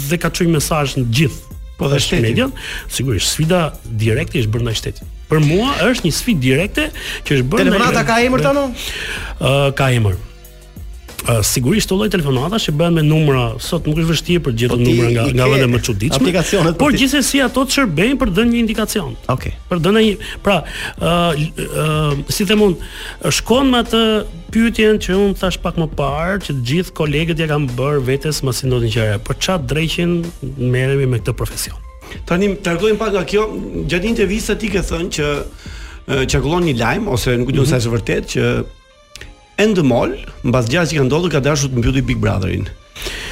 dhe 0.09 0.17
ka 0.17 0.29
çuar 0.29 0.49
mesazh 0.49 0.95
në 0.99 1.05
gjithë 1.09 1.57
po 1.77 1.89
dhe 1.91 1.99
shtetin. 1.99 2.23
Median, 2.23 2.51
sigurisht 2.87 3.27
sfida 3.27 3.73
direkte 3.83 4.39
është 4.39 4.47
bërë 4.51 4.63
brenda 4.63 4.77
shtetit. 4.79 5.03
Për 5.29 5.41
mua 5.43 5.73
është 5.89 6.05
një 6.07 6.13
sfidë 6.15 6.41
direkte 6.45 6.87
që 7.27 7.37
është 7.41 7.47
bërë 7.51 7.63
Telefonata 7.65 8.05
ka 8.07 8.19
emër 8.23 8.43
tani? 8.45 8.65
Ë 9.41 9.57
ka 9.75 9.89
emër. 9.97 10.15
Uh, 11.25 11.39
sigurisht 11.41 11.89
të 11.89 11.95
lloj 11.97 12.05
telefonatash 12.13 12.67
që 12.67 12.71
bëhen 12.77 12.93
me 12.99 13.01
numra, 13.01 13.45
sot 13.65 13.87
nuk 13.89 13.97
është 13.97 14.11
vështirë 14.11 14.41
për 14.45 14.53
të 14.53 14.59
gjetur 14.61 14.73
po 14.77 14.81
numra 14.85 15.07
nga 15.15 15.23
nga 15.39 15.45
vende 15.49 15.69
më 15.73 15.79
çuditshme. 15.87 16.19
Aplikacionet. 16.21 16.75
Por 16.77 16.93
gjithsesi 16.93 17.39
ato 17.41 17.63
të 17.65 17.85
për 18.21 18.29
të 18.31 18.35
dhënë 18.37 18.51
një 18.53 18.59
indikacion. 18.61 19.15
Okej. 19.33 19.55
Okay. 19.55 19.61
Për 19.71 19.79
të 19.81 19.87
dhënë 19.95 20.03
një, 20.05 20.27
pra, 20.45 20.57
ë 20.59 21.15
uh, 21.15 21.41
uh, 21.81 22.29
si 22.35 22.45
them 22.45 22.61
un, 22.67 22.75
shkon 23.33 23.71
me 23.73 23.81
atë 23.81 24.03
pyetjen 24.53 25.01
që 25.01 25.17
un 25.17 25.33
thash 25.39 25.57
pak 25.65 25.81
më 25.81 25.89
parë, 25.97 26.37
që 26.45 26.57
të 26.59 26.63
gjithë 26.69 26.95
kolegët 27.01 27.41
ja 27.41 27.49
kanë 27.55 27.73
bërë 27.79 28.05
vetes 28.11 28.43
mos 28.45 28.61
si 28.61 28.69
ndodhin 28.69 28.93
gjëra, 28.93 29.17
por 29.25 29.41
ça 29.41 29.57
drejqin 29.57 30.19
merremi 30.61 31.09
me 31.09 31.23
këtë 31.23 31.33
profesion. 31.41 31.81
Tani 32.29 32.53
targojmë 32.61 33.01
pak 33.01 33.15
nga 33.17 33.25
kjo, 33.33 33.47
gjatë 33.89 34.13
intervistës 34.13 34.61
ti 34.61 34.69
ke 34.77 34.85
thënë 34.91 35.11
që 35.17 35.27
uh, 35.41 36.23
çakullon 36.29 36.69
një 36.69 36.77
lajm 36.85 37.09
ose 37.17 37.33
nuk 37.41 37.49
di 37.49 37.63
mm 37.65 37.71
sa 37.73 37.81
është 37.81 37.95
vërtet 37.97 38.33
që 38.37 38.49
endemol, 39.61 40.15
mbas 40.47 40.67
gjasë 40.71 40.95
që 40.95 40.99
ka 41.01 41.05
ndodhur 41.09 41.33
ka 41.35 41.43
dashur 41.45 41.71
të 41.71 41.79
mbylli 41.81 42.03
Big 42.09 42.19
Brotherin. 42.23 42.67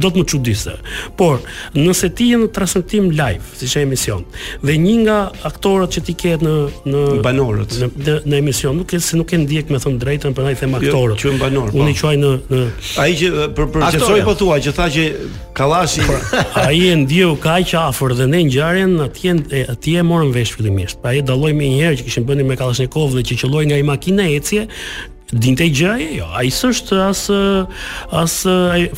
do 0.00 0.10
të 0.10 0.22
më 0.22 0.28
çuditse. 0.30 0.74
Por 1.18 1.40
nëse 1.76 2.08
ti 2.16 2.28
je 2.32 2.38
në 2.42 2.48
transmetim 2.54 3.10
live, 3.12 3.44
siç 3.58 3.74
e 3.76 3.82
emision, 3.86 4.22
dhe 4.64 4.76
një 4.80 4.94
nga 5.04 5.18
aktorët 5.48 5.92
që 5.96 6.04
ti 6.06 6.14
ke 6.22 6.32
në 6.42 6.54
në 6.88 7.02
banorët 7.24 7.74
në, 7.80 7.88
në, 8.06 8.14
në 8.30 8.38
emision, 8.40 8.76
nuk 8.78 8.92
e 8.96 9.00
se 9.02 9.18
nuk 9.18 9.32
e 9.36 9.40
ndjek 9.42 9.72
me 9.72 9.80
thon 9.82 9.98
drejtën, 10.00 10.34
prandaj 10.36 10.56
them 10.62 10.76
jo, 10.76 10.80
aktorët. 10.80 11.26
Jo, 11.26 11.68
Unë 11.72 11.92
i 11.92 11.96
quaj 11.98 12.14
në 12.22 12.32
në 12.52 12.62
ai 13.02 13.12
që 13.18 13.32
për 13.56 13.70
për 13.76 13.86
qesoj 13.98 14.20
po 14.26 14.36
thua 14.40 14.58
që 14.64 14.74
tha 14.76 14.88
që 14.94 15.06
Kallashi 15.56 16.04
pra, 16.08 16.42
ai 16.64 16.78
e 16.88 16.94
ndjeu 17.04 17.34
kaq 17.42 17.74
afër 17.84 18.14
dhe 18.22 18.26
në 18.32 18.40
ngjarjen 18.48 18.94
atje 19.08 19.34
atje 19.76 19.98
e 20.00 20.06
morën 20.08 20.32
vesh 20.32 20.54
fillimisht. 20.56 21.02
Pra 21.04 21.12
ai 21.12 21.20
dalloi 21.26 21.52
më 21.56 21.68
një 21.72 21.80
herë 21.82 22.00
që 22.00 22.06
kishin 22.08 22.26
bënë 22.28 22.46
me 22.48 22.56
Kallashnikov 22.60 23.12
dhe 23.18 23.24
që 23.28 23.40
qelloi 23.44 23.66
nga 23.68 23.76
i 23.80 23.84
makina 23.86 24.24
ecje, 24.32 24.64
dinte 25.32 25.64
gjëja 25.64 26.08
jo 26.20 26.26
ai 26.36 26.50
s'është 26.52 26.98
as 27.06 27.22
as 28.12 28.34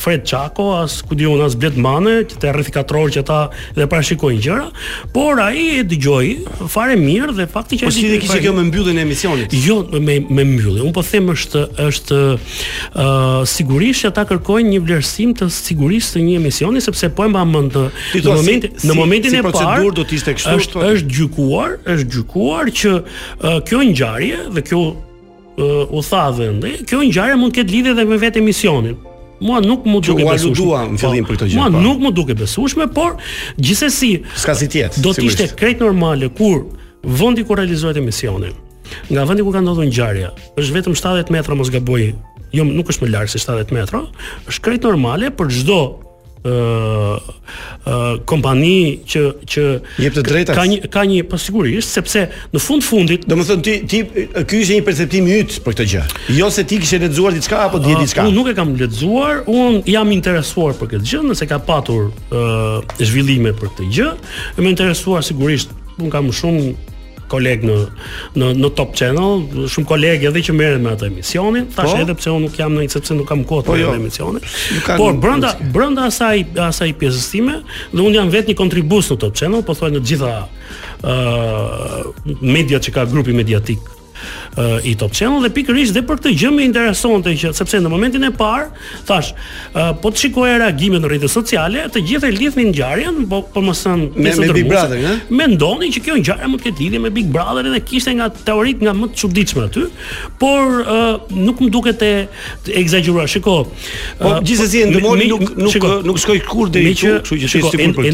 Fred 0.01 0.25
Chako 0.27 0.67
as 0.81 0.97
ku 1.07 1.15
diun 1.15 1.39
as 1.45 1.55
Bled 1.59 1.77
Mane 1.79 2.17
që 2.27 2.39
të 2.41 2.51
rrethi 2.53 2.73
katror 2.75 3.11
që 3.15 3.23
ata 3.23 3.37
dhe 3.77 3.87
parashikojnë 3.91 4.41
gjëra 4.43 4.67
por 5.15 5.39
ai 5.43 5.61
e 5.79 5.85
dëgjoi 5.87 6.67
fare 6.71 6.97
mirë 6.99 7.35
dhe 7.39 7.47
fakti 7.51 7.79
që 7.79 7.87
po 7.87 7.91
ai 7.93 7.95
si 7.95 8.07
dhe 8.11 8.19
kishte 8.23 8.41
kjo 8.43 8.51
me 8.59 8.67
mbylljen 8.67 8.99
e 9.01 9.05
emisionit 9.07 9.55
jo 9.63 9.79
me 9.95 10.17
me 10.29 10.43
mbyllje 10.49 10.83
un 10.87 10.91
po 10.95 11.03
them 11.07 11.31
është 11.35 11.63
është 11.85 12.19
uh, 12.27 13.07
sigurisht 13.55 14.09
ata 14.11 14.27
kërkojnë 14.29 14.75
një 14.75 14.83
vlerësim 14.85 15.35
të 15.39 15.47
sigurisë 15.55 16.17
të 16.17 16.25
një 16.27 16.37
emisioni 16.41 16.83
sepse 16.83 17.13
po 17.15 17.29
e 17.29 17.31
mba 17.31 17.45
mend 17.47 17.79
në 17.79 18.27
momentin 18.35 18.75
si, 18.81 18.87
në 18.91 18.99
momentin 18.99 19.31
si, 19.37 19.39
e 19.39 19.45
parë 19.47 19.55
procedur 19.55 19.95
do 20.01 20.03
të 20.11 20.19
ishte 20.19 20.35
kështu 20.35 20.59
është, 20.59 20.85
është 20.91 21.17
gjykuar 21.17 21.77
është 21.97 22.09
gjykuar 22.19 22.73
që 22.83 22.95
uh, 22.99 23.59
kjo 23.65 23.83
ngjarje 23.93 24.45
dhe 24.57 24.65
kjo 24.67 24.83
u 25.89 26.01
tha 26.01 26.29
vendi, 26.29 26.75
kjo 26.85 26.99
ngjarje 27.03 27.35
mund 27.39 27.53
të 27.53 27.61
ketë 27.61 27.71
lidhje 27.71 27.91
edhe 27.95 28.05
me 28.05 28.17
vetë 28.19 28.41
misionin. 28.43 28.97
Mua 29.39 29.59
po, 29.61 29.65
nuk 29.67 29.85
më 29.87 30.01
duke 30.03 30.23
besueshme. 30.25 30.83
në 30.91 30.97
fillim 30.99 31.25
për 31.25 31.35
këtë 31.37 31.47
gjë. 31.53 31.69
nuk 31.71 31.99
më 32.01 32.33
besueshme, 32.35 32.87
por 32.93 33.15
gjithsesi, 33.57 34.23
Do 35.01 35.09
të 35.13 35.21
ishte 35.25 35.47
krejt 35.55 35.79
normale 35.79 36.29
kur 36.29 36.65
vendi 37.03 37.43
ku 37.43 37.55
realizohet 37.55 37.97
misioni. 37.97 38.51
Nga 39.09 39.25
vendi 39.25 39.43
ku 39.43 39.51
ka 39.51 39.59
ndodhur 39.59 39.85
ngjarja, 39.85 40.29
është 40.57 40.73
vetëm 40.75 40.95
70 40.95 41.29
metra 41.31 41.55
mos 41.55 41.69
gaboj. 41.69 42.13
Jo, 42.53 42.63
nuk 42.63 42.87
është 42.87 43.03
më 43.05 43.09
larg 43.11 43.29
se 43.29 43.39
70 43.39 43.71
metra. 43.71 44.01
Është 44.47 44.61
krejt 44.61 44.83
normale 44.83 45.29
për 45.31 45.47
çdo 45.51 46.04
kompani 48.29 48.81
që 49.05 49.23
që 49.49 49.63
jep 50.03 50.13
të 50.17 50.23
drejtat. 50.27 50.55
Ka 50.57 50.65
një 50.69 50.77
ka 50.93 51.03
një 51.09 51.21
po 51.29 51.39
sigurisht 51.41 51.95
sepse 51.97 52.25
në 52.53 52.61
fund 52.61 52.85
fundit, 52.85 53.25
domethënë 53.29 53.65
ti 53.65 53.73
ti 53.89 54.01
ky 54.05 54.61
ishte 54.61 54.77
një 54.77 54.83
perceptim 54.87 55.29
i 55.31 55.39
yt 55.41 55.57
për 55.65 55.75
këtë 55.77 55.87
gjë. 55.93 56.03
Jo 56.37 56.49
se 56.53 56.65
ti 56.69 56.79
kishe 56.81 56.99
lexuar 57.01 57.35
diçka 57.35 57.63
apo 57.65 57.81
di 57.81 57.95
diçka. 57.97 58.27
Unë 58.29 58.37
nuk 58.37 58.51
e 58.53 58.57
kam 58.59 58.75
lexuar, 58.79 59.41
unë 59.49 59.81
jam 59.95 60.13
interesuar 60.15 60.77
për 60.77 60.93
këtë 60.95 61.09
gjë, 61.13 61.23
nëse 61.31 61.49
ka 61.49 61.61
patur 61.67 62.11
zhvillime 63.01 63.55
për 63.57 63.73
këtë 63.73 63.89
gjë, 63.97 64.11
më 64.61 64.73
interesuar 64.75 65.25
sigurisht 65.25 65.73
un 66.01 66.11
kam 66.13 66.29
shumë 66.35 66.75
koleg 67.35 67.65
në 67.67 67.75
në 68.39 68.49
në 68.61 68.69
Top 68.77 68.93
Channel, 68.97 69.41
shumë 69.71 69.89
kolegë 69.89 70.27
edhe 70.29 70.43
që 70.49 70.55
merren 70.55 70.83
me 70.85 70.93
atë 70.95 71.09
emisionin. 71.11 71.67
Tash 71.75 71.91
po? 71.97 72.01
edhe 72.03 72.15
pse 72.19 72.31
unë 72.33 72.47
nuk 72.47 72.59
jam 72.59 72.75
në 72.77 72.87
sepse 72.93 73.17
nuk 73.17 73.27
kam 73.31 73.43
kohë 73.49 73.65
për 73.65 73.73
po, 73.73 73.79
jo. 73.81 73.93
emisionin. 73.99 74.45
Po 74.85 74.97
Por 75.01 75.19
brenda 75.25 75.53
brenda 75.75 76.07
asaj 76.11 76.45
asaj 76.69 76.93
pjesës 77.01 77.27
time, 77.33 77.59
dhe 77.93 78.01
unë 78.05 78.19
jam 78.21 78.31
vetë 78.33 78.53
një 78.53 78.59
kontribus 78.63 79.11
në 79.13 79.19
Top 79.25 79.35
Channel, 79.39 79.65
po 79.67 79.75
thonë 79.77 79.97
në 79.99 80.03
të 80.05 80.11
gjitha 80.13 80.31
ë 80.35 81.17
uh, 81.17 82.31
mediat 82.41 82.87
që 82.87 82.95
ka 82.95 83.07
grupi 83.11 83.35
mediatik 83.37 83.91
uh, 84.57 84.83
i 84.87 84.95
Top 84.95 85.11
Channel 85.15 85.41
dhe 85.45 85.51
pikërisht 85.55 85.95
dhe 85.95 86.03
për 86.07 86.19
këtë 86.21 86.33
gjë 86.41 86.51
më 86.55 86.65
interesonte 86.69 87.33
që 87.37 87.51
sepse 87.57 87.79
në 87.83 87.91
momentin 87.91 88.25
e 88.27 88.31
parë 88.35 88.69
thash 89.07 89.33
uh, 89.39 89.91
po 90.01 90.11
të 90.13 90.23
shikoj 90.25 90.49
reagimet 90.61 91.03
në 91.03 91.11
rrjetet 91.11 91.31
sociale, 91.33 91.85
të 91.93 92.03
gjithë 92.07 92.29
e 92.31 92.35
lidhnin 92.35 92.71
ngjarjen, 92.71 93.21
po 93.31 93.41
po 93.55 93.63
më 93.65 93.75
son 93.77 94.05
me 94.15 94.33
të 94.35 94.53
Big 94.55 94.69
Brother, 94.69 94.99
ëh. 95.01 95.23
Mendonin 95.35 95.93
që 95.95 96.03
kjo 96.05 96.17
ngjarje 96.21 96.49
mund 96.51 96.61
të 96.61 96.69
ketë 96.69 96.85
lidhje 96.85 97.03
me 97.05 97.11
Big 97.15 97.29
Brother 97.35 97.69
dhe 97.73 97.81
kishte 97.85 98.13
nga 98.19 98.29
teoritë 98.45 98.87
nga 98.87 98.95
më 98.97 99.11
të 99.13 99.21
çuditshme 99.23 99.65
aty, 99.69 99.85
por 100.41 100.79
uh, 100.83 101.01
nuk 101.35 101.61
më 101.65 101.69
duket 101.73 102.01
të 102.01 102.75
ekzagjeruar. 102.81 103.29
Shiko, 103.35 103.55
uh, 103.67 103.79
po 104.21 104.33
gjithsesi 104.45 104.83
e 104.85 104.91
nuk 104.93 105.49
nuk 105.55 105.73
shiko, 105.73 105.91
nuk 106.05 106.19
shkoi 106.21 106.39
kur 106.47 106.69
deri 106.71 106.93
këtu, 106.95 107.19
kështu 107.23 107.39
që 107.41 107.49
është 107.49 107.53
sigurt 107.53 107.81
për 107.81 107.95
këtë. 107.97 108.11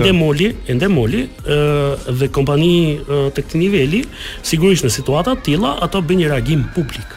E 0.71 0.75
ndemoli, 0.75 1.25
e 1.27 1.45
ëh 1.45 1.53
uh, 1.53 2.09
dhe 2.21 2.29
kompani 2.33 2.71
uh, 3.03 3.25
tek 3.35 3.49
këtë 3.51 3.61
niveli, 3.61 4.01
sigurisht 4.47 4.85
në 4.87 4.91
situata 4.95 5.35
të 5.37 5.45
tilla 5.49 5.75
ato 5.85 6.01
bëjnë 6.05 6.30
reagim 6.31 6.63
publik. 6.75 7.07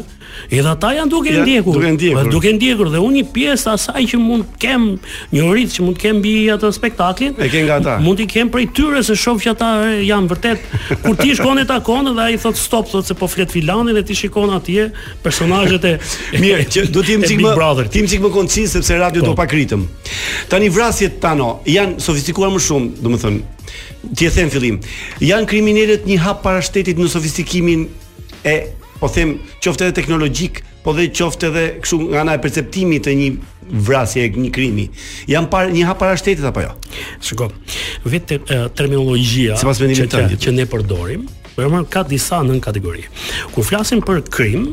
edhe 0.51 0.67
ata 0.67 0.89
janë 0.97 1.07
duke 1.11 1.31
i 1.31 1.37
ndjekur 1.39 1.79
Dhe, 1.95 2.11
pra, 2.11 2.25
duke 2.27 2.51
ndjekur 2.57 2.89
dhe 2.91 2.99
unë 2.99 3.21
një 3.21 3.29
pjesë 3.35 3.73
asaj 3.77 4.03
që 4.11 4.19
mund 4.25 4.47
kem 4.59 4.89
një 5.31 5.45
rit 5.55 5.75
që 5.77 5.85
mund 5.87 5.99
kem 6.01 6.19
bi 6.23 6.33
atë 6.51 6.73
spektaklin 6.75 7.39
e 7.39 7.47
kem 7.53 7.67
nga 7.69 7.77
ata 7.79 7.95
mund 8.03 8.19
i 8.19 8.27
kem 8.33 8.51
prej 8.51 8.67
tyre 8.75 9.05
se 9.07 9.15
shoh 9.15 9.39
që 9.45 9.53
ata 9.53 9.71
eh, 9.93 10.03
janë 10.09 10.33
vërtet 10.33 10.75
kur 11.05 11.17
ti 11.21 11.31
shkon 11.39 11.63
e 11.63 11.65
takon 11.69 12.11
dhe 12.11 12.25
ai 12.27 12.35
thot 12.43 12.59
stop 12.59 12.91
thot 12.91 13.07
se 13.07 13.15
po 13.15 13.29
flet 13.31 13.55
filani 13.55 13.95
dhe 13.95 14.03
ti 14.11 14.17
shikon 14.19 14.51
atje 14.57 14.89
personazhet 15.23 15.87
e 15.93 15.95
mirë 16.43 16.67
që 16.75 16.85
do 16.91 16.99
të 17.05 17.15
jem 17.15 17.25
sik 17.31 17.45
më 17.45 17.87
tim 17.95 18.07
sik 18.11 18.23
më 18.27 18.33
konsist 18.35 18.75
sepse 18.75 18.97
radio 18.99 19.23
do 19.23 19.31
po. 19.31 19.39
pa 19.45 19.47
ritëm 19.51 19.87
tani 20.51 20.67
vrasjet 20.69 21.19
tano 21.23 21.59
janë 21.69 21.99
sofistikuar 22.03 22.51
më 22.51 22.64
shumë, 22.65 22.93
do 23.03 23.11
më 23.13 23.19
thënë, 23.23 23.43
ti 24.17 24.27
e 24.27 24.31
them 24.33 24.51
fillim, 24.53 24.79
janë 25.23 25.49
kriminalet 25.51 26.07
një 26.09 26.19
hap 26.25 26.41
para 26.45 26.63
shtetit 26.65 26.99
në 26.99 27.07
sofistikimin 27.13 27.87
e, 28.47 28.55
po 29.01 29.09
them, 29.11 29.37
qofte 29.63 29.87
edhe 29.89 29.97
teknologjik, 29.99 30.63
po 30.85 30.93
dhe 30.95 31.07
qofte 31.17 31.49
edhe 31.51 31.65
këshu 31.83 31.97
nga 32.11 32.25
nga 32.27 32.35
e 32.37 32.41
perceptimit 32.45 33.05
të 33.07 33.13
një 33.19 33.29
vrasje 33.87 34.21
e 34.27 34.31
një 34.37 34.51
krimi. 34.53 34.83
Jan 35.31 35.47
par 35.49 35.71
një 35.73 35.85
hap 35.89 35.99
para 36.03 36.17
shtetit 36.19 36.45
apo 36.45 36.61
jo? 36.61 36.73
Shikoj. 37.25 37.49
Vetë 38.05 38.37
terminologjia 38.77 39.57
që, 39.61 39.77
që, 39.89 40.09
që, 40.13 40.25
që 40.43 40.55
ne 40.59 40.67
përdorim, 40.69 41.25
Roman 41.55 41.85
ka 41.87 42.01
disa 42.03 42.41
nën 42.43 42.57
kategori. 42.61 43.05
Kur 43.55 43.63
flasim 43.63 44.01
për 44.03 44.25
krim, 44.29 44.65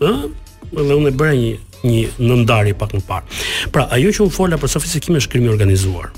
ë, 0.00 0.12
edhe 0.72 0.96
unë 0.96 1.10
e 1.10 1.14
bëra 1.20 1.36
një 1.40 1.52
një 1.82 2.12
nëndarje 2.22 2.76
pak 2.78 2.92
më 2.94 3.02
parë. 3.08 3.38
Pra, 3.74 3.88
ajo 3.96 4.10
që 4.14 4.20
unë 4.22 4.30
fola 4.36 4.58
për 4.62 4.70
sofistikimin 4.76 5.18
e 5.18 5.22
shkrimit 5.24 5.50
organizuar, 5.50 6.12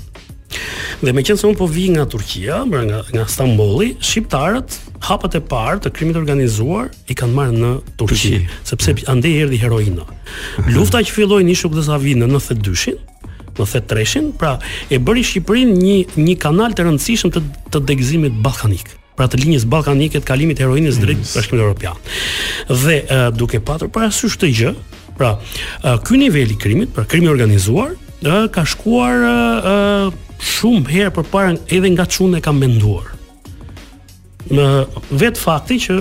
Dhe 1.03 1.13
me 1.13 1.23
qenë 1.25 1.39
se 1.41 1.45
unë 1.49 1.57
po 1.59 1.67
vi 1.69 1.85
nga 1.95 2.05
Turqia, 2.09 2.61
nga, 2.69 3.01
nga 3.13 3.25
Stambolli, 3.29 3.93
shqiptarët 3.99 4.77
hapat 5.05 5.37
e 5.37 5.41
parë 5.51 5.81
të 5.85 5.91
krimit 5.95 6.19
organizuar 6.19 6.89
i 7.11 7.15
kanë 7.17 7.35
marrë 7.37 7.59
në 7.61 7.71
Turqi, 7.99 8.39
sepse 8.65 8.93
mm. 8.93 9.09
ande 9.11 9.29
i 9.33 9.39
erdi 9.43 9.59
heroina. 9.61 10.05
Lufta 10.73 11.01
që 11.05 11.13
filloj 11.17 11.41
një 11.45 11.57
shukë 11.61 11.79
dhe 11.81 11.85
sa 11.89 11.99
vinë 12.01 12.23
në 12.25 12.31
92-shin, 12.37 12.95
në 13.53 13.55
93 13.61 13.85
treshin, 13.91 14.29
pra 14.35 14.55
e 14.91 14.97
bëri 14.99 15.21
Shqipërin 15.29 15.73
një, 15.79 15.97
një 16.19 16.33
kanal 16.43 16.73
të 16.75 16.87
rëndësishëm 16.89 17.31
të, 17.35 17.43
të 17.75 17.83
degzimit 17.91 18.35
balkanik 18.43 18.89
pra 19.15 19.29
të 19.31 19.37
linjës 19.39 19.63
ballkanike 19.71 20.19
të 20.19 20.27
kalimit 20.27 20.59
heroinës 20.59 20.97
drejt 20.99 21.21
yes. 21.21 21.37
bashkimit 21.37 21.61
evropian. 21.61 21.95
Dhe 22.67 22.97
uh, 23.05 23.29
duke 23.31 23.61
patur 23.63 23.87
parasysh 23.95 24.35
këtë 24.35 24.49
gjë, 24.57 24.73
pra 25.15 25.29
uh, 25.37 25.85
ky 26.03 26.19
nivel 26.19 26.51
i 26.51 26.57
krimit, 26.59 26.91
pra 26.91 27.05
krimi 27.07 27.31
organizuar, 27.31 27.93
ë 28.23 28.47
ka 28.53 28.63
shkuar 28.65 29.25
ë 29.25 29.77
shumë 30.39 30.89
herë 30.93 31.13
përpara 31.19 31.55
edhe 31.71 31.89
nga 31.95 32.05
çun 32.07 32.35
e 32.37 32.41
kam 32.41 32.59
menduar. 32.61 33.11
Në 34.49 34.87
vet 35.11 35.37
fakti 35.41 35.79
që 35.81 35.95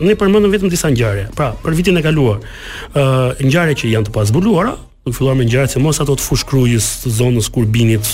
ne 0.00 0.14
përmendëm 0.16 0.52
vetëm 0.54 0.70
disa 0.72 0.90
ngjarje. 0.94 1.28
Pra, 1.36 1.52
për 1.60 1.74
vitin 1.76 1.98
e 1.98 2.02
kaluar, 2.04 2.38
ë 2.94 3.02
uh, 3.02 3.42
ngjarje 3.44 3.76
që 3.82 3.90
janë 3.92 4.08
të 4.08 4.14
pazbuluara, 4.14 4.76
do 5.04 5.10
të 5.12 5.16
fillojmë 5.16 5.40
me 5.40 5.46
ngjarjet 5.48 5.74
që 5.74 5.80
mos 5.84 6.00
ato 6.04 6.12
të 6.16 6.24
fushkrujës 6.26 6.86
të 7.02 7.12
zonës 7.18 7.48
Kurbinit, 7.52 8.08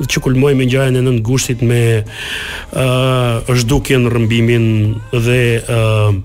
që 0.00 0.20
kulmoi 0.24 0.52
me 0.58 0.64
ngjarjen 0.68 0.96
e 1.00 1.04
nën 1.06 1.18
gushtit 1.28 1.64
me 1.64 1.80
ë 2.02 2.84
uh, 2.84 3.54
zhdukjen 3.62 4.08
rrëmbimin 4.12 4.68
dhe 5.12 5.38
ë 5.60 5.78
uh, 5.80 6.20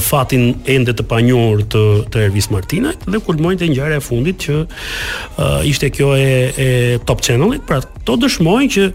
fatin 0.00 0.54
ende 0.72 0.92
të 0.96 1.04
panjohur 1.10 1.60
të 1.70 1.80
të 2.14 2.20
Ervis 2.28 2.46
Martinaj 2.52 2.92
dhe 3.10 3.18
kulmojnë 3.26 3.58
te 3.60 3.66
ngjarja 3.68 3.98
e 4.00 4.04
fundit 4.04 4.38
që 4.46 4.54
uh, 4.62 5.68
ishte 5.68 5.90
kjo 5.94 6.12
e, 6.16 6.30
e 6.56 6.68
Top 7.06 7.20
Channelit, 7.24 7.64
pra 7.68 7.80
to 8.06 8.16
dëshmojnë 8.22 8.70
që 8.76 8.86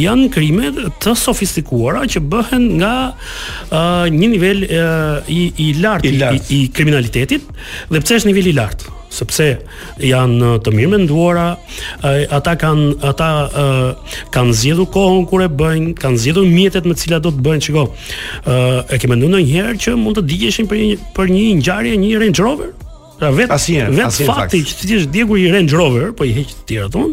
janë 0.00 0.26
krime 0.34 0.70
të 1.04 1.14
sofistikuara 1.20 2.02
që 2.10 2.24
bëhen 2.32 2.66
nga 2.80 2.94
uh, 3.12 3.78
një 4.10 4.32
nivel 4.34 4.64
uh, 4.66 5.30
i 5.30 5.50
i 5.66 5.70
lartë 5.82 6.10
i, 6.14 6.18
lart. 6.24 6.48
i, 6.50 6.62
i 6.66 6.70
kriminalitetit 6.74 7.46
dhe 7.92 8.02
pse 8.02 8.20
është 8.22 8.32
niveli 8.32 8.54
i 8.56 8.58
lartë 8.58 8.92
sepse 9.16 9.46
janë 10.02 10.52
të 10.64 10.72
mirë 10.74 10.92
menduara, 10.94 11.46
ata 12.38 12.54
kanë 12.60 12.86
ata 13.12 13.30
kanë 14.34 14.54
zgjedhur 14.60 14.88
kohën 14.94 15.24
kur 15.30 15.44
e 15.46 15.50
bëjnë, 15.50 15.94
kanë 16.02 16.22
zgjedhur 16.24 16.48
mjetet 16.50 16.88
me 16.90 16.96
të 16.96 17.04
cilat 17.06 17.24
do 17.26 17.32
të 17.34 17.44
bëjnë, 17.48 17.66
shikoj. 17.68 17.84
ë 18.44 18.56
e 18.88 19.00
ke 19.02 19.10
menduar 19.12 19.32
ndonjëherë 19.36 19.76
që 19.84 19.96
mund 20.04 20.18
të 20.20 20.26
digjeshin 20.32 20.68
për 20.70 20.82
një 20.84 21.04
për 21.16 21.34
një 21.36 21.44
ngjarje 21.62 21.98
një 22.04 22.16
Range 22.24 22.46
Rover? 22.48 22.72
Pra 23.14 23.28
vet 23.30 23.46
vet 23.94 24.16
fakti 24.26 24.58
që 24.66 24.76
ti 24.80 24.88
je 24.90 25.04
djegur 25.14 25.38
i 25.38 25.46
Range 25.54 25.70
Rover, 25.78 26.10
po 26.18 26.26
i 26.26 26.32
heq 26.40 26.48
të 26.50 26.64
tjerë 26.72 26.90
thon, 26.96 27.12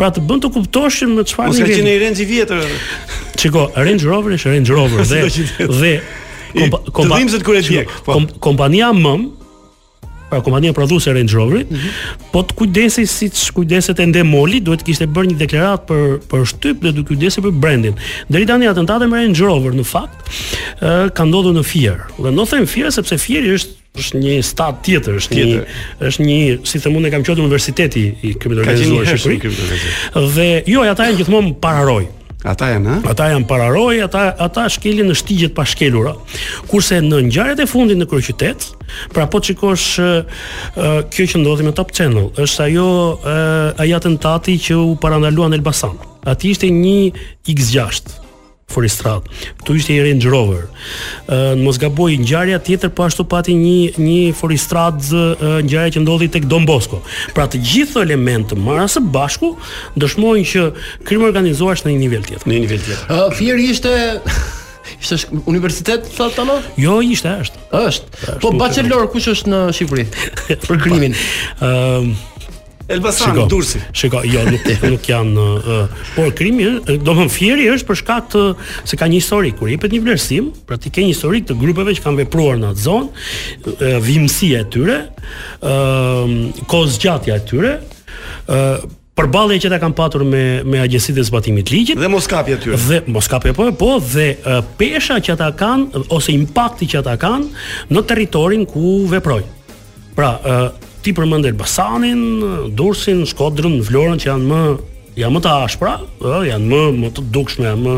pra 0.00 0.08
të 0.10 0.22
bën 0.28 0.40
të 0.46 0.52
kuptoshin 0.56 1.12
me 1.12 1.26
çfarë 1.28 1.52
ngjarje. 1.52 1.68
Ose 1.68 1.82
që 1.82 1.84
në 1.88 1.92
Range 2.06 2.24
i 2.24 2.28
vjetër. 2.32 2.74
Shikoj, 3.44 3.68
Range 3.76 4.08
Rover 4.08 4.38
është 4.38 4.54
Range 4.56 4.78
Rover 4.78 5.04
dhe 5.12 5.68
dhe 5.68 5.94
kompa, 6.56 6.80
kompa, 6.88 7.04
të 7.12 7.20
vimzet 7.20 7.44
kur 7.44 7.60
e 7.60 7.62
djeg. 7.68 7.92
Po. 8.08 8.16
kompania 8.42 8.88
mëm 8.96 9.28
pra 10.32 10.40
kompania 10.40 10.72
prodhuese 10.72 11.10
e 11.10 11.12
Range 11.12 11.34
Roverit, 11.36 11.68
mm 11.70 11.76
-hmm. 11.76 12.32
po 12.32 12.40
të 12.42 12.54
kujdesej 12.54 13.06
siç 13.06 13.50
kujdeset 13.52 13.98
ende 14.00 14.22
Moli, 14.24 14.60
duhet 14.64 14.80
të 14.80 14.86
kishte 14.88 15.06
bërë 15.12 15.28
një 15.30 15.36
deklaratë 15.44 15.84
për 15.90 16.06
për 16.30 16.46
shtyp 16.52 16.78
dhe 16.84 16.92
të 16.96 17.04
kujdesej 17.08 17.44
për 17.44 17.52
brendin. 17.62 17.94
Deri 18.32 18.46
tani 18.46 18.66
atentate 18.68 19.06
me 19.06 19.20
Range 19.20 19.44
Rover 19.44 19.76
në 19.76 19.84
fakt 19.84 20.30
ë 20.80 20.88
uh, 20.88 21.10
ka 21.12 21.24
ndodhur 21.28 21.52
në 21.52 21.64
Fier. 21.64 22.00
Dhe 22.18 22.32
do 22.32 22.44
them 22.46 22.66
Fier 22.66 22.88
sepse 22.92 23.18
Fieri 23.18 23.52
është 23.58 23.80
është 23.92 24.16
një 24.24 24.34
stad 24.42 24.74
tjetër, 24.84 25.14
është 25.20 25.32
tjetër. 25.36 25.58
Një... 25.58 26.08
Është 26.08 26.24
një, 26.28 26.38
si 26.64 26.78
them 26.80 26.94
unë, 26.96 27.10
kam 27.12 27.22
qenë 27.28 27.42
universiteti 27.44 28.04
i 28.22 28.30
këtij 28.40 28.60
organizuar 28.62 29.04
Shqipëri. 29.04 29.68
Dhe 30.36 30.48
jo, 30.72 30.80
ata 30.94 31.10
janë 31.10 31.18
gjithmonë 31.20 31.54
pararoj. 31.60 32.06
Ata 32.44 32.68
janë, 32.72 32.88
ha? 32.90 32.96
Ata 33.12 33.28
janë 33.30 33.46
pararoj, 33.46 34.00
ata 34.04 34.22
ata 34.46 34.64
shkelin 34.72 35.10
në 35.12 35.16
shtigjet 35.18 35.52
pa 35.54 35.62
shkelur. 35.68 36.08
Kurse 36.70 36.98
në 37.04 37.20
ngjarjet 37.28 37.62
e 37.64 37.68
fundit 37.70 37.98
në 38.00 38.08
kryeqytet, 38.10 38.66
pra 39.14 39.28
po 39.30 39.38
qikosh 39.44 40.00
uh, 40.02 40.40
kjo 41.12 41.28
që 41.34 41.42
ndodhi 41.42 41.66
me 41.68 41.74
Top 41.78 41.94
Channel, 41.94 42.32
është 42.42 42.64
ajo 42.66 42.88
uh, 43.22 43.84
ajo 43.86 44.02
që 44.02 44.80
u 44.80 44.90
parandaluan 44.98 45.54
në 45.54 45.60
Elbasan. 45.60 45.94
Ati 46.34 46.50
ishte 46.54 46.68
një 46.70 47.12
X6. 47.50 48.18
Foristrat. 48.74 49.22
Ktu 49.60 49.70
ishte 49.76 49.92
i 49.96 50.00
Range 50.02 50.24
Rover. 50.32 50.64
Ë 51.28 51.54
mos 51.60 51.78
gaboj 51.80 52.16
ngjarja 52.24 52.58
tjetër 52.64 52.92
po 52.96 53.04
ashtu 53.06 53.26
pati 53.28 53.54
një 53.58 54.00
një 54.00 54.18
Foristrat 54.36 55.04
ngjarja 55.04 55.98
që 55.98 56.04
ndodhi 56.04 56.30
tek 56.32 56.48
Don 56.50 56.64
Bosco. 56.68 57.02
Pra 57.36 57.46
të 57.52 57.60
gjithë 57.60 58.02
elementë 58.06 58.52
të 58.54 58.62
marra 58.64 58.88
së 58.90 59.04
bashku 59.14 59.52
dëshmojnë 60.00 60.48
që 60.52 60.66
krimi 61.06 61.28
organizuar 61.28 61.76
është 61.76 61.90
në 61.90 61.96
një 61.96 62.02
nivel 62.06 62.26
tjetër. 62.26 62.48
Në 62.48 62.58
një 62.58 62.64
nivel 62.64 62.82
tjetër. 62.88 63.06
Ë 63.08 63.22
uh, 63.28 63.62
ishte 63.68 63.96
Ishte 64.98 65.16
universitet 65.48 66.08
thotë 66.10 66.42
ano? 66.42 66.56
Jo, 66.78 66.96
ishte, 67.06 67.30
është. 67.44 67.60
Është. 67.78 68.22
Po 68.42 68.50
bachelor 68.58 69.06
kush 69.14 69.28
është 69.30 69.50
në 69.52 69.60
Shqipëri 69.76 70.04
për 70.66 70.80
krimin? 70.82 71.14
Po, 71.60 71.70
Ëm 72.02 72.12
Elbasan, 72.92 73.32
shiko, 73.34 73.46
Durrësi. 73.50 73.80
Shiko, 73.96 74.20
jo, 74.28 74.42
nuk 74.48 74.70
nuk 74.92 75.06
janë, 75.10 75.46
uh, 75.60 76.06
por 76.16 76.32
krimi, 76.38 76.66
domthon 77.04 77.30
fieri 77.32 77.68
është 77.72 77.88
për 77.88 78.00
shkak 78.02 78.28
të 78.32 78.44
se 78.90 78.98
ka 79.00 79.08
një 79.10 79.20
histori 79.20 79.52
kur 79.56 79.70
jepet 79.72 79.94
një 79.96 80.02
vlerësim, 80.04 80.50
pra 80.68 80.78
ti 80.80 80.92
ke 80.92 81.04
një 81.04 81.14
histori 81.14 81.42
të 81.48 81.56
grupeve 81.60 81.94
që 81.96 82.04
kanë 82.04 82.22
vepruar 82.24 82.58
në 82.60 82.72
atë 82.74 82.84
zonë, 82.86 83.28
uh, 83.74 84.00
vimësia 84.06 84.64
e 84.66 84.70
tyre, 84.74 84.98
ë 85.60 85.76
uh, 85.76 86.66
kozgjatja 86.72 87.38
e 87.40 87.46
tyre, 87.48 87.76
ë 88.48 88.58
uh, 88.58 88.90
përballje 89.12 89.58
që 89.66 89.74
ta 89.74 89.76
kanë 89.76 89.94
patur 89.98 90.22
me 90.24 90.40
me 90.64 90.78
agjësitë 90.80 91.20
e 91.20 91.24
zbatimit 91.28 91.68
ligjit 91.68 91.98
dhe 92.00 92.08
moskapje 92.08 92.54
aty. 92.56 92.70
Dhe 92.80 93.02
moskapje 93.12 93.52
po 93.58 93.66
po 93.76 93.90
dhe 94.00 94.24
uh, 94.40 94.62
pesha 94.80 95.18
që 95.20 95.34
ata 95.34 95.50
kanë 95.60 96.04
ose 96.16 96.32
impakti 96.32 96.88
që 96.94 97.02
ata 97.02 97.18
kanë 97.20 97.66
në 97.92 98.04
territorin 98.08 98.64
ku 98.64 99.02
veprojnë. 99.12 99.52
Pra, 100.16 100.32
uh, 100.32 100.88
ti 101.02 101.12
përmend 101.16 101.48
Elbasanin, 101.50 102.20
Durrësin, 102.78 103.24
Shkodrën, 103.30 103.78
Florën 103.86 104.20
që 104.22 104.30
janë 104.32 104.50
më 104.52 104.62
ja 105.12 105.28
më 105.28 105.42
të 105.44 105.50
ashpra, 105.66 105.90
ë 106.24 106.38
janë 106.48 106.68
më 106.70 106.78
më 107.02 107.08
të 107.12 107.22
dukshme, 107.34 107.66
janë 107.66 107.82
më 107.84 107.96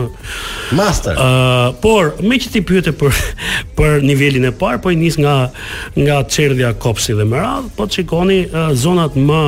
master. 0.74 1.14
ë 1.14 1.18
uh, 1.18 1.68
por 1.78 2.08
me 2.26 2.40
që 2.42 2.50
ti 2.56 2.62
pyete 2.66 2.90
për 2.98 3.14
për 3.78 4.00
nivelin 4.02 4.48
e 4.48 4.50
parë, 4.58 4.80
po 4.82 4.90
i 4.90 4.98
nis 4.98 5.18
nga 5.20 5.34
nga 5.94 6.16
Çerdhja, 6.26 6.72
Kopsi 6.82 7.14
dhe 7.14 7.28
radh, 7.30 7.68
po 7.76 7.86
shikoni 7.86 8.40
uh, 8.48 8.72
zonat 8.74 9.14
më 9.14 9.42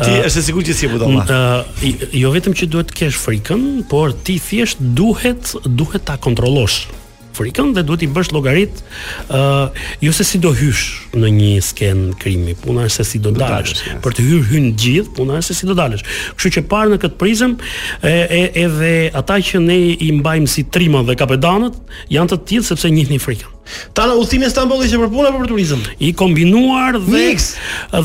ti 0.00 0.08
uh, 0.08 0.24
është 0.26 0.40
e 0.40 0.44
sigurt 0.48 0.66
që 0.66 0.74
si 0.80 0.90
budalla. 0.90 1.22
Ëh, 1.22 1.62
uh, 1.62 2.18
jo 2.24 2.34
vetëm 2.34 2.58
që 2.58 2.70
duhet 2.74 2.90
të 2.90 2.98
kesh 3.04 3.22
frikën, 3.22 3.64
por 3.92 4.12
ti 4.26 4.40
thjesht 4.42 4.82
duhet 4.98 5.54
duhet 5.78 6.02
ta 6.10 6.18
kontrollosh 6.18 6.88
frikën 7.34 7.70
dhe 7.74 7.82
duhet 7.86 8.02
i 8.08 8.12
bësh 8.14 8.28
llogarit 8.34 8.82
ëh 9.28 9.38
uh, 9.38 9.88
jo 10.02 10.12
se 10.14 10.22
si 10.26 10.38
do 10.42 10.52
hysh, 10.54 11.03
në 11.18 11.30
një 11.34 11.52
skenë 11.64 12.16
krimi, 12.22 12.54
puna 12.62 12.86
është 12.88 13.02
se 13.02 13.06
si 13.10 13.20
do 13.22 13.32
dalësh. 13.34 13.82
Për 14.04 14.16
të 14.18 14.26
hyrë 14.28 14.44
hyn 14.52 14.68
gjithë, 14.80 15.14
puna 15.16 15.38
është 15.40 15.52
se 15.52 15.58
si 15.60 15.70
do 15.70 15.76
dalësh. 15.78 16.04
Kështu 16.38 16.54
që 16.58 16.64
parë 16.70 16.94
në 16.94 17.00
këtë 17.06 17.20
prizëm 17.22 17.56
e, 18.02 18.16
e 18.24 18.42
edhe 18.66 18.94
ata 19.20 19.40
që 19.52 19.64
ne 19.66 19.78
i 20.08 20.12
mbajmë 20.20 20.50
si 20.54 20.66
trimën 20.74 21.08
dhe 21.10 21.18
kapedanët 21.20 21.80
janë 22.14 22.34
të 22.34 22.42
tillë 22.52 22.70
sepse 22.72 22.92
një 22.94 23.18
frikën. 23.22 23.50
Tanë 23.96 24.18
udhimin 24.20 24.44
e 24.44 24.50
Stambollit 24.52 24.90
që 24.92 24.98
për 25.00 25.06
punë 25.08 25.28
apo 25.30 25.38
për 25.40 25.46
turizëm? 25.48 25.84
I 26.04 26.10
kombinuar 26.20 26.98
dhe 27.00 27.20
Mix. 27.30 27.46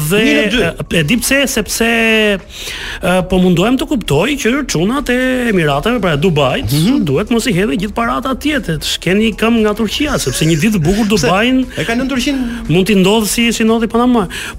dhe 0.07 0.69
e 0.71 1.01
di 1.03 1.17
pse 1.19 1.41
sepse 1.51 1.87
e, 1.89 3.15
po 3.27 3.41
mundohem 3.43 3.75
të 3.75 3.87
kuptoj 3.89 4.29
që 4.39 4.53
çunat 4.71 5.11
e 5.11 5.17
Emirateve 5.51 5.99
pra 6.03 6.13
Dubajit 6.15 6.71
mm 6.71 6.79
-hmm. 6.79 7.01
duhet 7.09 7.33
mos 7.35 7.49
i 7.51 7.53
hedhë 7.57 7.75
gjithë 7.81 7.95
parata 7.97 8.31
atje 8.31 8.61
të 8.69 8.77
shkeni 8.87 9.33
këmbë 9.41 9.65
nga 9.65 9.73
Turqia 9.81 10.15
sepse 10.17 10.47
një 10.47 10.55
ditë 10.63 10.79
bukur 10.85 11.11
Dubajin 11.11 11.59
e 11.75 11.83
kanë 11.83 12.05
në 12.07 12.07
Turqin 12.13 12.39
mund 12.71 12.87
t'i 12.87 12.95
ndodh 13.01 13.25
si 13.27 13.51
si 13.53 13.63
ndodhi 13.63 13.87
po 13.87 13.97
na 13.97 14.07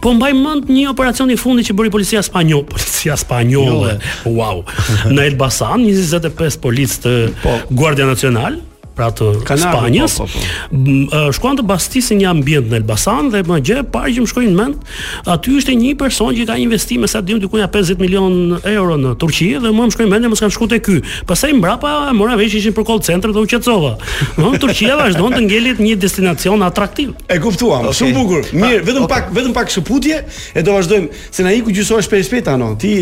Po 0.01 0.09
mbaj 0.17 0.33
mend 0.35 0.63
një 0.73 0.89
operacion 0.93 1.31
i 1.31 1.37
fundit 1.37 1.69
që 1.71 1.77
bëri 1.79 1.93
policia 1.93 2.23
spanjolle, 2.23 2.67
policia 2.73 3.17
spanjolle. 3.17 3.99
Wow. 4.25 4.65
Në 5.13 5.29
Elbasan 5.33 5.85
25 5.89 6.61
policë 6.65 7.01
të 7.05 7.15
po. 7.45 7.57
Guardia 7.71 8.07
Nacional, 8.09 8.59
pra 9.01 9.09
të 9.17 9.31
Kanarë, 9.49 9.71
po, 9.73 9.81
Spanjës. 9.81 10.17
Po, 10.19 10.27
po, 10.29 10.95
po. 11.11 11.23
Shkuan 11.37 11.59
të 11.61 11.65
bastisin 11.71 12.21
një 12.21 12.29
ambient 12.31 12.69
në 12.71 12.81
Elbasan 12.83 13.31
dhe 13.33 13.41
më 13.49 13.61
gjë 13.69 13.85
parë 13.95 14.13
që 14.19 14.25
më 14.25 14.33
shkoi 14.33 14.49
në 14.49 14.55
mend, 14.59 14.91
aty 15.35 15.55
ishte 15.61 15.77
një 15.81 15.95
person 16.01 16.37
që 16.37 16.47
ka 16.51 16.57
investime 16.61 17.09
sa 17.11 17.23
diun 17.25 17.41
diku 17.43 17.61
50 17.61 18.01
milion 18.03 18.59
euro 18.69 18.99
në 19.01 19.15
Turqi 19.23 19.51
dhe 19.61 19.71
më 19.71 19.89
më 19.89 19.97
shkoi 19.97 20.09
në 20.09 20.13
mend 20.15 20.31
mos 20.35 20.43
kanë 20.45 20.55
shkuar 20.57 20.73
te 20.75 20.81
ky. 20.85 20.99
Pastaj 21.31 21.55
mbrapa 21.57 21.95
mora 22.19 22.37
vesh 22.41 22.59
ishin 22.61 22.77
për 22.77 22.87
call 22.91 23.01
center 23.07 23.33
dhe 23.33 23.45
u 23.45 23.49
qetçova. 23.51 23.95
Në 24.37 24.53
të 24.57 24.63
Turqia 24.67 24.99
vazhdon 25.01 25.37
të 25.39 25.43
ngjelit 25.47 25.81
një 25.85 25.97
destinacion 26.05 26.67
atraktiv. 26.67 27.15
E 27.31 27.39
kuptuam, 27.41 27.89
okay. 27.89 28.03
shumë 28.03 28.17
bukur. 28.17 28.45
Mirë, 28.53 28.83
vetëm 28.89 29.05
okay. 29.07 29.15
pak 29.15 29.33
vetëm 29.37 29.55
pak 29.57 29.73
shpëputje 29.73 30.21
e 30.61 30.65
do 30.67 30.75
vazhdojmë 30.77 31.09
se 31.31 31.47
na 31.47 31.55
iku 31.57 31.73
gjysoa 31.73 32.03
shpejt 32.05 32.29
shpejt 32.29 32.53
ano. 32.57 32.75
Ti 32.81 32.93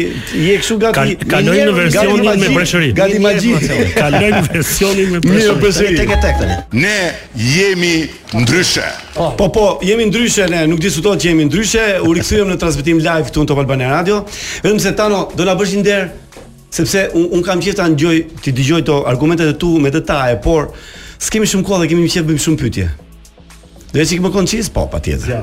je 0.45 0.59
kështu 0.63 0.79
gati. 0.85 1.19
Kalojmë 1.27 1.67
në 1.71 1.77
versionin 1.83 2.33
me 2.45 2.53
breshëri. 2.55 2.93
Gati 2.99 3.21
magji. 3.25 3.55
Kalojmë 3.99 4.47
versionin 4.53 5.13
me 5.17 5.23
breshëri 5.27 5.88
tek 5.97 6.09
tek 6.21 6.39
tani. 6.41 6.53
Ne 6.73 7.13
jemi 7.37 8.07
ndryshe. 8.35 8.85
Po, 9.15 9.33
po, 9.37 9.51
po 9.53 9.79
jemi 9.83 10.05
ndryshe 10.11 10.49
ne, 10.49 10.65
nuk 10.69 10.81
diskutojmë 10.83 11.21
që 11.23 11.31
jemi 11.33 11.47
ndryshe. 11.49 11.85
U 12.05 12.13
rikthyem 12.17 12.51
në 12.53 12.59
transmetim 12.61 13.01
live 13.03 13.29
këtu 13.31 13.45
në 13.45 13.49
Top 13.53 13.63
Albania 13.63 13.91
Radio. 13.93 14.21
Vetëm 14.65 14.81
se 14.83 14.93
tano 14.99 15.27
do 15.39 15.47
na 15.49 15.55
bësh 15.59 15.77
një 15.79 15.87
derë 15.87 16.09
sepse 16.79 17.07
un, 17.17 17.29
un 17.39 17.43
kam 17.47 17.63
qejtë 17.65 17.79
ta 17.81 17.89
ngjoj 17.93 18.15
ti 18.45 18.53
dëgjoj 18.53 18.83
to 18.85 18.99
argumentet 19.09 19.55
e 19.55 19.57
tu 19.57 19.77
me 19.81 19.93
detaje, 19.95 20.37
por 20.45 20.73
s'kemi 21.19 21.49
shumë 21.49 21.65
kohë 21.65 21.85
dhe 21.87 21.91
kemi 21.95 22.05
më 22.05 22.13
qejtë 22.13 22.29
bëjmë 22.29 22.45
shumë 22.45 22.61
pyetje. 22.65 22.87
Do 23.89 23.97
të 23.97 24.05
sikë 24.11 24.27
më 24.27 24.33
konciz, 24.35 24.69
po 24.73 24.85
patjetër. 24.93 25.43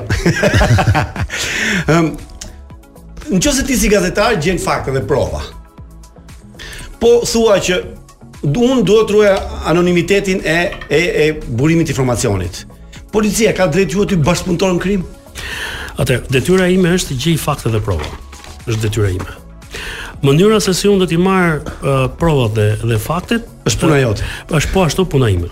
ja. 1.88 2.00
um, 2.00 2.12
Në 3.26 3.40
që 3.42 3.52
se 3.56 3.62
ti 3.66 3.74
si 3.74 3.88
gazetar 3.90 4.36
gjenë 4.38 4.62
fakte 4.62 4.92
dhe 4.94 5.00
prova 5.02 5.40
Po 7.00 7.08
thua 7.26 7.56
që 7.58 7.80
unë 8.42 8.84
duhet 8.86 9.08
të 9.08 9.14
ruaj 9.14 9.32
anonimitetin 9.70 10.40
e 10.44 10.58
e 10.92 11.00
e 11.24 11.26
burimit 11.56 11.86
të 11.88 11.94
informacionit. 11.96 12.64
Policia 13.12 13.52
ka 13.56 13.66
drejtë 13.66 13.92
ju 13.96 14.02
aty 14.04 14.16
bashkëpunëtor 14.16 14.72
në 14.76 14.80
krim? 14.82 15.04
Atë, 15.96 16.18
detyra 16.28 16.66
ime 16.68 16.90
është 16.92 17.14
të 17.14 17.20
gjej 17.22 17.38
fakte 17.40 17.70
dhe 17.72 17.80
prova. 17.80 18.04
Është 18.68 18.80
detyra 18.82 19.08
ime. 19.14 19.36
Mënyra 20.22 20.58
se 20.60 20.74
si 20.74 20.88
unë 20.88 20.98
do 20.98 21.06
t'i 21.06 21.16
marr 21.16 21.60
uh, 21.64 22.08
provat 22.18 22.54
dhe 22.54 22.68
dhe 22.84 22.98
faktet 22.98 23.46
është 23.68 23.80
puna 23.80 23.98
jote. 24.02 24.24
Është 24.50 24.72
po 24.72 24.84
ashtu 24.86 25.04
puna 25.06 25.28
ime. 25.30 25.48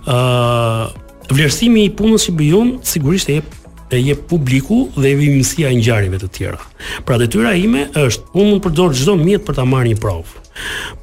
uh, 0.00 0.88
vlerësimi 1.30 1.84
i 1.84 1.90
punës 1.90 2.24
që 2.28 2.32
bëjun, 2.36 2.78
sigurisht 2.82 3.28
e 3.28 3.36
jep 3.40 3.56
e 3.90 3.98
jep 4.00 4.22
publiku 4.30 4.88
dhe 4.96 5.10
e 5.12 5.18
vimësia 5.18 5.68
e 5.70 5.74
ngjarjeve 5.76 6.18
të 6.18 6.28
tjera. 6.30 6.58
Pra 7.04 7.18
detyra 7.18 7.52
ime 7.54 7.88
është 7.94 8.32
unë 8.34 8.48
mund 8.50 8.60
të 8.62 8.68
përdor 8.68 8.90
çdo 8.94 9.14
për 9.46 9.54
ta 9.54 9.64
marrë 9.64 9.88
një 9.92 9.98
provë. 10.00 10.49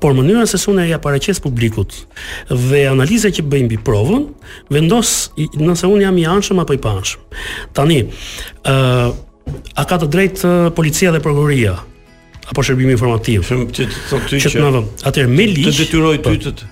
Por 0.01 0.13
mënyra 0.17 0.45
se 0.49 0.59
sunë 0.61 0.85
e 0.93 0.99
paraqes 1.01 1.39
publikut 1.43 1.95
dhe 2.49 2.83
analiza 2.91 3.31
që 3.33 3.45
bëjmë 3.49 3.69
mbi 3.71 3.79
provën, 3.87 4.27
vendos 4.73 5.13
nëse 5.37 5.89
unë 5.89 6.05
jam 6.07 6.19
i 6.21 6.25
anshëm 6.29 6.61
apo 6.63 6.77
i 6.77 6.81
pa 6.83 6.95
Tani, 7.77 7.99
ë 8.01 8.73
uh, 8.73 9.13
a 9.79 9.83
ka 9.87 9.95
të 10.01 10.09
drejtë 10.11 10.49
policia 10.75 11.11
dhe 11.15 11.21
prokuroria 11.23 11.77
apo 12.47 12.63
shërbimi 12.63 12.93
informativ? 12.97 13.47
që 13.47 13.85
të 13.87 14.01
thotë 14.09 14.29
ty 14.33 14.37
që, 14.43 14.63
atëherë 15.09 15.31
me 15.31 15.45
ligj 15.47 15.67
të 15.69 15.73
detyroj 15.85 16.15
ty 16.19 16.41
po. 16.43 16.51
të. 16.57 16.67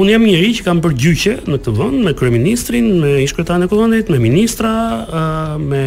Unë 0.00 0.14
jam 0.16 0.24
njëri 0.28 0.50
që 0.58 0.66
kam 0.66 0.80
bërë 0.84 0.98
gjyqe 1.02 1.34
në 1.50 1.58
këtë 1.60 1.74
vend 1.78 2.04
me 2.06 2.14
kryeministrin, 2.18 2.88
me 3.02 3.16
ish-kryetarin 3.24 3.66
e 3.66 3.70
kuvendit, 3.70 4.10
me 4.14 4.18
ministra, 4.24 4.72
uh, 5.10 5.56
me 5.62 5.84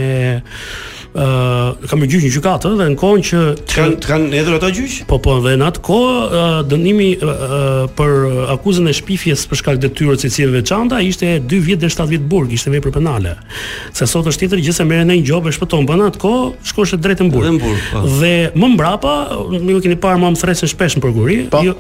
ë 1.14 1.90
kam 1.90 2.02
gjyqë 2.02 2.24
në 2.26 2.30
gjykatë 2.34 2.70
dhe 2.80 2.86
në 2.90 2.98
kohën 2.98 3.24
që 3.28 3.42
kanë 3.70 3.98
të 4.02 4.10
kanë 4.10 4.30
hedhur 4.34 4.56
ata 4.58 4.70
gjyq? 4.74 4.96
Po 5.10 5.20
po, 5.22 5.36
dhe 5.46 5.54
në 5.62 5.68
atë 5.70 5.84
kohë 5.86 6.44
dënimi 6.72 7.10
për 7.98 8.16
akuzën 8.56 8.90
e 8.90 8.96
shpifjes 8.98 9.46
për 9.50 9.62
shkak 9.62 9.82
detyrës 9.84 10.26
së 10.34 10.46
I 10.46 10.50
veçanta 10.56 11.02
ishte 11.06 11.36
2 11.46 11.62
vjet 11.68 11.84
deri 11.84 11.94
7 11.94 12.10
vjet 12.14 12.26
burg, 12.30 12.52
ishte 12.54 12.74
vepër 12.74 12.96
penale. 12.96 13.36
Se 13.94 14.08
sot 14.10 14.26
është 14.28 14.46
tjetër 14.46 14.64
gjë 14.66 14.78
se 14.80 14.88
merren 14.90 15.12
në 15.12 15.20
një 15.22 15.28
gjobë 15.30 15.52
e 15.54 15.58
shpëton 15.60 15.88
po 15.88 16.00
në 16.00 16.10
atë 16.12 16.22
kohë, 16.24 16.50
shkosh 16.72 16.98
drejt 17.02 17.22
në 17.26 17.30
burg. 17.34 17.62
Po. 17.92 18.06
Dhe 18.20 18.34
më 18.58 18.74
mbrapa, 18.74 19.14
ju 19.62 19.82
keni 19.86 20.00
parë 20.02 20.24
më 20.24 20.34
amsresh 20.34 20.66
shpesh 20.74 20.98
në 20.98 21.04
po. 21.06 21.14
jo, 21.64 21.78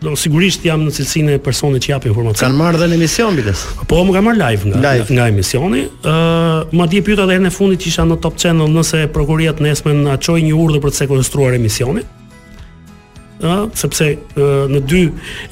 do 0.00 0.12
sigurisht 0.16 0.64
jam 0.64 0.84
në 0.86 0.92
cilësinë 0.96 1.34
e 1.36 1.40
personit 1.44 1.84
që 1.84 1.92
jap 1.92 2.06
informacion. 2.08 2.40
Kan 2.48 2.56
marrë 2.58 2.80
dhënë 2.80 2.96
emision 2.96 3.36
bites. 3.36 3.64
Po, 3.90 4.00
më 4.08 4.14
kanë 4.16 4.26
marrë 4.30 4.40
live 4.42 4.70
nga 4.70 4.82
live. 4.94 5.12
nga 5.16 5.26
emisioni. 5.28 5.82
Ë, 6.00 6.14
uh, 6.14 6.70
më 6.72 6.86
pyeta 7.04 7.28
edhe 7.28 7.42
në 7.48 7.52
fundit 7.52 7.84
që 7.84 7.90
isha 7.92 8.06
në 8.08 8.16
Top 8.24 8.40
Channel, 8.40 8.70
nëse 8.76 9.04
prokuria 9.16 9.52
të 9.52 9.68
nesmen 9.68 10.00
na 10.08 10.16
çoi 10.16 10.40
një 10.48 10.56
urdhër 10.64 10.84
për 10.86 10.94
të 10.94 11.02
sekuestruar 11.04 11.58
emisionin 11.58 12.08
ë, 13.40 13.52
sepse 13.78 14.08
në 14.40 14.80
dy 14.88 15.02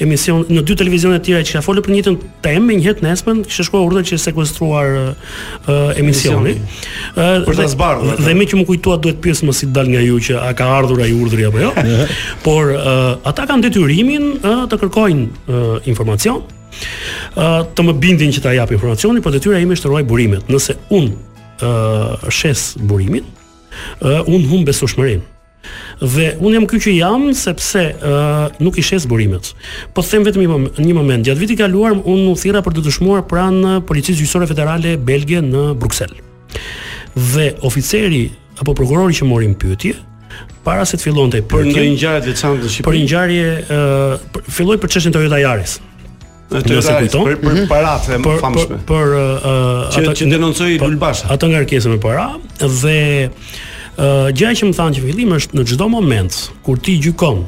emision, 0.02 0.44
në 0.48 0.62
dy 0.68 0.76
televizione 0.80 1.18
të 1.18 1.28
tjera 1.28 1.46
që 1.48 1.54
ka 1.58 1.62
folur 1.64 1.84
për 1.86 1.94
njëtën 1.96 2.18
temë 2.44 2.64
me 2.66 2.76
njëhet 2.78 3.02
nesër, 3.04 3.40
kishte 3.46 3.66
shkuar 3.68 3.86
urdhër 3.88 4.06
që 4.10 4.18
sekuestruar 4.22 4.96
emisioni. 6.00 6.56
Ë, 7.14 7.44
për 7.48 7.62
zbardhur. 7.74 8.14
Dhe, 8.18 8.28
dhe 8.28 8.36
më 8.38 8.48
që 8.52 8.60
më 8.60 8.66
kujtoa 8.70 8.98
duhet 9.04 9.20
pjesë 9.24 9.48
më 9.50 9.56
si 9.60 9.70
dal 9.72 9.90
nga 9.92 10.02
ju 10.04 10.18
që 10.28 10.40
a 10.42 10.52
ka 10.58 10.68
ardhur 10.78 11.02
ai 11.04 11.10
urdhri 11.16 11.48
apo 11.48 11.62
jo. 11.62 11.72
Por 12.46 12.74
ata 12.78 13.48
kanë 13.48 13.68
detyrimin 13.68 14.34
të 14.44 14.80
kërkojnë 14.84 15.58
informacion 15.90 16.44
të 17.38 17.84
më 17.86 17.94
bindin 17.98 18.30
që 18.34 18.42
ta 18.44 18.52
jap 18.54 18.70
informacionin, 18.74 19.22
por 19.24 19.32
detyra 19.34 19.58
ime 19.58 19.74
është 19.74 19.84
të 19.84 19.90
ruaj 19.90 20.02
burimet. 20.08 20.44
Nëse 20.52 20.76
un 20.94 21.08
ë 21.58 21.66
uh, 21.70 22.28
shes 22.34 22.76
burimin, 22.86 23.24
ë 23.98 24.12
uh, 24.20 24.30
un 24.30 24.44
humbes 24.46 24.70
besueshmërinë. 24.78 25.24
Dhe 25.98 26.28
unë 26.38 26.54
jam 26.58 26.66
ky 26.70 26.78
që 26.82 26.92
jam 26.94 27.22
sepse 27.34 27.80
uh, 27.80 28.50
nuk 28.62 28.76
i 28.78 28.84
shes 28.86 29.06
burimet. 29.10 29.48
Po 29.96 30.04
them 30.06 30.26
vetëm 30.28 30.44
një 30.44 30.50
moment, 30.50 30.76
një 30.78 30.94
moment. 30.94 31.26
Gjatë 31.26 31.42
vitit 31.42 31.58
kaluar 31.58 31.96
unë 31.98 32.26
u 32.32 32.36
thirra 32.38 32.60
për 32.62 32.76
të 32.78 32.84
dëshmuar 32.86 33.24
pranë 33.30 33.72
policisë 33.88 34.20
gjyqësore 34.20 34.46
federale 34.52 34.94
belge 35.10 35.40
në 35.42 35.64
Bruksel. 35.82 36.14
Dhe 37.18 37.48
oficeri 37.66 38.28
apo 38.62 38.76
prokurori 38.78 39.16
që 39.18 39.26
mori 39.26 39.50
pyetje 39.58 39.96
para 40.66 40.86
se 40.86 40.98
të 41.00 41.08
fillonte 41.08 41.40
për 41.50 41.66
një 41.70 41.86
ngjarje 41.96 42.22
të 42.24 42.30
veçantë 42.34 42.62
në 42.62 42.70
Shqipëri. 42.74 42.86
Për 42.86 42.98
një 42.98 43.06
ngjarje 43.06 43.52
ë 43.58 43.78
uh, 43.78 44.42
filloi 44.54 44.76
për 44.82 44.92
çështën 44.94 45.16
Toyota 45.16 45.40
Yaris. 45.42 45.76
Në 46.52 46.60
Toyota 46.64 46.94
Yaris 46.94 47.16
për 47.18 47.40
për 47.44 47.58
paratë 47.72 48.20
famshme. 48.44 48.78
Për 48.86 48.86
për, 48.92 49.16
uh, 49.18 49.82
ata 49.90 50.10
që, 50.12 50.14
që 50.22 50.30
denoncoi 50.36 50.78
Lulbasha. 50.84 51.32
Ata 51.34 51.50
nga 51.50 51.64
me 51.66 51.98
para 52.06 52.28
dhe 52.62 52.96
ë 53.98 54.32
gjëja 54.38 54.60
që 54.60 54.66
më 54.70 54.76
thanë 54.78 54.98
që 54.98 55.06
fillim 55.08 55.32
është 55.38 55.58
në 55.58 55.64
çdo 55.72 55.88
moment 55.90 56.36
kur 56.66 56.78
ti 56.78 56.98
gjykon 57.02 57.40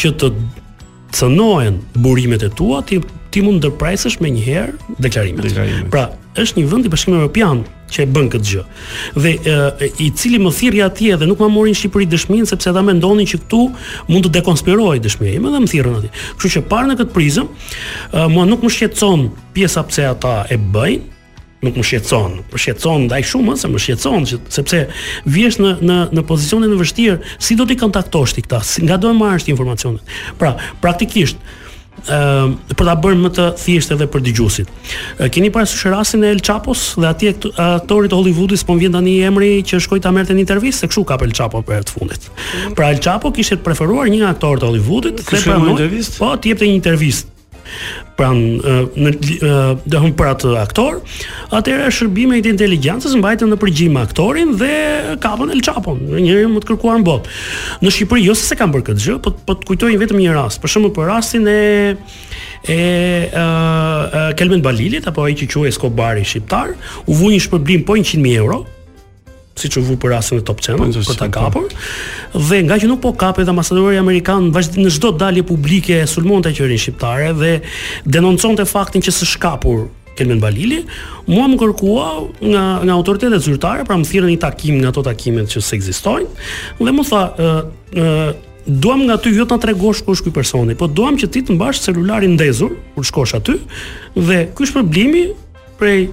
që 0.00 0.14
të 0.20 0.30
cënohen 1.18 1.80
burimet 2.04 2.44
e 2.46 2.48
tua 2.56 2.80
ti 2.86 3.00
ti 3.30 3.44
mund 3.46 3.60
ndërpresësh 3.60 4.16
me 4.24 4.30
një 4.34 4.40
herë 4.42 4.96
deklarimin. 5.04 5.84
Pra, 5.92 6.08
është 6.34 6.58
një 6.58 6.64
vend 6.72 6.88
i 6.88 6.90
Bashkimit 6.90 7.20
Evropian 7.20 7.60
që 7.90 8.00
e 8.02 8.06
bën 8.10 8.26
këtë 8.32 8.48
gjë. 8.48 8.62
Dhe 9.22 9.32
e, 9.36 9.54
i 10.02 10.08
cili 10.18 10.40
më 10.42 10.50
thirrri 10.56 10.80
atje 10.82 11.14
dhe 11.20 11.28
nuk 11.30 11.38
më 11.38 11.48
morën 11.54 11.76
në 11.76 11.78
Shqipëri 11.78 12.08
dëshminë 12.10 12.50
sepse 12.50 12.72
ata 12.72 12.82
mendonin 12.82 13.28
që 13.30 13.38
këtu 13.44 13.60
mund 14.10 14.26
të 14.26 14.32
dekonspiroj 14.40 14.96
dëshminë. 15.04 15.36
ime 15.38 15.52
dhe 15.54 15.62
më 15.62 15.70
thirrën 15.70 15.94
atje. 16.00 16.10
Kështu 16.40 16.50
që 16.56 16.64
parë 16.74 16.90
në 16.90 16.98
këtë 17.00 17.14
prizëm, 17.20 17.48
mua 18.34 18.48
nuk 18.50 18.66
më 18.66 18.72
shqetëson 18.76 19.28
pjesa 19.54 19.86
pse 19.86 20.08
ata 20.10 20.34
e 20.54 20.58
bëjnë, 20.74 21.06
nuk 21.60 21.76
më 21.76 21.84
shqetëson, 21.84 22.36
më 22.52 22.60
shqetson 22.62 23.04
ndaj 23.06 23.22
shumë 23.34 23.56
se 23.60 23.68
më 23.68 23.82
shqetëson, 23.84 24.26
që 24.30 24.38
sepse 24.56 24.82
vjesh 25.28 25.60
në 25.60 25.72
në 25.84 25.98
në 26.16 26.24
pozicionin 26.30 26.72
e 26.74 26.78
vështirë, 26.80 27.18
si 27.36 27.56
do 27.58 27.66
ti 27.68 27.76
kontaktosh 27.80 28.36
ti 28.38 28.44
këta? 28.44 28.62
Si 28.64 28.84
nga 28.86 28.96
do 29.00 29.12
të 29.12 29.18
marrësh 29.20 29.50
informacionet? 29.52 30.14
Pra, 30.40 30.54
praktikisht 30.80 31.36
ë 32.00 32.16
uh, 32.16 32.54
për 32.78 32.86
ta 32.88 32.94
bërë 32.96 33.18
më 33.20 33.30
të 33.36 33.44
thjeshtë 33.60 33.92
edhe 33.98 34.06
për 34.08 34.22
dëgjuesit. 34.24 34.70
Uh, 35.20 35.26
keni 35.34 35.50
parasysh 35.52 35.82
rastin 35.92 36.24
e 36.24 36.30
El 36.32 36.40
Chapos 36.46 36.94
dhe 36.96 37.10
atij 37.10 37.34
aktorit 37.60 38.08
të 38.14 38.16
Hollywoodit, 38.16 38.64
po 38.64 38.78
vjen 38.80 38.96
tani 38.96 39.18
emri 39.28 39.58
që 39.68 39.82
shkoi 39.84 40.00
ta 40.00 40.12
merrte 40.16 40.32
një 40.32 40.40
intervistë, 40.46 40.86
se 40.86 40.88
kush 40.88 41.04
ka 41.10 41.18
për 41.20 41.28
El 41.28 41.34
Chapo 41.36 41.60
për 41.68 41.84
të 41.84 41.92
fundit. 41.98 42.30
Pra 42.78 42.88
El 42.94 43.02
Chapo 43.04 43.34
kishte 43.36 43.60
preferuar 43.60 44.08
një 44.08 44.24
aktor 44.32 44.62
të 44.64 44.70
Hollywoodit, 44.70 45.20
kishte 45.28 46.16
Po, 46.22 46.32
ti 46.40 46.54
jepte 46.54 46.70
një 46.70 46.78
intervistë 46.80 47.29
pran 48.18 48.38
në 48.98 49.12
do 49.20 50.00
të 50.00 50.12
për 50.18 50.30
atë 50.32 50.54
aktor. 50.60 51.00
atëra 51.56 51.90
shërbime 51.94 52.40
të 52.44 52.52
inteligjencës 52.54 53.16
mbajtën 53.18 53.52
në 53.52 53.58
përgjim 53.62 53.96
aktorin 54.00 54.54
dhe 54.60 54.72
kapën 55.22 55.52
El 55.54 55.62
Chapon, 55.66 56.00
njëri 56.14 56.50
më 56.50 56.62
të 56.62 56.68
kërkuar 56.70 57.00
në 57.00 57.06
botë. 57.08 57.34
Në 57.82 57.92
Shqipëri 57.96 58.24
jo 58.26 58.34
se 58.38 58.46
se 58.50 58.58
kanë 58.58 58.74
bërë 58.76 58.86
këtë 58.90 59.04
gjë, 59.06 59.16
po 59.24 59.34
po 59.48 59.56
të 59.58 59.68
kujtojnë 59.70 60.00
vetëm 60.02 60.22
një 60.22 60.36
rast, 60.36 60.60
për 60.62 60.72
shembull 60.74 60.94
për 60.96 61.10
rastin 61.10 61.46
e 61.50 61.58
e 62.68 62.78
ë 63.32 64.26
Kelmen 64.38 64.62
Balilit 64.64 65.06
apo 65.08 65.24
ai 65.24 65.34
që 65.40 65.48
quhet 65.52 65.74
Skobari 65.76 66.24
shqiptar, 66.28 66.74
u 67.08 67.14
vuri 67.16 67.38
një 67.38 67.46
shpërblim 67.46 67.86
po 67.88 67.96
100.000 67.96 68.36
euro 68.36 68.66
si 69.60 69.68
që 69.74 69.82
vu 69.84 69.96
për 70.00 70.16
asën 70.18 70.40
e 70.40 70.44
Top 70.48 70.62
Channel 70.64 70.88
për, 70.88 70.96
po, 70.96 71.04
për 71.10 71.18
ta 71.18 71.28
po. 71.28 71.32
kapur. 71.36 71.88
Dhe 72.48 72.60
nga 72.66 72.78
që 72.82 72.90
nuk 72.90 73.02
po 73.04 73.12
kapet 73.20 73.48
ambasadori 73.50 73.98
amerikan 74.00 74.50
vazhdim 74.54 74.86
në 74.86 74.92
çdo 74.96 75.12
dalje 75.20 75.44
publike 75.50 75.96
e 76.02 76.08
sulmonte 76.10 76.52
qërin 76.56 76.80
shqiptare 76.80 77.32
dhe 77.40 77.52
denonconte 78.06 78.66
faktin 78.74 79.04
që 79.04 79.14
së 79.18 79.30
shkapur 79.34 79.86
Kelmen 80.18 80.40
Balili, 80.42 80.82
mua 81.30 81.46
më 81.48 81.56
kërkua 81.62 82.06
nga 82.44 82.64
nga 82.84 82.94
autoritetet 82.96 83.44
zyrtare, 83.44 83.84
pra 83.88 83.96
më 83.96 84.08
thirë 84.10 84.30
një 84.32 84.38
takim 84.42 84.80
nga 84.82 84.90
ato 84.90 85.04
takimet 85.06 85.52
që 85.52 85.62
se 85.64 85.76
ekzistojnë 85.78 86.80
dhe 86.82 86.96
më 86.98 87.06
tha, 87.10 87.24
ë 87.30 88.14
Duam 88.70 89.00
nga 89.08 89.16
ty 89.16 89.30
vetëm 89.32 89.38
jo 89.40 89.44
ta 89.48 89.56
tregosh 89.58 90.02
kush 90.04 90.20
ky 90.22 90.30
personi, 90.36 90.74
po 90.78 90.84
duam 90.86 91.16
që 91.18 91.26
ti 91.32 91.40
të 91.48 91.54
mbash 91.56 91.80
celularin 91.82 92.34
ndezur 92.36 92.74
kur 92.94 93.06
shkosh 93.08 93.32
aty 93.38 93.54
dhe 94.14 94.38
ky 94.54 94.68
shpërblimi 94.68 95.22
prej 95.80 96.10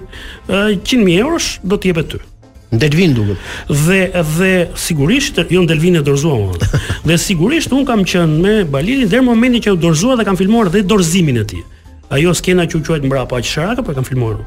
100.000 0.48 1.20
eurosh 1.22 1.58
do 1.60 1.76
t'i 1.76 1.92
jepet 1.92 2.08
ty. 2.14 2.22
Në 2.70 2.78
Delvin 2.82 3.14
duke 3.16 3.36
Dhe, 3.86 3.98
dhe 4.36 4.50
sigurisht 4.76 5.38
Jo 5.50 5.62
në 5.64 5.70
Delvin 5.70 5.96
e 6.00 6.02
dorzua 6.04 6.68
Dhe 7.08 7.16
sigurisht 7.20 7.72
unë 7.72 7.86
kam 7.88 8.04
qënë 8.10 8.40
me 8.44 8.54
balirin 8.68 9.08
Dhe 9.08 9.22
momentin 9.24 9.64
që 9.64 9.76
e 9.76 9.80
dorzua 9.84 10.18
dhe 10.20 10.26
kam 10.28 10.36
filmuar 10.36 10.68
dhe 10.74 10.82
dorzimin 10.84 11.40
e 11.42 11.46
ti 11.48 11.62
Ajo 12.12 12.32
skena 12.36 12.64
që 12.68 12.78
u 12.80 12.82
quajt 12.86 13.06
mbrapa 13.08 13.40
që 13.44 13.54
shraka 13.54 13.84
Po 13.84 13.92
e 13.92 13.96
kam 13.98 14.04
filmuar 14.04 14.42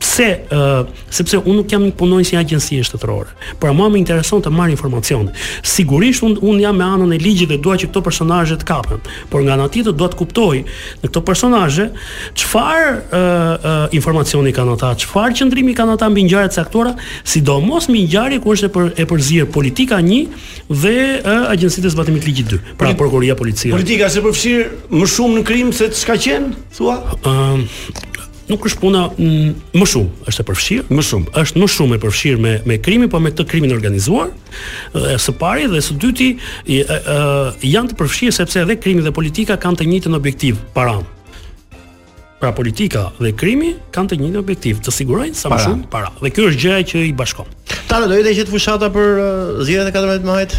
pse 0.00 0.26
uh, 0.54 0.88
sepse 1.14 1.38
unë 1.38 1.58
nuk 1.60 1.68
jam 1.72 1.84
një 1.84 1.92
punonjës 1.98 2.30
agjensi 2.40 2.78
e 2.80 2.84
shtetërore. 2.86 3.34
Por 3.60 3.72
mua 3.76 3.88
më 3.92 4.00
intereson 4.00 4.42
të 4.44 4.52
marr 4.54 4.72
informacion. 4.72 5.28
Sigurisht 5.68 6.24
unë 6.26 6.40
un 6.50 6.60
jam 6.62 6.78
me 6.80 6.86
anën 6.86 7.12
e 7.16 7.20
ligjit 7.20 7.50
dhe 7.52 7.58
dua 7.60 7.76
që 7.78 7.90
këto 7.90 8.02
personazhe 8.06 8.56
të 8.62 8.66
kapen, 8.68 9.00
por 9.32 9.44
nga 9.44 9.56
ana 9.58 9.66
tjetër 9.72 9.96
dua 10.00 10.08
të 10.12 10.20
kuptoj 10.20 10.62
në 11.04 11.10
këto 11.10 11.22
personazhe 11.28 11.88
çfarë 12.42 12.90
uh, 13.00 13.20
uh, 13.20 13.86
informacioni 14.00 14.54
kanë 14.56 14.76
ata, 14.78 14.94
çfarë 15.04 15.36
qëndrimi 15.42 15.76
kanë 15.78 15.98
ata 15.98 16.08
mbi 16.12 16.24
ngjarjet 16.30 16.56
e 16.56 16.58
caktuara, 16.62 16.94
sidomos 17.24 17.90
mbi 17.92 18.06
ngjarje 18.06 18.40
ku 18.42 18.56
është 18.56 18.70
e, 18.70 18.72
për, 18.74 18.88
e 19.04 19.08
përzier 19.10 19.50
politika 19.52 20.00
1 20.00 20.20
dhe 20.80 20.96
uh, 21.24 21.68
e 21.84 21.94
zbatimit 21.96 22.24
ligjit 22.28 22.54
2, 22.54 22.62
pra 22.80 22.94
prokuroria 22.96 23.36
policia. 23.36 23.74
Politika 23.76 24.08
se 24.12 24.22
përfshirë 24.24 24.96
më 24.96 25.10
shumë 25.12 25.40
në 25.42 25.48
krim 25.50 25.72
se 25.76 25.90
çka 25.92 26.16
qenë, 26.16 26.56
thua? 26.76 26.96
uh, 27.24 28.08
nuk 28.50 28.66
është 28.66 28.80
puna 28.82 29.04
mm, 29.12 29.78
më 29.78 29.88
shumë, 29.92 30.10
është 30.30 30.42
e 30.44 30.48
përfshirë. 30.50 30.86
Më 30.98 31.04
shumë. 31.06 31.32
Është 31.44 31.62
më 31.62 31.68
shumë 31.76 31.96
e 31.98 32.02
përfshirë 32.02 32.40
me 32.44 32.52
me 32.72 32.78
krimin, 32.82 33.10
po 33.12 33.20
me 33.22 33.32
të 33.34 33.46
krimin 33.50 33.74
organizuar. 33.76 34.32
Dhe 34.94 35.16
së 35.22 35.34
pari 35.40 35.68
dhe 35.72 35.80
së 35.86 35.96
dyti 36.02 36.30
i, 36.66 36.80
e, 36.80 36.98
e, 36.98 37.70
janë 37.70 37.92
të 37.94 37.98
përfshirë 38.00 38.36
sepse 38.40 38.62
edhe 38.64 38.76
krimi 38.82 39.04
dhe 39.06 39.14
politika 39.20 39.56
kanë 39.62 39.80
të 39.82 39.88
njëjtin 39.92 40.18
objektiv 40.18 40.60
para. 40.76 40.98
Pra 42.40 42.54
politika 42.56 43.06
dhe 43.20 43.34
krimi 43.36 43.74
kanë 43.94 44.14
të 44.14 44.20
njëjtin 44.22 44.40
objektiv, 44.40 44.80
të 44.84 44.94
sigurojnë 45.02 45.36
sa 45.38 45.50
më 45.52 45.56
para. 45.56 45.68
shumë 45.68 45.90
para. 45.92 46.12
Dhe 46.24 46.32
kjo 46.34 46.48
është 46.50 46.64
gjëja 46.64 46.88
që 46.94 47.04
i 47.10 47.12
bashkon. 47.20 47.50
Tanë 47.92 48.10
do 48.10 48.18
të 48.18 48.24
jetë 48.26 48.40
që 48.40 48.48
të 48.48 48.56
fushata 48.56 48.88
për 48.94 49.22
uh, 49.60 49.68
e 49.68 49.86
14 49.90 50.26
majit. 50.28 50.56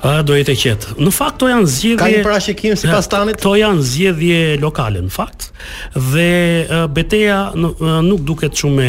A 0.00 0.20
do 0.24 0.32
jetë 0.36 0.54
qetë. 0.56 0.94
Në 1.04 1.10
fakt 1.12 1.38
to 1.42 1.48
janë 1.50 1.66
zgjedhje 1.68 1.98
Ka 2.00 2.08
një 2.08 2.20
parashikim 2.24 2.76
sipas 2.80 3.08
tanit? 3.12 3.40
To 3.44 3.52
janë 3.58 3.82
zgjedhje 3.84 4.38
lokale 4.62 5.02
në 5.04 5.12
fakt. 5.12 5.50
Dhe 5.92 6.28
uh, 6.64 6.86
beteja 6.92 7.40
nuk 7.58 8.24
duket 8.24 8.56
shumë 8.62 8.88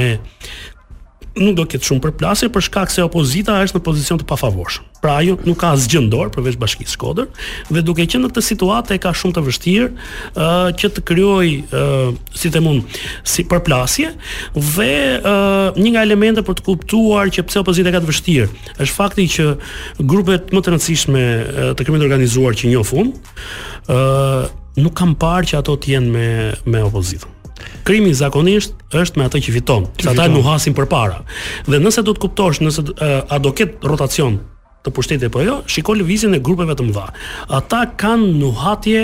nuk 1.38 1.56
do 1.56 1.64
ketë 1.70 1.88
shumë 1.88 2.02
përplasje 2.04 2.50
për 2.52 2.66
shkak 2.68 2.92
se 2.92 3.04
opozita 3.06 3.56
është 3.64 3.78
në 3.80 3.84
pozicion 3.86 4.20
të 4.20 4.26
pafavorshëm. 4.28 4.88
Pra 5.02 5.14
ajo 5.22 5.38
nuk 5.48 5.58
ka 5.62 5.70
asgjë 5.74 6.02
ndor 6.10 6.28
përveç 6.36 6.58
Bashkisë 6.62 6.94
Shkodër 6.98 7.30
dhe 7.72 7.84
duke 7.88 8.04
qenë 8.04 8.26
në 8.26 8.32
këtë 8.34 8.44
situatë 8.50 8.98
e 8.98 9.00
ka 9.02 9.14
shumë 9.16 9.38
të 9.38 9.44
vështirë 9.48 9.88
ë 9.88 10.44
uh, 10.44 10.68
që 10.78 10.92
të 10.98 11.06
krijoj 11.08 11.54
uh, 11.64 12.14
si 12.38 12.52
të 12.54 12.62
mund 12.66 13.00
si 13.32 13.46
përplasje 13.50 14.12
dhe 14.58 14.92
uh, 15.24 15.80
një 15.80 15.94
nga 15.96 16.04
elementet 16.10 16.46
për 16.52 16.60
të 16.60 16.68
kuptuar 16.68 17.32
që 17.34 17.48
pse 17.48 17.64
opozita 17.64 17.96
ka 17.96 18.04
të 18.04 18.12
vështirë 18.12 18.52
është 18.78 18.94
fakti 18.96 19.30
që 19.40 19.48
grupet 20.12 20.52
më 20.54 20.62
të 20.62 20.76
rëndësishme 20.76 21.26
të 21.80 21.88
krimit 21.88 22.04
organizuar 22.06 22.60
që 22.60 22.86
fund 22.92 23.16
ë 23.88 23.96
uh, 23.96 24.50
nuk 24.80 24.96
kam 25.00 25.16
parë 25.20 25.48
që 25.54 25.62
ato 25.64 25.80
të 25.82 25.96
jenë 25.96 26.10
me 26.16 26.30
me 26.72 26.84
opozitën. 26.88 27.40
Krimi 27.88 28.14
zakonisht 28.14 28.76
është 28.94 29.20
me 29.20 29.28
atë 29.30 29.42
që 29.46 29.54
fiton, 29.58 29.88
që 29.98 30.12
ata 30.14 30.28
nuk 30.30 30.46
hasin 30.46 30.76
përpara. 30.78 31.22
Dhe 31.70 31.80
nëse 31.82 32.04
do 32.06 32.14
të 32.14 32.24
kuptosh, 32.26 32.62
nëse 32.62 32.86
eh, 32.98 33.20
a 33.28 33.40
do 33.42 33.52
ket 33.58 33.82
rotacion 33.88 34.40
të 34.82 34.90
pushtetit 34.98 35.28
apo 35.30 35.44
jo, 35.46 35.60
shikoj 35.70 36.00
lëvizjen 36.00 36.34
e 36.34 36.40
grupeve 36.42 36.74
të 36.78 36.86
mëdha. 36.88 37.04
Ata 37.54 37.82
kanë 38.02 38.30
nuhatje, 38.40 39.04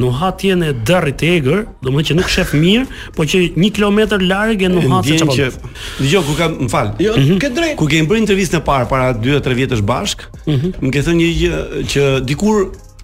nuhatje 0.00 0.54
në 0.56 0.70
derrit 0.88 1.18
të 1.20 1.28
egër, 1.34 1.64
domethënë 1.84 2.10
që 2.10 2.16
nuk 2.20 2.30
shef 2.32 2.54
mirë, 2.56 2.86
por 3.16 3.28
që 3.28 3.42
1 3.50 3.72
kilometër 3.76 4.24
larg 4.24 4.64
e 4.64 4.70
nuhatë 4.72 5.18
çfarë. 5.20 5.36
Që... 5.36 5.72
Dgjoj 6.00 6.24
ku 6.30 6.36
kam, 6.40 6.58
mfal. 6.70 6.94
Jo, 7.04 7.16
mm 7.16 7.24
-hmm. 7.26 7.40
ke 7.44 7.52
drejt. 7.58 7.76
Ku 7.80 7.86
kemi 7.88 8.08
bërë 8.08 8.22
intervistën 8.26 8.60
e 8.60 8.64
parë 8.70 8.88
para 8.88 9.12
2-3 9.14 9.58
vjetësh 9.60 9.84
bashk, 9.84 10.18
mm 10.46 10.54
-hmm. 10.54 10.70
më 10.88 10.92
ke 10.92 11.00
thënë 11.06 11.18
një 11.24 11.32
gjë 11.40 11.90
që 11.92 12.02
dikur 12.30 12.56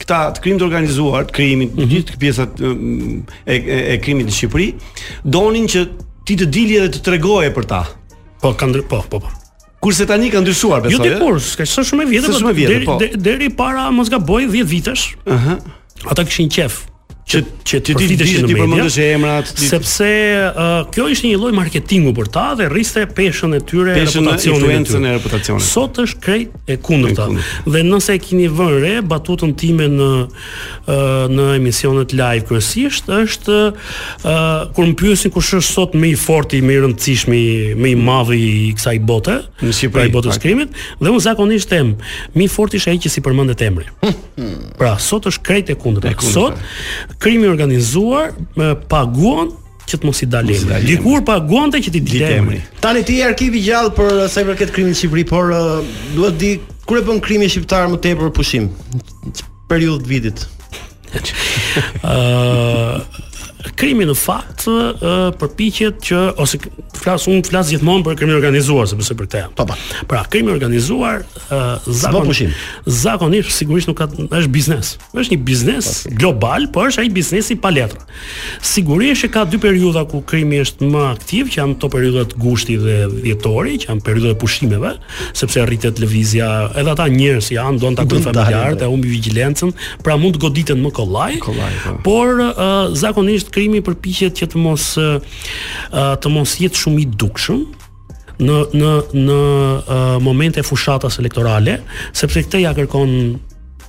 këta 0.07 0.37
të 0.37 0.43
krimit 0.45 0.63
organizuar, 0.63 1.25
të 1.27 1.35
krimit, 1.37 1.73
mm 1.75 1.81
-hmm. 1.81 1.93
gjithë 1.93 2.13
të 2.13 2.19
pjesat 2.23 2.61
e, 2.63 2.73
e, 3.57 3.79
e 3.93 3.97
krimit 4.03 4.29
në 4.31 4.35
Shqipëri, 4.37 4.69
donin 5.25 5.67
që 5.73 5.83
ti 6.27 6.37
të 6.39 6.47
dili 6.55 6.79
edhe 6.79 6.93
të 6.97 7.03
tregoje 7.09 7.51
për 7.55 7.67
ta. 7.71 7.81
Po, 8.41 8.53
ka 8.55 8.67
po, 8.89 9.03
po, 9.11 9.19
po. 9.21 9.31
Kurse 9.83 10.07
tani 10.07 10.31
ka 10.31 10.41
ndryshuar, 10.41 10.83
besoj. 10.87 10.97
Jo 10.97 11.11
ti 11.11 11.19
kur, 11.21 11.41
s'ka 11.43 11.63
qenë 11.67 11.87
shumë 11.91 12.03
e 12.03 12.07
vjetër, 12.11 12.85
po 12.87 12.99
deri 13.03 13.21
deri 13.23 13.49
para 13.55 13.91
mos 13.91 14.09
gaboj 14.11 14.47
10 14.51 14.67
vitesh. 14.71 15.05
Ëh. 15.27 15.33
Uh 15.35 15.47
-huh. 15.47 15.57
Ata 16.11 16.25
kishin 16.25 16.49
qef 16.51 16.85
që 17.27 17.41
që 17.67 17.79
ti 17.83 17.95
ditë 17.99 18.27
që 18.31 18.43
ti 18.47 18.55
përmendesh 18.55 18.97
emrat 19.03 19.49
sepse 19.59 20.07
uh, 20.07 20.85
kjo 20.95 21.09
ishte 21.11 21.27
një 21.27 21.39
lloj 21.41 21.51
marketingu 21.59 22.13
për 22.15 22.29
ta 22.31 22.45
dhe 22.59 22.69
rriste 22.71 23.03
peshën 23.19 23.57
e 23.57 23.59
tyre 23.67 23.97
peshën 23.97 24.23
reputacionin 24.23 24.55
e 24.55 24.77
influencën 24.79 25.09
e 25.11 25.15
reputacionit 25.17 25.65
sot 25.67 25.99
është 26.05 26.21
krejt 26.23 26.71
e 26.71 26.77
kundërta 26.87 27.27
dhe 27.67 27.83
nëse 27.87 28.15
e 28.15 28.21
keni 28.23 28.47
vënë 28.47 28.77
re 28.85 28.93
batutën 29.11 29.57
time 29.59 29.89
në 29.97 30.11
uh, 30.23 30.87
në 31.35 31.49
emisionet 31.57 32.15
live 32.15 32.47
kryesisht 32.47 33.11
është 33.19 33.59
uh, 33.67 34.23
kur 34.79 34.87
më 34.95 35.33
kush 35.35 35.57
është 35.59 35.67
sot 35.67 35.99
më 35.99 36.13
i 36.13 36.15
fortë 36.23 36.63
më 36.63 36.77
i 36.77 36.79
rëndësishëm 36.85 37.37
më 37.83 37.91
i 37.91 37.97
madh 38.07 38.33
i 38.39 38.71
kësaj 38.79 38.97
bote 39.11 39.41
në 39.67 39.75
Shqipëri 39.81 40.13
i 40.13 40.15
botës 40.15 40.39
krimit 40.47 40.79
dhe 41.03 41.11
unë 41.11 41.27
zakonisht 41.27 41.75
them 41.75 41.97
më 42.39 42.47
i 42.47 42.49
fortë 42.55 42.79
është 42.79 42.95
ai 42.95 43.03
që 43.09 43.15
si 43.17 43.27
përmendet 43.27 43.67
emri 43.67 43.91
pra 44.79 44.95
sot 45.03 45.27
është 45.33 45.47
krejt 45.51 45.75
e 45.75 45.79
kundërta 45.83 46.15
sot 46.31 46.63
krimi 47.19 47.45
i 47.45 47.49
organizuar 47.49 48.33
me 48.57 48.75
paguon 48.89 49.49
që 49.87 50.01
të 50.01 50.09
mos 50.09 50.19
i 50.25 50.29
dalim. 50.29 50.65
Dikur 50.85 51.23
paguante 51.27 51.79
që 51.83 51.93
ti 51.95 52.01
di 52.03 52.19
Tani 52.83 53.05
ti 53.07 53.21
arkivi 53.23 53.61
gjallë 53.63 53.93
për 53.97 54.25
sa 54.31 54.43
i 54.43 54.49
përket 54.51 54.73
krimit 54.75 54.97
në 54.97 55.01
Shqipëri, 55.01 55.27
por 55.31 55.53
duhet 56.17 56.41
di 56.41 56.51
kur 56.87 56.99
e 57.01 57.05
bën 57.07 57.21
krimi 57.23 57.49
shqiptar 57.51 57.87
më 57.93 58.01
tepër 58.05 58.33
pushim. 58.35 58.69
Ç 59.35 59.47
periudhë 59.71 60.09
vitit. 60.11 60.45
Ëh, 62.03 63.23
krimi 63.75 64.07
në 64.07 64.15
fakt 64.19 64.67
uh, 64.71 64.95
përpiqet 65.41 66.01
që 66.07 66.21
ose 66.43 66.59
flas 66.97 67.27
unë 67.31 67.47
flas 67.49 67.71
gjithmonë 67.73 68.05
për 68.07 68.17
krimin 68.21 68.37
organizuar 68.39 68.89
sepse 68.91 69.17
për 69.19 69.27
këtë. 69.27 69.43
Po 69.59 69.67
po. 69.69 69.77
Pra 70.11 70.23
krimi 70.31 70.53
organizuar 70.53 71.25
uh, 71.49 71.83
zakonisht 71.87 72.55
zakonisht 72.87 73.55
sigurisht 73.57 73.91
nuk 73.91 73.99
ka 73.99 74.09
është 74.15 74.53
biznes. 74.55 74.93
Është 75.13 75.35
një 75.35 75.39
biznes 75.49 75.91
po, 76.05 76.15
global, 76.21 76.69
por 76.75 76.91
është 76.91 77.03
ai 77.05 77.11
biznesi 77.15 77.57
pa 77.63 77.73
letra. 77.73 78.01
Sigurisht 78.67 79.25
që 79.25 79.33
ka 79.35 79.45
dy 79.49 79.61
periudha 79.63 80.05
ku 80.11 80.21
krimi 80.27 80.63
është 80.65 80.91
më 80.91 81.05
aktiv, 81.15 81.51
që 81.53 81.61
janë 81.63 81.79
to 81.83 81.91
periudhat 81.93 82.37
gushti 82.43 82.77
dhe 82.81 82.97
dhjetori, 83.15 83.79
që 83.83 83.91
janë 83.91 84.05
periudhat 84.07 84.37
e 84.37 84.39
pushimeve, 84.43 84.93
sepse 85.37 85.65
rritet 85.69 86.01
lëvizja, 86.03 86.49
edhe 86.79 86.93
ata 86.93 87.07
njerëz 87.13 87.51
janë 87.55 87.81
don 87.83 87.97
ta 87.99 88.05
kanë 88.09 88.27
familjarët 88.29 88.83
e 88.83 88.85
po. 88.89 88.93
humbi 88.95 89.13
vigjilencën, 89.15 89.73
pra 90.05 90.19
mund 90.21 90.37
të 90.37 90.43
goditen 90.43 90.83
më 90.85 90.93
kollaj. 90.99 91.39
Kollaj. 91.47 91.73
Po. 91.87 91.97
Por 92.07 92.43
uh, 92.45 92.97
zakonisht 92.99 93.51
krimi 93.57 93.81
përpiqet 93.87 94.37
që 94.37 94.51
të 94.53 94.61
mos 94.61 94.87
të 95.93 96.33
mos 96.35 96.53
jetë 96.61 96.81
shumë 96.85 97.05
i 97.05 97.09
dukshëm 97.23 97.63
në 98.45 98.57
në 98.77 98.91
në 99.17 99.39
momente 100.27 100.65
fushatas 100.67 101.17
elektorale, 101.23 101.79
sepse 102.13 102.45
këtë 102.45 102.61
ja 102.67 102.75
kërkon 102.77 103.17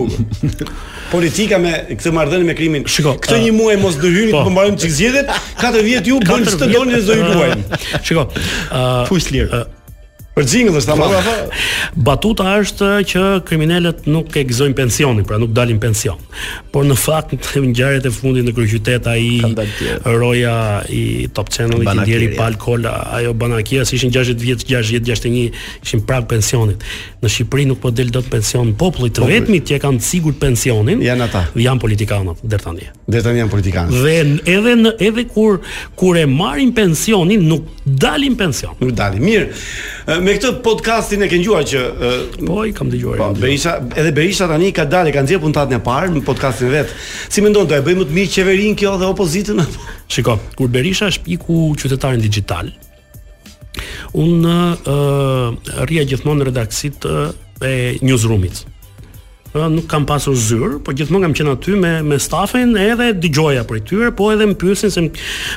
bukur. 0.55 0.73
Politika 1.13 1.57
me 1.61 1.71
këtë 1.91 2.11
marrëdhënie 2.17 2.47
me 2.49 2.55
krimin. 2.57 2.85
Shiko, 2.89 3.15
këtë 3.21 3.37
uh, 3.37 3.43
një 3.45 3.55
muaj 3.55 3.75
mos 3.81 3.97
do 4.01 4.09
hyrni 4.09 4.33
të 4.33 4.45
po, 4.45 4.53
mbarim 4.55 4.77
çikzjetet. 4.81 5.31
4 5.61 5.85
vjet 5.85 6.09
ju 6.09 6.21
bën 6.25 6.47
të 6.49 6.71
doni 6.73 6.99
të 6.99 7.03
zojuajmë. 7.07 7.81
Shiko. 8.05 8.27
ë 8.29 8.43
uh, 8.69 9.09
Fuqë 9.09 9.35
lirë. 9.35 9.49
Uh, 9.65 9.74
Për 10.35 10.43
jingle 10.51 10.81
është 10.81 10.91
ama. 10.91 11.05
Po, 11.07 11.15
po, 11.15 11.33
po. 11.33 11.91
Batuta 12.07 12.45
është 12.59 12.87
që 13.07 13.21
kriminalet 13.47 14.01
nuk 14.11 14.33
e 14.35 14.41
gëzojnë 14.49 14.75
pensionin, 14.75 15.23
pra 15.27 15.37
nuk 15.39 15.53
dalin 15.55 15.77
pension. 15.79 16.19
Por 16.73 16.83
në 16.87 16.97
fakt 16.99 17.31
në 17.37 17.61
ngjarjet 17.71 18.09
e 18.09 18.11
fundit 18.11 18.43
në 18.43 18.51
kryqytet 18.57 19.07
ai 19.07 19.53
roja 20.11 20.55
i 20.91 21.29
Top 21.37 21.47
Channel 21.55 21.85
i 21.85 21.87
Tindieri 21.87 22.33
Palkola, 22.35 22.97
ajo 23.15 23.31
banakia 23.39 23.85
si 23.87 23.95
ishin 23.95 24.11
60 24.11 24.41
vjet, 24.43 24.65
60 24.67 25.07
61 25.07 25.55
ishin 25.87 26.03
prag 26.09 26.27
pensionit. 26.33 26.83
Në 27.23 27.31
Shqipëri 27.31 27.69
nuk 27.71 27.79
po 27.85 27.93
del 27.95 28.11
dot 28.13 28.27
pension 28.31 28.73
popullit 28.77 29.15
të 29.15 29.23
vetmit 29.31 29.71
që 29.71 29.79
kanë 29.85 30.03
sigurt 30.05 30.39
pensionin. 30.43 30.99
Janë 31.07 31.29
ata. 31.29 31.45
Janë 31.55 31.83
politikanët 31.85 32.43
deri 32.43 32.67
tani. 32.67 32.89
Deri 33.07 33.23
tani 33.29 33.39
janë 33.45 33.53
politikanë. 33.55 34.03
Dhe 34.03 34.17
edhe 34.57 34.75
në, 34.83 34.95
edhe 34.99 35.25
kur 35.31 35.63
kur 35.95 36.19
e 36.19 36.27
marrin 36.27 36.75
pensionin 36.75 37.47
nuk 37.47 37.71
dalin 37.87 38.35
pension. 38.43 38.75
Nuk 38.83 38.91
dalin. 38.99 39.23
Mirë 39.23 40.23
me 40.25 40.33
këtë 40.33 40.53
podcastin 40.65 41.21
e 41.25 41.29
ke 41.29 41.37
ngjuar 41.39 41.65
që 41.69 41.81
uh, 41.81 42.15
po 42.47 42.63
i 42.65 42.71
kam 42.75 42.89
dëgjuar. 42.93 43.19
Po 43.21 43.27
Berisha, 43.37 43.75
edhe 43.97 44.09
Berisha 44.15 44.47
tani 44.49 44.71
ka 44.75 44.87
dalë, 44.89 45.11
ka 45.13 45.21
nxjerr 45.25 45.41
puntatën 45.43 45.77
e 45.77 45.81
parë 45.85 46.11
në 46.15 46.23
podcastin 46.25 46.71
vet. 46.73 46.89
Si 47.29 47.43
mendon 47.45 47.67
do 47.69 47.77
e 47.77 47.83
bëjmë 47.85 48.01
më 48.01 48.07
të 48.09 48.15
mirë 48.17 48.31
qeverin 48.33 48.73
kjo 48.79 48.95
dhe 49.01 49.11
opozitën? 49.13 49.61
Shiko, 50.15 50.37
kur 50.57 50.71
Berisha 50.73 51.11
është 51.13 51.27
piku 51.27 51.61
qytetarin 51.81 52.23
digital, 52.25 52.71
unë 54.17 54.53
uh, 54.77 55.81
rria 55.85 56.05
gjithmonë 56.09 56.41
në 56.43 56.49
redaksit 56.51 57.05
uh, 57.09 57.27
e 57.61 57.75
newsroomit. 58.05 58.65
Pra, 59.55 59.69
nuk 59.71 59.85
kam 59.87 60.03
pasur 60.03 60.35
zyrë, 60.35 60.81
por 60.83 60.97
gjithmonë 60.99 61.29
kam 61.29 61.33
qenë 61.39 61.51
aty 61.55 61.77
me 61.79 61.89
me 62.03 62.17
stafin, 62.19 62.73
edhe 62.75 63.13
dëgjoja 63.23 63.61
për 63.63 63.77
tyre, 63.87 64.07
po 64.11 64.27
edhe 64.33 64.49
më 64.51 64.57
pyesin 64.59 64.91
se 64.91 65.03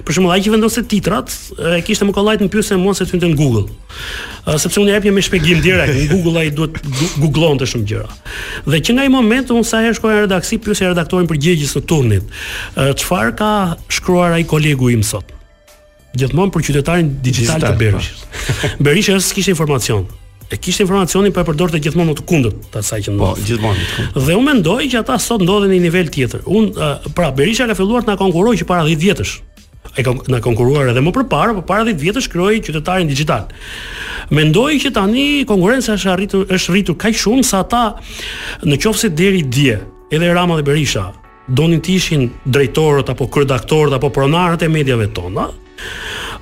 për 0.07 0.15
shembull 0.15 0.31
ai 0.37 0.45
që 0.45 0.53
vendoset 0.55 0.87
titrat, 0.87 1.35
e 1.59 1.81
kishte 1.83 2.07
më 2.07 2.15
kollajt 2.15 2.45
më 2.45 2.51
pyesën 2.53 2.79
mua 2.79 2.95
se 2.95 3.09
thynte 3.11 3.27
në 3.33 3.35
Google. 3.41 3.65
Uh, 4.47 4.55
sepse 4.55 4.79
unë 4.85 4.95
jap 4.95 5.09
një 5.09 5.15
me 5.17 5.25
shpjegim 5.27 5.65
direkt, 5.65 5.99
në 5.99 6.07
Google 6.13 6.45
ai 6.45 6.53
duhet 6.55 6.79
googllonte 7.25 7.67
shumë 7.67 7.91
gjëra. 7.91 8.07
Dhe 8.71 8.81
që 8.87 8.95
nga 8.95 9.09
ai 9.09 9.13
moment 9.17 9.51
unë 9.57 9.67
sa 9.67 9.83
herë 9.83 9.99
shkoja 9.99 10.21
në 10.21 10.23
redaksi 10.29 10.61
pyesja 10.63 10.93
redaktorin 10.93 11.27
për 11.33 11.43
gjegjes 11.49 11.75
të 11.81 11.85
turnit, 11.91 12.31
çfarë 13.03 13.35
uh, 13.35 13.37
ka 13.43 13.51
shkruar 13.99 14.39
ai 14.39 14.47
kolegu 14.47 14.93
im 14.95 15.03
sot? 15.11 15.35
Gjithmonë 16.15 16.55
për 16.55 16.69
qytetarin 16.71 17.13
digital 17.27 17.67
të 17.67 17.75
Berishës. 17.83 18.25
Po. 18.31 18.75
Berisha 18.79 19.19
s'kishte 19.19 19.57
informacion 19.59 20.07
e 20.51 20.57
kishte 20.57 20.83
informacionin 20.83 21.33
pa 21.35 21.43
e 21.43 21.47
përdorte 21.49 21.81
gjithmonë 21.83 22.15
të 22.19 22.25
kundërt 22.29 22.69
të 22.73 22.81
asaj 22.81 23.03
që 23.07 23.13
po, 23.13 23.17
ndodhte. 23.17 23.35
Po, 23.35 23.47
gjithmonë 23.49 23.83
të 23.85 23.97
kundërt. 23.97 24.25
Dhe 24.25 24.37
unë 24.39 24.47
mendoj 24.53 24.81
që 24.95 25.01
ata 25.03 25.19
sot 25.21 25.43
ndodhen 25.45 25.69
në 25.69 25.77
një 25.77 25.83
nivel 25.87 26.09
tjetër. 26.15 26.45
Unë 26.45 26.73
uh, 26.73 27.13
pra 27.17 27.29
Berisha 27.37 27.67
ka 27.69 27.77
filluar 27.77 28.07
të 28.07 28.15
na 28.15 28.21
konkurrojë 28.21 28.63
që 28.63 28.69
para 28.71 28.87
10 28.89 29.03
vjetësh. 29.03 29.35
Ai 29.99 30.05
ka 30.07 30.13
na 30.33 30.39
konkurruar 30.45 30.89
edhe 30.93 31.03
më 31.05 31.13
përpara, 31.19 31.53
por 31.59 31.67
para 31.69 31.85
10 31.89 32.01
vjetësh 32.01 32.31
krijoi 32.33 32.63
qytetarin 32.65 33.09
dixhital. 33.13 33.47
Mendoj 34.37 34.73
që 34.85 34.93
tani 34.97 35.27
konkurenca 35.49 35.99
është 36.01 36.13
arritur 36.17 36.55
është 36.57 36.75
rritur 36.77 36.97
kaq 37.05 37.17
shumë 37.25 37.45
sa 37.49 37.61
ata 37.67 37.85
në 38.65 38.81
qoftë 38.87 39.13
deri 39.19 39.45
dje, 39.49 39.81
edhe 40.15 40.33
Rama 40.37 40.57
dhe 40.61 40.65
Berisha 40.69 41.11
donin 41.49 41.81
të 41.81 41.93
ishin 41.97 42.27
drejtorët 42.53 43.09
apo 43.09 43.25
kryedaktorët 43.33 43.97
apo 43.97 44.09
pronarët 44.13 44.65
e 44.67 44.73
mediave 44.73 45.09
tona 45.17 45.49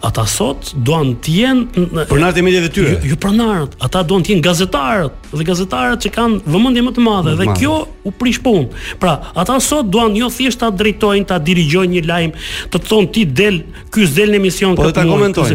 ata 0.04 0.24
sot 0.28 0.72
duan 0.84 1.14
të 1.22 1.32
jenë 1.40 1.84
pronarët 2.10 2.40
e 2.40 2.44
mediave 2.44 2.68
të 2.68 2.74
tyre. 2.76 2.94
Jo 3.08 3.16
pronarët, 3.20 3.76
ata 3.84 4.02
duan 4.06 4.24
të 4.24 4.34
jenë 4.34 4.44
gazetarët 4.44 5.28
dhe 5.32 5.46
gazetarët 5.48 6.02
që 6.04 6.12
kanë 6.14 6.40
vëmendje 6.46 6.84
më 6.86 6.92
të 6.98 7.04
madhe 7.06 7.36
dhe 7.38 7.46
kjo 7.56 7.76
u 8.08 8.12
prish 8.12 8.40
punë. 8.44 8.66
Pra, 9.02 9.14
ata 9.38 9.58
sot 9.64 9.88
duan 9.92 10.16
jo 10.18 10.28
thjesht 10.32 10.60
ta 10.60 10.70
drejtojnë, 10.70 11.26
ta 11.30 11.38
dirigjojnë 11.42 11.96
një 11.96 12.04
lajm, 12.08 12.34
të 12.74 12.82
thon 12.88 13.08
ti 13.12 13.24
del, 13.26 13.62
ky 13.94 14.06
s'del 14.08 14.34
në 14.34 14.40
emision 14.42 14.76
po 14.78 14.88
këtu. 14.90 15.06
Ata, 15.30 15.46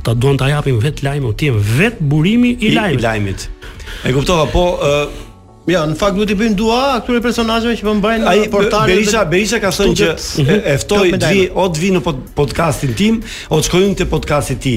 ata 0.00 0.14
duan 0.18 0.38
ta 0.40 0.50
japin 0.52 0.80
vet 0.82 1.02
lajmin, 1.06 1.30
u 1.30 1.66
vet 1.78 2.00
burimi 2.00 2.56
i 2.60 2.74
lajmit. 2.76 3.48
E 4.04 4.12
kuptova, 4.12 4.46
po 4.50 4.72
Ja, 5.64 5.86
në 5.88 5.94
fakt 5.96 6.18
duhet 6.18 6.28
i 6.28 6.34
bëjmë 6.36 6.56
dua 6.60 6.78
këtyre 7.00 7.22
personazheve 7.24 7.72
që 7.80 7.86
po 7.86 7.94
mbajnë 7.96 8.26
Ai, 8.28 8.42
Berisha, 8.50 9.22
dhe... 9.22 9.30
Berisha 9.30 9.60
ka 9.62 9.70
thënë 9.72 9.94
që 9.96 10.08
e 10.60 10.74
ftoi 10.82 11.14
vi, 11.14 11.46
o 11.48 11.64
të 11.72 11.80
vi 11.80 11.90
në 11.94 12.02
podcastin 12.36 12.92
tim, 12.98 13.20
o 13.48 13.62
të 13.62 13.70
shkojmë 13.70 13.96
te 14.02 14.06
podcasti 14.10 14.58
i 14.58 14.60
ti. 14.66 14.74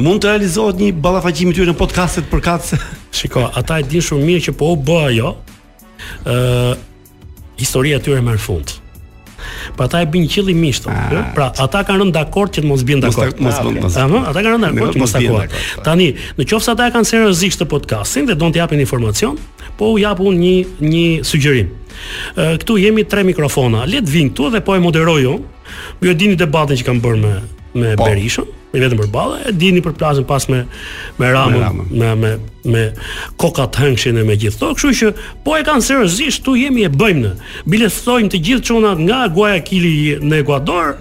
Mund 0.00 0.24
të 0.24 0.30
realizohet 0.38 0.80
një 0.80 0.88
ballafaqim 1.04 1.52
i 1.52 1.56
tyre 1.58 1.74
në 1.74 1.76
podcastet 1.82 2.30
për 2.32 2.44
kat. 2.48 2.72
Shiko, 3.18 3.50
ata 3.52 3.82
e 3.82 3.88
dinë 3.92 4.08
shumë 4.08 4.28
mirë 4.30 4.46
që 4.48 4.56
po 4.62 4.72
u 4.72 4.80
bë 4.88 4.98
ajo. 5.10 5.34
Ë, 6.24 6.78
historia 7.60 8.00
e 8.00 8.04
tyre 8.08 8.24
merr 8.24 8.40
fund. 8.40 8.72
Ëh 8.72 8.80
pra 9.76 9.88
ta 9.90 10.00
e 10.02 10.06
bin 10.10 10.26
qëllim 10.28 10.58
mishtë 10.62 10.90
ah. 10.90 11.12
Pra 11.36 11.46
ata 11.52 11.82
kanë 11.86 12.02
rënë 12.02 12.14
dakord 12.16 12.52
që 12.54 12.64
të 12.64 12.70
mos 12.70 12.84
bien 12.88 13.02
dakord. 13.02 13.34
ata 13.38 13.38
kanë 13.38 13.84
rënë 13.86 14.68
dakord 14.68 14.96
që 14.96 15.02
mos 15.02 15.14
takohen. 15.14 15.52
Po. 15.52 15.84
Tani, 15.86 16.08
qofës 16.42 16.72
ata 16.72 16.88
kanë 16.94 17.10
seriozisht 17.12 17.62
të 17.62 17.68
podcastin 17.72 18.28
dhe 18.30 18.36
don 18.40 18.52
të 18.52 18.62
japin 18.62 18.82
informacion, 18.84 19.38
po 19.78 19.92
u 19.94 20.00
jap 20.02 20.20
unë 20.20 20.38
një 20.40 20.56
një 20.92 21.04
sugjerim. 21.32 21.72
Këtu 22.36 22.78
jemi 22.82 23.04
tre 23.04 23.24
mikrofona. 23.28 23.84
Le 23.86 24.02
të 24.02 24.16
vinë 24.16 24.32
këtu 24.34 24.50
dhe 24.56 24.64
po 24.66 24.76
e 24.76 24.82
moderoj 24.82 25.20
unë. 25.34 25.62
Ju 26.04 26.10
e 26.12 26.18
dini 26.18 26.36
debatin 26.40 26.76
që 26.80 26.88
kam 26.88 27.00
bërë 27.04 27.20
me 27.26 27.34
me 27.82 27.94
po. 27.96 28.04
Berishën 28.08 28.50
me 28.72 28.80
vetëm 28.80 29.00
përballë, 29.02 29.38
e 29.48 29.52
dini 29.56 29.82
për 29.84 29.94
plazën 30.00 30.24
pas 30.28 30.46
me 30.48 30.62
me 31.20 31.28
Ramën, 31.32 31.82
me, 31.92 32.12
me 32.16 32.30
me 32.72 32.82
koka 33.42 33.64
të 33.74 33.80
hëngshin 33.82 34.20
e 34.22 34.22
me 34.22 34.36
gjithë 34.38 34.58
to, 34.60 34.68
kështu 34.78 34.92
që 35.00 35.08
po 35.42 35.56
e 35.58 35.64
kanë 35.66 35.82
seriozisht, 35.82 36.44
tu 36.46 36.52
jemi 36.54 36.84
e 36.86 36.90
bëjmë 36.94 37.22
në. 37.24 37.32
Bilestojmë 37.72 38.30
të 38.30 38.38
gjithë 38.46 38.64
çunat 38.68 39.00
nga 39.02 39.24
Guayaquil 39.34 40.22
në 40.22 40.38
Ekuador, 40.44 40.92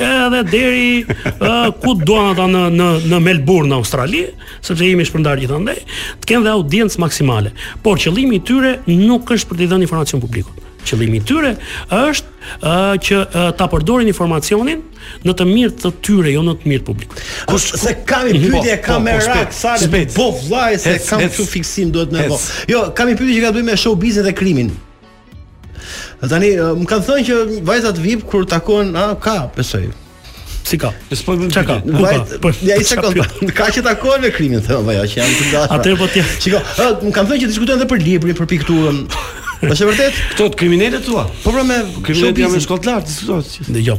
edhe 0.00 0.40
deri 0.48 1.02
uh, 1.04 1.68
ku 1.82 1.92
duan 2.00 2.32
ata 2.32 2.46
në 2.48 2.64
në 2.78 2.88
në 3.12 3.20
Melbourne, 3.26 3.68
në 3.74 3.78
Australi, 3.82 4.22
sepse 4.64 4.88
jemi 4.88 5.04
shpërndar 5.10 5.42
gjithandaj, 5.44 5.76
të 6.24 6.32
kenë 6.32 6.48
dhe 6.48 6.56
audiencë 6.56 7.04
maksimale. 7.04 7.52
Por 7.84 8.00
qëllimi 8.00 8.40
i 8.40 8.42
tyre 8.48 8.78
nuk 8.88 9.36
është 9.36 9.52
për 9.52 9.60
të 9.60 9.70
dhënë 9.74 9.90
informacion 9.90 10.24
publikut. 10.24 10.64
Qëllimi 10.88 11.20
i 11.20 11.26
tyre 11.28 11.52
është 11.92 12.38
uh, 12.62 12.96
që 12.96 13.20
uh, 13.26 13.50
ta 13.60 13.68
përdorin 13.68 14.08
informacionin 14.08 14.80
në 15.26 15.34
të 15.36 15.46
mirë 15.48 15.74
të 15.82 15.90
tyre, 16.06 16.32
jo 16.34 16.42
në 16.46 16.54
të 16.62 16.70
mirë 16.72 16.84
publik. 16.86 17.14
Po 17.48 17.58
se 17.60 17.94
kam 18.08 18.28
i 18.30 18.34
mhm. 18.36 18.54
pyetje 18.54 18.74
e 18.74 18.76
po, 18.76 18.86
kam 18.86 19.06
po, 19.06 19.10
po, 19.10 19.34
rak 19.34 19.54
sa 19.54 19.74
po 20.16 20.28
vllaj 20.44 20.78
se 20.84 20.96
kam 21.08 21.24
çu 21.36 21.46
fiksim 21.48 21.92
duhet 21.94 22.12
në 22.14 22.28
po. 22.30 22.38
Jo, 22.70 22.86
kam 22.96 23.10
i 23.12 23.16
pyetje 23.18 23.38
që 23.40 23.48
ka 23.48 23.54
të 23.56 23.64
me 23.66 23.78
showbizin 23.78 24.26
dhe 24.28 24.34
krimin. 24.38 24.70
Tani 26.30 26.50
më 26.60 26.84
kanë 26.84 27.06
thënë 27.08 27.26
që 27.26 27.40
vajzat 27.64 28.00
VIP 28.04 28.26
kur 28.30 28.44
takohen, 28.48 28.92
a 29.00 29.08
ka, 29.20 29.38
besoj. 29.56 29.86
Si 30.70 30.76
ka? 30.78 30.90
Ne 31.10 31.16
s'po 31.16 31.34
bëjmë 31.38 31.52
çka. 31.54 31.76
Po, 32.44 32.50
ja 32.62 32.76
i 32.76 32.84
po, 32.84 32.90
sekond. 32.90 33.52
Ka 33.56 33.70
që 33.74 33.84
takohen 33.86 34.20
me 34.26 34.32
krimin, 34.34 34.60
thonë 34.64 34.96
ajo 34.98 35.06
që 35.14 35.20
janë 35.22 35.38
të 35.38 35.46
dashur. 35.54 35.78
Atëherë 35.78 36.00
po 36.02 36.10
ti. 36.12 36.24
Shikoj, 36.44 36.64
më 37.06 37.14
kanë 37.16 37.32
thënë 37.32 37.46
që 37.46 37.50
diskutojnë 37.54 37.80
edhe 37.80 37.88
për 37.94 38.02
librin, 38.06 38.38
për 38.38 38.50
pikturën. 38.54 39.00
Është 39.60 39.86
vërtet? 39.90 40.14
Kto 40.32 40.46
të 40.54 40.58
kriminalët 40.62 41.04
tua? 41.04 41.26
Po 41.42 41.52
pra 41.52 41.62
me 41.66 41.80
po 41.92 42.00
kriminalët 42.06 42.38
jam 42.40 42.54
në 42.56 42.60
shkollë 42.64 42.86
lart, 42.88 43.12
Dëgjoj. 43.74 43.96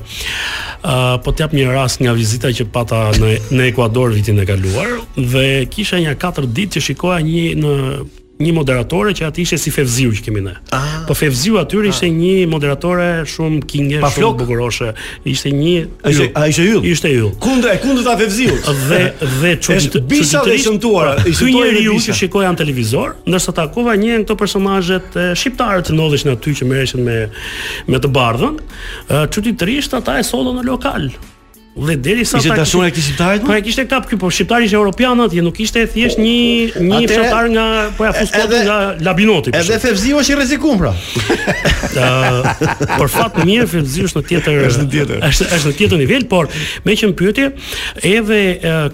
Ë 0.81 0.95
po 1.25 1.33
të 1.37 1.43
jap 1.45 1.53
një 1.57 1.67
rast 1.69 2.01
nga 2.01 2.15
vizita 2.17 2.49
që 2.57 2.65
pata 2.73 3.03
në 3.21 3.33
në 3.53 3.67
Ekuador 3.69 4.15
vitin 4.15 4.41
e 4.41 4.47
kaluar 4.49 4.95
dhe 5.17 5.45
kisha 5.73 6.01
një 6.01 6.17
4 6.25 6.49
ditë 6.57 6.79
që 6.79 6.83
shikoja 6.87 7.21
një 7.27 7.45
në 7.61 7.75
një 8.39 8.51
moderatore 8.57 9.11
që 9.17 9.27
aty 9.29 9.43
ishte 9.43 9.57
si 9.59 9.71
Fevziu 9.73 10.09
që 10.15 10.23
kemi 10.25 10.41
ne. 10.45 10.53
Ah. 10.75 10.93
po 11.07 11.13
Fevziu 11.17 11.57
aty 11.61 11.77
ishte 11.89 12.07
ah. 12.07 12.15
një 12.15 12.47
moderatore 12.49 13.07
shumë 13.29 13.59
kinge, 13.69 13.97
shumë 13.99 14.11
flok. 14.15 14.37
bukuroshe. 14.39 14.91
Ishte 15.27 15.51
një 15.55 15.87
A 16.39 16.45
ishte 16.47 16.65
yll? 16.65 16.85
Ishte 16.89 17.11
yll. 17.11 17.27
Kundër 17.43 17.75
e 17.75 17.81
kundër 17.83 18.07
ta 18.07 18.15
Fevziu. 18.19 18.55
Dhe 18.87 19.01
dhe 19.41 19.53
çuditë 19.61 20.01
të 20.09 20.57
shëmtuara. 20.63 21.13
Ishte 21.29 21.49
një 21.49 21.65
njeriu 21.67 21.97
që 22.07 22.17
shikoi 22.21 22.45
an 22.49 22.57
televizor, 22.59 23.17
ndërsa 23.29 23.53
takova 23.61 23.93
një 23.99 24.11
nga 24.15 24.21
këto 24.25 24.39
personazhet 24.41 25.19
shqiptarë 25.37 25.85
të 25.91 25.97
ndodheshin 25.97 26.33
aty 26.33 26.55
që 26.61 26.69
merreshin 26.71 27.05
me 27.05 27.19
me 27.87 27.99
të 28.01 28.09
bardhën. 28.15 28.57
Çuditërisht 29.35 29.93
ata 29.99 30.17
e 30.21 30.25
sollën 30.25 30.57
në 30.61 30.65
lokal. 30.69 31.11
Dhe 31.73 31.95
deri 31.95 32.25
sa 32.27 32.35
ta 32.35 32.57
kishte 32.59 32.79
këtë 32.83 32.99
shqiptar? 32.99 33.37
Po 33.47 33.53
ai 33.55 33.61
kishte 33.63 33.85
kap 33.87 34.03
këtu, 34.07 34.17
po 34.19 34.27
shqiptari 34.35 34.65
ishte 34.67 34.75
europian 34.75 35.21
atje, 35.23 35.39
nuk 35.45 35.59
ishte 35.63 35.79
thjesht 35.93 36.19
një 36.19 36.81
një 36.83 36.99
shqiptar 37.07 37.47
nga 37.53 37.63
po 37.95 38.07
ja 38.09 38.11
fuskoti 38.17 38.59
nga 38.67 38.77
Labinoti. 39.07 39.53
Edhe 39.55 39.77
Fevziu 39.79 40.19
është 40.19 40.33
i 40.35 40.39
rrezikuar 40.41 40.83
pra. 40.83 40.93
Ë, 41.95 42.75
por 42.97 43.07
fat 43.15 43.39
më 43.39 43.47
mirë 43.53 43.69
Fevziu 43.71 44.09
është 44.11 44.19
në 44.19 44.27
tjetër 44.33 44.59
është 44.67 44.83
në 44.85 44.91
tjetër. 44.97 45.25
Është 45.29 45.47
është 45.55 45.71
në 45.71 45.75
tjetër 45.79 46.03
nivel, 46.03 46.27
por 46.35 46.51
me 46.83 46.97
që 46.99 47.13
mbyty, 47.15 47.47
edhe 48.15 48.41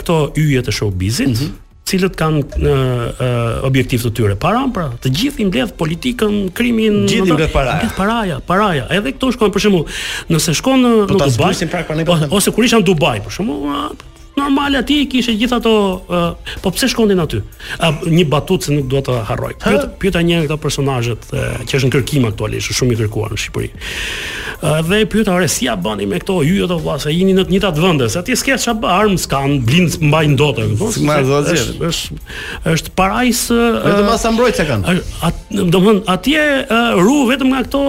këto 0.03 0.19
yje 0.45 0.67
të 0.69 0.77
showbizit, 0.83 1.33
mhm 1.33 1.55
cilët 1.87 2.17
kanë 2.19 2.41
në, 2.59 2.73
objektiv 3.67 4.03
të 4.07 4.11
tyre 4.17 4.35
para 4.41 4.65
pra 4.75 4.89
të 5.03 5.11
gjithë 5.19 5.43
i 5.43 5.47
mbledh 5.49 5.73
politikën 5.79 6.35
krimin 6.57 7.01
të 7.07 7.13
gjithë 7.15 7.29
i 7.29 7.35
mbledh 7.37 7.53
para 7.55 7.77
paraja 7.97 8.41
paraja 8.51 8.89
edhe 8.97 9.15
këto 9.15 9.31
shkojnë 9.37 9.55
për 9.57 9.65
shembull 9.65 9.87
nëse 10.35 10.57
shkon 10.59 10.83
në, 10.83 10.93
në 11.07 11.17
Dubai 11.17 11.55
pra, 12.09 12.17
ose 12.39 12.53
kur 12.55 12.67
isha 12.67 12.81
në 12.83 12.89
Dubai 12.91 13.17
për 13.27 13.35
shembull 13.39 13.97
normal 14.37 14.71
aty 14.79 15.03
kishte 15.09 15.33
gjithë 15.37 15.57
ato 15.57 15.71
uh, 16.09 16.53
po 16.63 16.69
pse 16.75 16.87
shkonin 16.93 17.19
aty? 17.23 17.39
Uh, 17.81 17.89
një 18.11 18.27
batutë 18.31 18.69
se 18.69 18.75
nuk 18.75 18.87
dua 18.91 19.01
ta 19.07 19.15
harroj. 19.27 19.55
Pyet 19.63 19.87
pyeta 20.01 20.21
nga 20.25 20.43
këta 20.45 20.57
personazhe 20.61 21.15
uh, 21.17 21.65
që 21.67 21.77
është 21.79 21.89
në 21.89 21.93
kërkim 21.97 22.27
aktualisht, 22.29 22.73
shumë 22.77 22.93
i 22.95 22.99
kërkuar 23.01 23.33
në 23.33 23.39
Shqipëri. 23.43 23.69
Uh, 24.61 24.79
dhe 24.91 25.01
pyeta 25.11 25.33
ore 25.35 25.49
si 25.51 25.65
ja 25.65 25.75
bani 25.75 26.05
me 26.11 26.19
këto 26.21 26.37
hyje 26.45 26.69
të 26.69 26.77
vllaz, 26.83 27.07
a 27.09 27.13
jini 27.15 27.33
në 27.39 27.47
të 27.47 27.55
njëjtat 27.55 27.81
vende? 27.83 28.09
Sa 28.13 28.21
ti 28.25 28.37
s'ke 28.37 28.57
ç'a 28.61 28.75
arm 28.93 29.17
s'kan, 29.21 29.57
blind 29.65 29.97
mbajnë 30.05 30.37
dotë, 30.43 30.67
më 31.07 31.17
Është 31.87 32.17
është 32.71 32.91
parajs 32.97 33.39
vetëm 33.51 34.07
uh, 34.13 34.17
sa 34.19 34.29
mbrojtja 34.33 34.63
kanë. 34.69 34.93
Atë 35.27 35.65
domthon 35.73 35.99
atje 36.13 36.43
uh, 36.63 36.97
ru 36.99 37.17
vetëm 37.29 37.49
nga 37.51 37.61
këto 37.65 37.81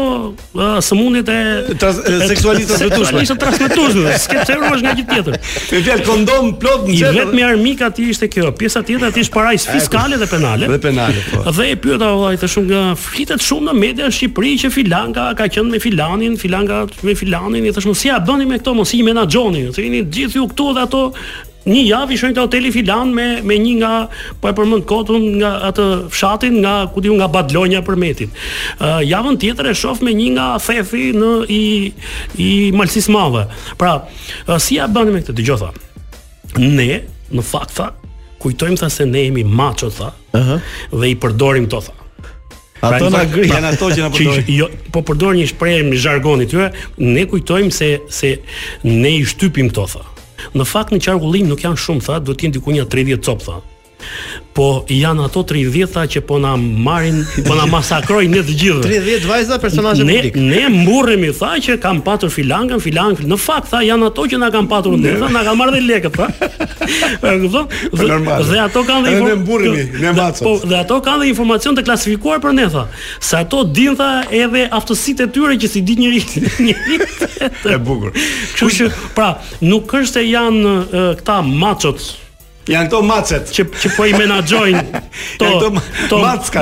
uh, 0.56 0.78
sëmundjet 0.82 1.28
e 1.30 1.36
seksualistëve 1.74 2.78
të 2.78 2.88
tutshëm. 2.92 3.20
Seksualistëve 3.26 3.38
të 3.58 3.68
tutshëm, 3.74 4.08
s'ke 4.24 4.44
ç'a 4.48 4.56
nga 4.62 4.92
gjithë 4.98 5.12
tjetër. 5.18 5.38
Me 5.38 5.82
fjalë 5.88 6.06
kondo 6.06 6.37
plot 6.38 6.52
në 6.52 6.60
plot 6.60 6.88
një 6.88 7.10
vetëm 7.16 7.40
armik 7.48 7.82
aty 7.86 8.06
ishte 8.12 8.28
kjo. 8.30 8.52
Pjesa 8.58 8.82
tjetër 8.86 9.10
aty 9.10 9.22
është 9.26 9.34
parajs 9.34 9.66
fiskale 9.70 10.18
dhe 10.20 10.28
penale. 10.30 10.68
Dhe 10.70 10.78
penale 10.84 11.24
po. 11.30 11.42
Dhe 11.56 11.66
e 11.74 11.78
pyeta 11.80 12.12
vëllai 12.12 12.38
të 12.40 12.50
shumë 12.52 12.70
nga 12.70 12.84
flitet 13.00 13.44
shumë 13.44 13.70
në 13.70 13.76
media 13.80 14.06
në 14.10 14.14
Shqipëri 14.18 14.54
që 14.64 14.72
Filanga 14.74 15.26
ka 15.38 15.48
qenë 15.50 15.72
me 15.74 15.82
Filanin, 15.82 16.38
Filanga 16.40 16.84
me 17.06 17.16
Filanin, 17.18 17.66
i 17.70 17.74
thashmë 17.74 17.96
si 18.00 18.10
ja 18.10 18.20
bëni 18.28 18.46
me 18.48 18.60
këto 18.62 18.74
mos 18.78 18.94
i 18.96 19.02
menaxhoni, 19.06 19.66
se 19.76 19.88
gjithë 19.88 20.40
ju 20.40 20.48
këtu 20.52 20.72
dhe 20.78 20.86
ato 20.88 21.02
një 21.68 21.82
javë 21.84 22.16
shojnë 22.16 22.36
te 22.36 22.40
hoteli 22.40 22.70
Filan 22.72 23.10
me 23.12 23.24
me 23.44 23.58
një 23.60 23.72
nga 23.82 23.90
po 24.40 24.48
e 24.48 24.54
përmend 24.56 24.86
kotun 24.88 25.26
nga 25.40 25.50
atë 25.68 25.88
fshatin 26.14 26.60
nga 26.62 26.76
ku 26.94 27.02
diu 27.04 27.12
nga 27.18 27.26
Badlonja 27.32 27.82
për 27.84 27.98
metin. 28.00 28.30
Ë 28.78 28.86
uh, 28.86 29.00
javën 29.04 29.36
tjetër 29.42 29.68
e 29.68 29.74
shoh 29.76 30.00
me 30.06 30.14
një 30.16 30.30
nga 30.38 30.46
thefi 30.64 31.10
në 31.18 31.32
i 31.52 31.62
i 32.40 32.48
Malsismave. 32.72 33.44
Pra, 33.80 33.92
uh, 34.46 34.56
si 34.56 34.78
ja 34.80 34.88
bëni 34.88 35.12
me 35.12 35.20
këtë 35.20 35.36
dëgjoj 35.42 35.58
ne 36.56 37.02
në 37.28 37.44
fakt 37.44 37.74
tha 37.76 37.90
kujtojmë 38.40 38.78
tha 38.80 38.88
se 38.90 39.06
ne 39.08 39.24
jemi 39.26 39.42
macho 39.44 39.90
tha. 39.90 40.12
Ëh. 40.32 40.40
Uh 40.40 40.46
-huh. 40.48 40.60
Dhe 41.00 41.08
i 41.10 41.14
përdorim 41.16 41.68
to 41.68 41.80
tha. 41.80 41.92
Ato 42.80 43.10
pra, 43.10 43.18
na 43.18 43.24
gri, 43.24 43.48
janë 43.48 43.60
pra, 43.60 43.68
ato 43.74 43.88
që 43.90 43.96
na 44.04 44.10
përdorin. 44.14 44.44
Jo, 44.56 44.68
po 44.92 45.02
përdor 45.02 45.34
një 45.34 45.46
shprehje 45.50 45.82
në 45.82 45.98
jargonin 46.04 46.48
tyre, 46.48 46.70
ne 46.98 47.24
kujtojmë 47.26 47.70
se 47.72 48.00
se 48.08 48.38
ne 48.84 49.10
i 49.10 49.24
shtypim 49.24 49.70
to 49.72 49.86
tha. 49.86 50.02
Në 50.54 50.64
fakt 50.66 50.92
në 50.94 51.00
qarkullim 51.04 51.48
nuk 51.48 51.64
janë 51.66 51.76
shumë 51.82 52.00
tha, 52.06 52.18
duhet 52.20 52.38
të 52.38 52.44
jenë 52.46 52.52
diku 52.58 52.70
një 52.76 52.84
30 52.86 53.24
copë 53.26 53.44
tha. 53.44 53.60
Po 54.54 54.66
janë 54.90 55.26
ato 55.28 55.44
30-ta 55.46 56.02
që 56.10 56.20
po 56.26 56.38
na 56.42 56.54
marrin, 56.58 57.20
po 57.46 57.54
na 57.54 57.66
masakrojnë 57.70 58.30
ne 58.32 58.40
të 58.48 58.54
gjithë. 58.58 58.82
30 58.82 59.26
vajza 59.30 59.58
personazhe 59.62 60.06
publik. 60.06 60.34
Ne 60.38 60.62
ne 60.64 60.70
mburrim 60.74 61.24
tha 61.38 61.52
që 61.62 61.76
kanë 61.82 62.02
patur 62.06 62.32
filangën, 62.34 62.80
filangën. 62.82 63.28
Në 63.30 63.38
fakt 63.42 63.70
tha 63.70 63.84
janë 63.86 64.08
ato 64.10 64.24
që 64.32 64.40
na 64.42 64.48
kanë 64.54 64.70
patur 64.70 64.96
ndërsa 64.98 65.28
na 65.34 65.44
kanë 65.46 65.60
marrë 65.62 65.82
lekët, 65.86 66.16
po. 66.18 66.28
E 67.28 67.32
kupton? 67.44 67.66
Dhe, 67.92 68.02
po 68.02 68.36
dhe 68.50 68.66
ato 68.66 68.82
kanë 68.90 69.06
dhe 69.06 69.16
informacion. 69.16 69.78
Ne 69.78 70.02
ne 70.08 70.12
mbacim. 70.16 70.46
Po, 70.48 70.54
dhe 70.72 70.78
ato 70.82 70.98
kanë 71.06 71.22
dhe 71.22 71.30
informacion 71.32 71.78
të 71.78 71.86
klasifikuar 71.86 72.42
për 72.42 72.56
ne 72.58 72.66
tha. 72.74 72.86
Sa 73.30 73.42
ato 73.46 73.62
din 73.66 73.98
tha 73.98 74.10
edhe 74.42 74.66
aftësitë 74.78 75.28
e 75.28 75.32
tyre 75.38 75.58
që 75.64 75.70
si 75.74 75.84
dinë 75.86 76.06
njëri 76.06 76.46
njëri. 76.68 77.10
e 77.76 77.82
bukur. 77.82 78.10
Kështu 78.16 78.70
që 78.78 78.88
pra, 79.18 79.30
nuk 79.70 79.94
është 80.00 80.18
se 80.18 80.24
janë 80.32 80.76
këta 81.22 81.42
macot 81.46 82.02
Janë 82.68 82.90
këto 82.90 82.98
macet 83.08 83.50
që 83.54 83.64
që 83.82 83.90
po 83.96 84.04
i 84.04 84.12
menaxhojnë. 84.18 85.00
Janë 85.40 85.70
këto 85.82 86.18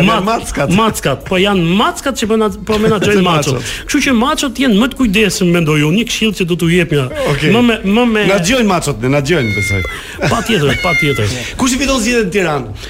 ma 0.06 0.18
mackat. 0.26 0.72
Mackat, 0.76 1.24
po 1.26 1.38
janë 1.42 1.64
mackat 1.80 2.20
që 2.20 2.28
mena, 2.30 2.48
po, 2.54 2.64
po 2.70 2.78
menaxhojnë 2.84 3.24
macot. 3.26 3.72
Kështu 3.88 4.02
që 4.06 4.14
macot 4.20 4.60
janë 4.62 4.78
më 4.84 4.88
të 4.92 5.00
kujdesshëm 5.00 5.50
mendoj 5.56 5.78
unë, 5.88 6.00
një 6.00 6.04
këshill 6.10 6.34
që 6.40 6.46
do 6.52 6.58
t'u 6.62 6.70
jep 6.72 6.94
Okay. 7.36 7.50
Më 7.52 7.60
me 7.62 7.76
më 7.94 8.02
me 8.10 8.22
Na 8.28 8.36
xhojnë 8.44 8.68
macot, 8.70 9.00
ne 9.02 9.08
na 9.12 9.20
xhojnë 9.24 9.52
besoj. 9.56 9.80
Patjetër, 10.34 10.78
patjetër. 10.82 11.32
Kush 11.58 11.74
i 11.76 11.80
fiton 11.80 11.98
zgjedhjet 12.02 12.28
në 12.28 12.32
Tiranë? 12.36 12.86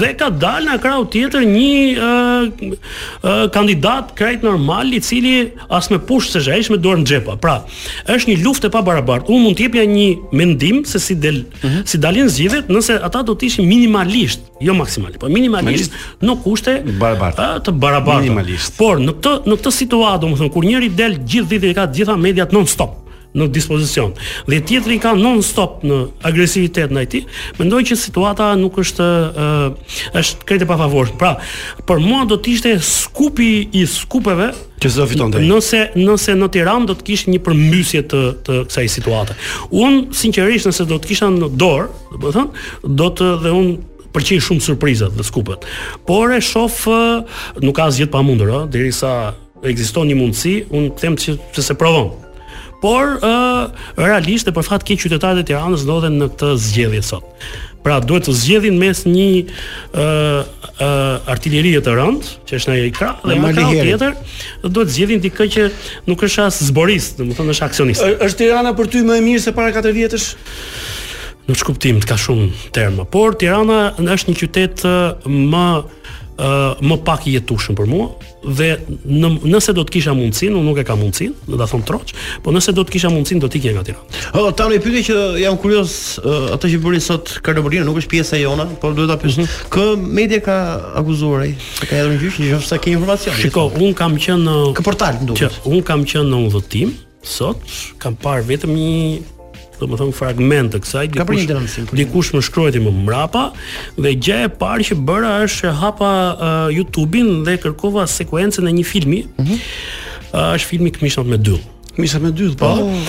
dhe 0.00 0.10
ka 0.16 0.30
dalë 0.32 0.70
në 0.70 0.76
krau 0.80 1.02
tjetër 1.12 1.44
një 1.44 1.74
ë 2.00 3.50
kandidat 3.52 4.14
krejt 4.16 4.46
normal 4.46 4.88
i 4.96 5.00
cili 5.04 5.34
as 5.68 5.90
me 5.92 5.98
push 5.98 6.30
se 6.32 6.40
ai 6.48 6.62
është 6.64 6.76
me 6.76 6.78
dorën 6.86 7.04
xhepa 7.10 7.34
pra 7.42 7.58
është 8.08 8.30
një 8.30 8.38
luftë 8.46 8.70
e 8.70 8.74
pabarabartë 8.78 9.28
unë 9.28 9.50
mund 9.50 9.60
të 9.60 9.84
një 9.92 10.08
mendim 10.40 10.80
se 10.88 10.96
si 11.00 11.14
del 11.16 11.42
uh 11.44 11.60
mhm. 11.60 11.76
-huh. 11.76 11.84
si 11.90 11.98
dalin 11.98 12.28
zgjidhjet 12.30 12.68
nëse 12.72 12.96
ata 13.04 13.22
do 13.22 13.34
të 13.36 13.46
ishin 13.50 13.68
minimalisht 13.68 14.40
jo 14.64 14.74
maksimalisht 14.74 15.20
po 15.20 15.28
minimalisht 15.28 15.92
në 16.22 16.40
kushte 16.42 16.78
të 17.64 17.70
barabarta 17.70 18.20
minimalisht 18.20 18.78
por 18.80 18.96
në 19.04 19.12
këtë 19.12 19.36
në 19.50 19.60
këtë 19.60 19.76
situatë 19.82 20.24
domethënë 20.24 20.50
kur 20.56 20.64
njëri 20.64 20.88
del 21.00 21.18
gjithë 21.20 21.48
ditën 21.60 21.74
ka 21.78 21.84
gjitha 21.96 22.16
mediat 22.26 22.52
non 22.52 22.66
stop 22.66 22.96
në 23.38 23.46
dispozicion. 23.54 24.12
Dhe 24.50 24.58
tjetri 24.66 24.98
ka 25.02 25.12
non 25.16 25.42
stop 25.46 25.82
në 25.86 26.00
agresivitet 26.26 26.90
ndaj 26.94 27.06
tij, 27.12 27.22
mendoj 27.60 27.82
që 27.90 27.98
situata 28.02 28.48
nuk 28.58 28.78
është 28.82 29.06
uh, 29.30 29.98
është 30.18 30.46
krejtë 30.48 30.66
pa 30.70 30.78
favor. 30.80 31.12
Pra, 31.20 31.34
për 31.86 32.00
mua 32.02 32.24
do 32.30 32.38
të 32.40 32.54
ishte 32.56 32.72
skupi 32.84 33.50
i 33.80 33.84
skupeve 33.88 34.50
që 34.80 34.90
do 34.96 35.06
fitonte. 35.10 35.42
Nëse 35.44 35.82
nëse 36.00 36.34
në 36.40 36.48
Tiranë 36.56 36.88
do 36.90 36.96
të 36.96 37.06
kishte 37.10 37.30
një 37.34 37.42
përmbysje 37.46 38.02
të 38.10 38.22
të 38.46 38.56
kësaj 38.70 38.88
situate. 38.98 39.36
Un 39.76 40.06
sinqerisht 40.16 40.66
nëse 40.70 40.88
do 40.88 40.98
të 40.98 41.12
kisha 41.12 41.28
në 41.34 41.50
dorë, 41.60 41.86
do 42.16 42.22
të 42.26 42.32
thon, 42.38 42.50
do 43.00 43.08
të 43.20 43.28
dhe 43.44 43.52
un 43.54 43.70
përqej 44.10 44.40
shumë 44.42 44.64
surprizat 44.64 45.14
dhe 45.14 45.22
skupet. 45.26 45.68
Por 46.08 46.32
e 46.34 46.40
shof 46.42 46.80
nuk 47.62 47.76
ka 47.78 47.86
asgjë 47.92 48.08
të 48.08 48.14
pamundur, 48.16 48.50
ë, 48.50 48.64
derisa 48.74 49.12
ekziston 49.68 50.08
një 50.10 50.16
mundësi, 50.18 50.56
un 50.74 50.90
them 50.98 51.20
se 51.20 51.36
se 51.60 51.76
provon 51.78 52.08
por 52.80 53.18
ë 53.18 53.24
uh, 53.24 53.64
realisht 54.00 54.48
e 54.48 54.54
për 54.56 54.66
fat 54.66 54.84
keq 54.88 55.02
qytetarët 55.04 55.44
e 55.44 55.52
Tiranës 55.52 55.84
ndodhen 55.86 56.16
në 56.20 56.30
këtë 56.32 56.50
zgjedhje 56.64 57.02
sot. 57.12 57.50
Pra 57.80 57.96
duhet 58.04 58.26
të 58.28 58.34
zgjedhin 58.36 58.76
mes 58.80 58.98
një 59.08 59.26
ë 59.36 59.42
uh, 59.46 59.52
ë 60.00 60.86
uh, 60.86 61.30
artilerie 61.32 61.80
të 61.84 61.94
rënd, 61.96 62.28
që 62.48 62.58
është 62.60 62.74
ai 62.74 62.90
krah 62.96 63.20
dhe 63.24 63.38
më 63.40 63.52
kanë 63.56 63.84
tjetër, 63.86 64.16
dhe 64.64 64.72
duhet 64.76 64.92
zgjedhin 64.96 65.22
ti 65.24 65.30
që 65.34 65.68
nuk 66.08 66.20
ka 66.20 66.28
shans 66.28 66.60
zboris, 66.68 67.12
domethënë 67.20 67.54
është 67.56 67.68
aksionist. 67.68 68.08
Është 68.10 68.42
Tirana 68.42 68.74
për 68.76 68.90
ty 68.94 69.04
më 69.06 69.18
e 69.20 69.24
mirë 69.28 69.44
se 69.46 69.54
para 69.56 69.72
katër 69.76 69.96
vjetësh? 69.96 70.28
Nuk 71.48 71.62
kuptim, 71.66 72.00
kuptoj, 72.00 72.08
ka 72.12 72.20
shumë 72.20 72.50
terma, 72.76 73.08
por 73.10 73.36
Tirana 73.40 73.80
është 74.00 74.30
një 74.32 74.38
qytet 74.44 74.84
më 75.26 75.64
ë 76.40 76.80
më 76.90 76.96
pak 77.06 77.26
i 77.30 77.34
jetushëm 77.36 77.76
për 77.78 77.88
mua 77.90 78.08
dhe 78.56 78.70
në, 78.88 79.28
nëse 79.52 79.74
do 79.76 79.82
të 79.84 79.94
kisha 79.98 80.14
mundsinë, 80.16 80.54
unë 80.56 80.64
nuk 80.70 80.78
e 80.80 80.84
kam 80.88 81.00
mundsinë, 81.02 81.44
do 81.50 81.58
ta 81.60 81.66
thon 81.68 81.82
troç, 81.84 82.14
po 82.44 82.52
nëse 82.54 82.72
do 82.76 82.84
të 82.86 82.94
kisha 82.94 83.10
mundsinë 83.12 83.42
do 83.44 83.50
të 83.52 83.58
ikja 83.60 83.74
nga 83.76 83.82
Tirana. 83.88 84.06
Ë 84.32 84.40
oh, 84.40 84.48
tani 84.56 84.78
pyetja 84.80 85.02
që 85.10 85.18
jam 85.42 85.58
kurioz 85.60 85.92
uh, 86.22 86.46
atë 86.56 86.70
që 86.74 86.78
bëri 86.86 87.00
sot 87.04 87.34
Karlovina 87.44 87.84
nuk 87.84 88.00
është 88.00 88.12
pjesa 88.14 88.40
jona, 88.40 88.64
por 88.80 88.96
duhet 88.96 89.12
ta 89.12 89.18
pyes. 89.20 89.36
Mm 89.36 89.44
-hmm. 89.44 89.72
Kë 89.74 89.86
media 90.20 90.40
ka 90.48 90.56
akuzuar 91.02 91.44
ai, 91.48 91.52
ka 91.84 91.92
hedhur 92.00 92.16
gjyqi, 92.24 92.48
jo 92.54 92.60
sa 92.70 92.78
ke 92.80 92.90
informacion. 92.96 93.36
Shikoj, 93.42 93.76
un 93.84 93.92
kam 94.00 94.16
qenë 94.16 94.44
në 94.48 94.84
portal 94.88 95.20
Unë 95.28 95.50
Un 95.72 95.82
kam 95.90 96.04
qenë 96.10 96.28
në 96.32 96.38
udhëtim 96.48 96.96
sot, 97.36 97.60
kam 98.02 98.16
parë 98.24 98.48
vetëm 98.48 98.72
një 98.78 98.92
do 99.80 99.88
të 99.88 99.98
thonë 100.02 100.16
fragment 100.16 100.70
të 100.74 100.80
kësaj 100.84 101.04
dikush 101.14 101.82
dikush 101.98 102.30
më 102.36 102.68
ti 102.74 102.82
më 102.84 102.92
mbrapa 103.02 103.44
dhe 104.04 104.12
gjë 104.26 104.38
e 104.48 104.52
parë 104.60 104.86
që 104.90 104.98
bëra 105.08 105.32
është 105.46 105.70
e 105.70 105.74
hapa 105.80 106.10
uh, 106.32 106.66
YouTube-in 106.74 107.30
dhe 107.46 107.54
kërkova 107.62 108.06
sekuencën 108.10 108.66
e 108.70 108.74
një 108.76 108.86
filmi. 108.90 109.20
Ëh, 109.24 109.26
mm 109.26 109.46
-hmm. 109.46 109.68
uh, 110.32 110.56
është 110.58 110.66
filmi 110.72 110.90
Kmishat 110.96 111.26
me 111.26 111.38
dyll. 111.38 111.60
Kmishat 111.96 112.22
me 112.22 112.30
dyll, 112.32 112.54
po. 112.56 112.66
Oh, 112.66 113.04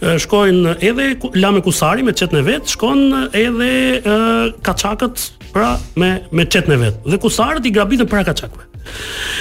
Uh, 0.00 0.16
shkojnë 0.22 0.78
edhe 0.88 1.10
Lame 1.42 1.62
Kusari 1.66 2.06
me 2.06 2.14
çetën 2.16 2.40
e 2.40 2.44
vet, 2.48 2.72
shkon 2.76 3.04
edhe 3.36 3.72
uh, 4.00 4.48
Kaçakët 4.66 5.28
pra 5.50 5.74
me 5.98 6.14
me 6.32 6.46
çetën 6.48 6.76
e 6.76 6.80
vet. 6.86 7.02
Dhe 7.06 7.20
Kusarët 7.20 7.66
i 7.68 7.74
grabitën 7.76 8.06
para 8.08 8.24
Kaçakëve. 8.30 8.69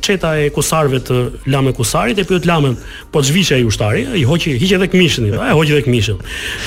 çeta 0.02 0.36
e 0.38 0.50
kusarëve 0.56 1.00
të 1.08 1.16
Lame 1.46 1.74
Kusarit 1.74 2.18
e 2.20 2.24
pyet 2.24 2.46
Lamen, 2.46 2.76
po 3.12 3.22
zhvishe 3.24 3.56
ai 3.56 3.64
ushtari, 3.64 4.02
i 4.22 4.26
hoqi 4.26 4.58
hiq 4.60 4.72
edhe 4.72 4.88
këmishën, 4.88 5.24
ai 5.42 5.54
hoqi 5.54 5.72
edhe 5.74 5.84
këmishën. 5.88 6.18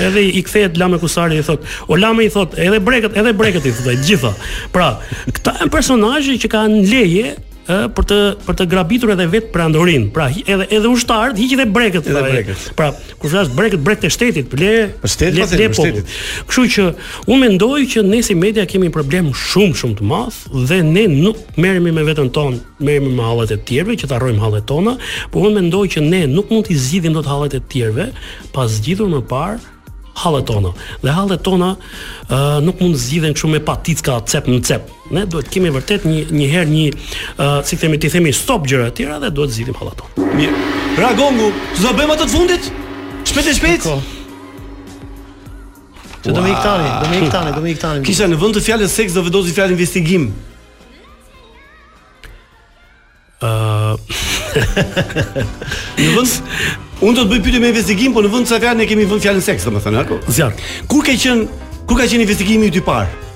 Edhe 0.06 0.20
i 0.38 0.42
kthehet 0.42 0.78
Lame 0.78 0.98
Kusarit 0.98 1.38
i 1.40 1.44
thotë, 1.48 1.64
"O 1.92 1.96
Lame 1.96 2.24
i 2.24 2.30
thotë, 2.36 2.54
edhe 2.66 2.80
breket, 2.80 3.12
edhe 3.20 3.32
breket 3.40 3.62
i 3.66 3.70
thotë, 3.76 3.94
gjitha." 4.06 4.32
Pra, 4.72 4.88
Këta 5.32 5.52
janë 5.62 5.72
personazhe 5.74 6.36
që 6.40 6.48
kanë 6.54 6.84
leje 6.88 7.34
ë 7.68 7.76
për 7.92 8.06
të 8.08 8.18
për 8.46 8.56
të 8.56 8.64
grabitur 8.70 9.10
edhe 9.12 9.26
vetë 9.28 9.50
prandorin. 9.52 10.06
Pra 10.14 10.30
edhe 10.32 10.64
edhe 10.72 10.88
ushtarët 10.88 11.36
hiqin 11.40 11.58
dhe 11.60 11.66
breket. 11.68 12.06
Edhe 12.08 12.14
pra, 12.22 12.30
breket. 12.32 12.62
Pra, 12.78 12.86
kur 13.20 13.28
flas 13.34 13.50
breket 13.52 13.82
breket 13.84 14.06
e 14.08 14.12
shtetit, 14.14 14.48
ble, 14.54 14.70
për 15.04 15.12
shtetit, 15.12 15.52
le, 15.52 15.68
le, 15.68 15.68
po. 15.76 16.48
Kështu 16.48 16.64
që 16.76 16.86
unë 17.26 17.40
mendoj 17.42 17.82
që 17.94 18.06
ne 18.08 18.22
si 18.24 18.36
media 18.40 18.64
kemi 18.70 18.88
një 18.88 18.94
problem 18.96 19.28
shumë 19.36 19.76
shumë 19.82 19.98
të 20.00 20.08
madh 20.14 20.40
dhe 20.72 20.80
ne 20.88 21.04
nuk 21.12 21.44
merremi 21.60 21.92
me 21.98 22.06
veten 22.08 22.32
tonë, 22.38 22.62
merremi 22.80 23.12
me 23.18 23.28
hallet 23.28 23.52
e 23.58 23.60
tjerëve 23.68 23.98
që 24.00 24.08
ta 24.14 24.22
rrojmë 24.22 24.40
hallet 24.46 24.66
tona, 24.72 24.96
por 25.34 25.50
unë 25.50 25.60
mendoj 25.60 25.84
që 25.98 26.06
ne 26.08 26.24
nuk 26.32 26.48
mund 26.54 26.70
të 26.70 26.78
zgjidhim 26.86 27.20
dot 27.20 27.28
hallet 27.28 27.58
e 27.58 27.66
tjerëve 27.74 28.08
pas 28.56 28.78
zgjidhur 28.80 29.12
më 29.18 29.26
parë 29.28 29.60
hallet 30.24 30.46
tona. 30.46 30.70
Dhe 31.02 31.10
hallet 31.12 31.42
tona 31.44 31.70
uh, 31.74 32.58
nuk 32.66 32.80
mund 32.82 32.96
të 32.98 33.02
zgjidhen 33.06 33.36
kështu 33.36 33.50
me 33.52 33.60
paticka 33.64 34.18
cep 34.30 34.48
në 34.50 34.58
cep. 34.68 34.90
Ne 35.14 35.24
duhet 35.30 35.48
të 35.48 35.54
kemi 35.56 35.72
vërtet 35.74 36.04
një 36.08 36.24
një 36.40 36.48
herë 36.52 36.72
një, 36.72 36.84
uh, 37.38 37.58
si 37.66 37.78
themi, 37.80 38.00
ti 38.02 38.10
themi 38.12 38.32
stop 38.36 38.66
gjëra 38.68 38.90
të 38.90 39.02
tjera 39.02 39.18
dhe 39.22 39.30
duhet 39.36 39.52
të 39.52 39.58
zgjidhim 39.58 39.78
hallet 39.80 40.02
tona. 40.02 40.28
Mirë. 40.40 40.66
Pra 40.98 41.12
gongu, 41.18 41.50
të 41.78 41.94
bëjmë 42.00 42.16
atë 42.16 42.26
të 42.26 42.36
fundit? 42.36 42.70
Shpejt 43.30 43.50
e 43.50 43.56
shpejt. 43.60 43.90
Okay. 46.18 46.34
do 46.34 46.42
me 46.42 46.50
i 46.50 46.54
këtani, 46.54 46.88
do 47.02 47.08
me 47.10 47.16
i 47.16 47.20
këtani, 47.28 47.52
do 47.54 47.60
me 47.64 47.72
i 47.72 48.02
Kisha 48.04 48.26
në 48.28 48.36
vënd 48.42 48.56
të 48.58 48.62
fjallet 48.66 48.90
seks 48.92 49.14
do 49.16 49.22
vëdozi 49.24 49.52
fjallet 49.56 49.76
investigim 49.78 50.24
Ëh. 53.38 53.38
Uh... 53.38 53.94
në 55.98 56.06
vend 56.16 56.32
unë 57.04 57.14
do 57.14 57.20
të 57.20 57.28
bëj 57.30 57.38
pyetje 57.44 57.60
me 57.62 57.68
investigim, 57.70 58.14
po 58.14 58.22
në 58.24 58.30
vend 58.32 58.48
çfarë 58.50 58.72
ne 58.80 58.86
kemi 58.90 59.04
vënë 59.10 59.22
fjalën 59.28 59.44
seks, 59.46 59.66
domethënë, 59.68 60.00
apo? 60.02 60.16
Zjarr. 60.32 60.56
Kur 60.90 61.04
ka 61.06 61.14
qen 61.20 61.44
kur 61.86 61.98
ka 62.00 62.06
qen 62.10 62.24
investigimi 62.24 62.66
i 62.66 62.72
dy 62.74 62.82
parë? 62.82 63.30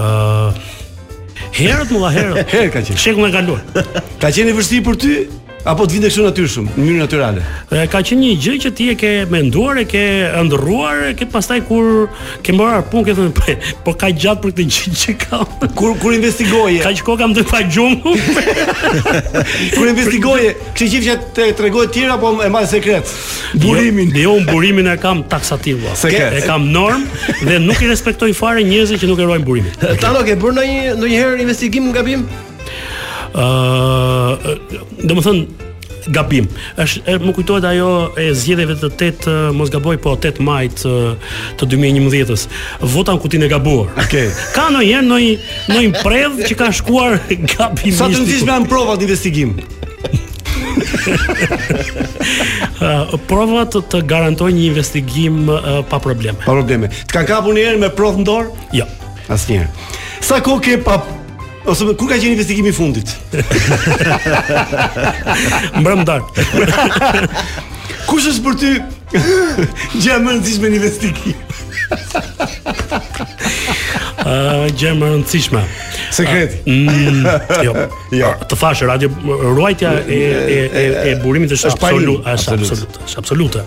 Uh... 0.00 0.62
Herët 1.56 1.92
mulla 1.92 2.10
herët. 2.16 2.46
Herë 2.54 2.72
ka 2.74 2.80
qenë. 2.84 3.00
Shekull 3.02 3.28
e 3.30 3.36
kaluar. 3.36 3.60
Ka 4.24 4.28
qenë 4.32 4.52
vështirë 4.58 4.84
për 4.90 4.98
ty? 5.04 5.14
apo 5.66 5.86
të 5.88 5.96
vinte 5.96 6.08
kështu 6.10 6.24
natyrshëm, 6.26 6.66
në 6.76 6.82
mënyrë 6.82 7.00
natyrale. 7.02 7.42
ka 7.90 8.00
qenë 8.06 8.20
një 8.22 8.28
gjë 8.44 8.54
që 8.64 8.70
ti 8.78 8.84
e 8.92 8.94
ke 9.00 9.10
menduar, 9.30 9.80
e 9.82 9.86
ke 9.90 10.02
ëndrruar, 10.38 11.00
e 11.10 11.14
ke 11.18 11.26
pastaj 11.32 11.58
kur 11.66 12.06
ke 12.46 12.54
marrë 12.54 12.84
punë 12.92 13.16
thënë 13.18 13.72
po 13.86 13.94
ka 13.98 14.12
gjatë 14.14 14.42
për 14.44 14.52
këtë 14.52 14.66
gjë 14.76 14.92
që 15.02 15.16
ka. 15.24 15.40
Kur 15.78 15.96
kur 16.02 16.14
investigoje. 16.14 16.78
Ka 16.84 16.92
qenë 16.94 17.06
kokam 17.08 17.34
të 17.34 17.44
pa 17.50 17.64
gjum. 17.66 17.96
Kur 19.74 19.90
investigoje, 19.90 20.54
kishë 20.78 21.02
që 21.08 21.18
të 21.34 21.48
tregoj 21.58 21.88
të 21.90 21.96
tjerë 21.98 22.14
apo 22.18 22.32
e 22.46 22.50
marr 22.54 22.70
sekret. 22.70 23.18
Burimin, 23.64 24.14
jo, 24.22 24.36
burimin 24.52 24.92
e 24.94 24.98
kam 25.02 25.26
taksativ. 25.28 25.82
Po. 25.86 26.14
E 26.14 26.46
kam 26.46 26.70
norm 26.70 27.08
dhe 27.42 27.58
nuk 27.66 27.82
i 27.82 27.90
respektoj 27.90 28.30
fare 28.38 28.62
njerëzit 28.70 29.02
që 29.02 29.10
nuk 29.14 29.22
e 29.24 29.30
ruajnë 29.32 29.50
burimin. 29.50 29.74
Tanë 29.82 30.22
ke 30.30 30.36
bërë 30.38 30.54
ndonjë 30.60 31.00
ndonjëherë 31.02 31.42
investigim 31.42 31.90
në 31.90 31.98
gabim? 31.98 32.28
do 33.36 35.12
më 35.16 35.22
thënë 35.26 35.72
gabim. 36.14 36.46
Është 36.78 37.00
er, 37.10 37.22
më 37.26 37.32
kujtohet 37.34 37.64
ajo 37.66 37.88
e 38.22 38.28
zgjedhjeve 38.38 38.76
të 38.78 38.88
8 38.94 39.06
uh, 39.06 39.38
mos 39.58 39.72
gaboj 39.74 39.96
po 40.04 40.12
8 40.14 40.38
majt 40.46 40.84
uh, 40.86 41.16
të 41.58 41.66
2011-s. 41.72 42.46
Vota 42.94 43.16
në 43.16 43.22
kutinë 43.24 43.48
e 43.48 43.48
gabuar. 43.50 43.90
Okej. 43.98 44.28
Okay. 44.28 44.44
Ka 44.54 44.68
ndonjëherë 44.70 45.04
ndonjë 45.08 45.32
ndonjë 45.66 46.04
prerë 46.04 46.46
që 46.46 46.58
ka 46.62 46.68
shkuar 46.78 47.18
gabim. 47.56 47.90
Sa 47.98 48.06
të 48.06 48.22
nxjesh 48.22 48.46
me 48.46 48.54
an 48.54 48.68
provat 48.70 49.02
investigim. 49.02 49.56
uh, 52.78 53.18
prova 53.26 53.66
të, 53.66 53.82
të 53.90 54.04
garantoj 54.14 54.52
një 54.54 54.66
investigim 54.70 55.42
uh, 55.50 55.82
pa 55.90 55.98
probleme. 55.98 56.38
Pa 56.46 56.54
probleme. 56.54 56.92
Të 57.02 57.18
kanë 57.18 57.32
kapur 57.34 57.58
një 57.58 57.66
herë 57.66 57.82
me 57.82 57.90
provë 57.98 58.22
në 58.22 58.30
dorë? 58.30 58.54
Jo. 58.78 58.86
Asnjëherë. 59.26 59.90
Sa 60.22 60.38
kohë 60.42 60.62
ke 60.68 60.78
pa 60.86 61.00
Ose 61.66 61.82
ku 61.98 62.06
ka 62.06 62.14
qenë 62.14 62.36
investigimi 62.38 62.70
i 62.70 62.76
fundit? 62.78 63.10
Mbrëm 65.82 66.04
dar. 66.06 66.22
Kush 68.08 68.28
është 68.30 68.44
për 68.44 68.58
ty 68.62 68.70
Gja 70.04 70.20
më 70.22 70.36
e 70.36 70.42
në 70.44 70.74
investigim? 70.78 71.42
gjë 74.70 74.92
më 74.98 75.08
rëndësishme. 75.12 75.60
Sekret. 76.14 76.56
Mm, 76.66 77.26
jo. 77.66 77.74
Jo. 78.14 78.28
Të 78.48 78.56
fashë 78.56 78.86
radio 78.86 79.08
ruajtja 79.56 79.90
e 80.06 80.18
e 80.30 80.58
e, 80.64 80.82
e 81.10 81.14
burimit 81.22 81.50
është 81.56 81.72
absolut, 81.72 82.26
është 82.30 82.52
absolut, 82.52 83.00
është 83.06 83.18
absolute. 83.20 83.62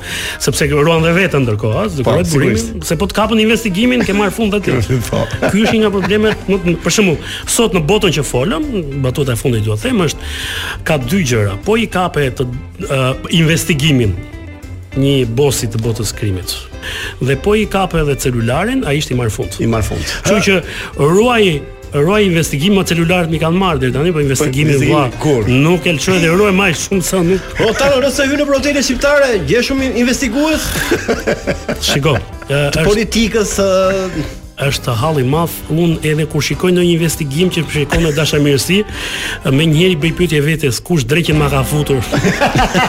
Sepse 0.45 0.67
ruan 0.71 1.03
dhe 1.03 1.11
veten 1.15 1.43
ndërkohë, 1.43 1.81
ëh, 1.83 1.97
duke 1.97 2.07
qenë 2.15 2.31
burimin, 2.31 2.79
se 2.87 2.95
po 2.97 3.07
të 3.11 3.17
kapën 3.19 3.41
investigimin, 3.43 4.05
ke 4.07 4.15
marr 4.15 4.31
fund 4.31 4.55
vetë. 4.55 4.77
Po. 5.09 5.25
Ky 5.43 5.65
është 5.65 5.75
një 5.75 5.83
nga 5.83 5.91
problemet, 5.91 6.45
për 6.85 6.91
shembull, 6.95 7.19
sot 7.51 7.75
në 7.75 7.83
botën 7.91 8.15
që 8.15 8.23
folëm, 8.29 8.69
batuta 9.03 9.35
e 9.35 9.41
fundit 9.43 9.67
dua 9.67 9.75
të 9.75 9.89
them 9.91 10.05
është 10.07 10.33
ka 10.87 10.97
dy 11.03 11.21
gjëra. 11.33 11.59
Po 11.67 11.75
i 11.83 11.89
kapet 11.91 12.39
të 12.39 12.47
uh, 12.87 13.31
investigimin, 13.41 14.15
një 14.99 15.15
bosi 15.39 15.69
të 15.71 15.79
botës 15.83 16.11
krimit. 16.15 16.53
Dhe 17.21 17.35
po 17.43 17.55
i 17.59 17.65
kap 17.71 17.95
edhe 17.99 18.15
celularin, 18.19 18.83
ai 18.87 18.97
ishte 19.01 19.15
i 19.15 19.19
marr 19.19 19.31
fund. 19.33 19.57
I 19.63 19.67
marr 19.71 19.85
fund. 19.85 20.15
Kështu 20.27 20.39
që 20.47 21.09
ruaj 21.15 21.43
Roj 21.89 22.19
investigim 22.27 22.75
me 22.77 22.83
celularit 22.85 23.31
mi 23.33 23.39
kanë 23.41 23.57
marrë 23.57 23.79
deri 23.81 23.95
tani, 23.95 24.11
po 24.13 24.21
investigimi 24.21 24.75
po, 24.75 25.31
i 25.49 25.55
Nuk 25.63 25.87
e 25.89 25.95
lçoj 25.97 26.19
dhe 26.21 26.29
roj 26.37 26.51
më 26.53 26.67
shumë 26.83 27.05
sa 27.07 27.23
nuk. 27.25 27.47
O 27.65 27.71
tani 27.79 27.97
nëse 28.03 28.27
hyn 28.29 28.43
në 28.43 28.45
protele 28.45 28.83
shqiptare, 28.85 29.31
gjej 29.49 29.63
shumë 29.71 29.89
investigues. 29.97 30.67
Shiko. 31.89 32.13
Të 32.45 32.83
politikës 32.85 33.55
është 34.67 34.95
halli 34.99 35.23
madh. 35.27 35.55
Unë 35.71 35.99
edhe 36.09 36.25
kur 36.31 36.43
shikoj 36.43 36.71
ndonjë 36.75 36.95
investigim 36.97 37.51
që 37.53 37.63
shikon 37.73 38.03
me 38.03 38.11
dashamirësi, 38.15 38.79
me 39.55 39.67
njeri 39.69 39.95
bëj 40.01 40.13
pyetje 40.17 40.41
vetes, 40.43 40.79
kush 40.85 41.05
drejtin 41.09 41.37
ma 41.39 41.47
ka 41.51 41.61
futur? 41.67 41.99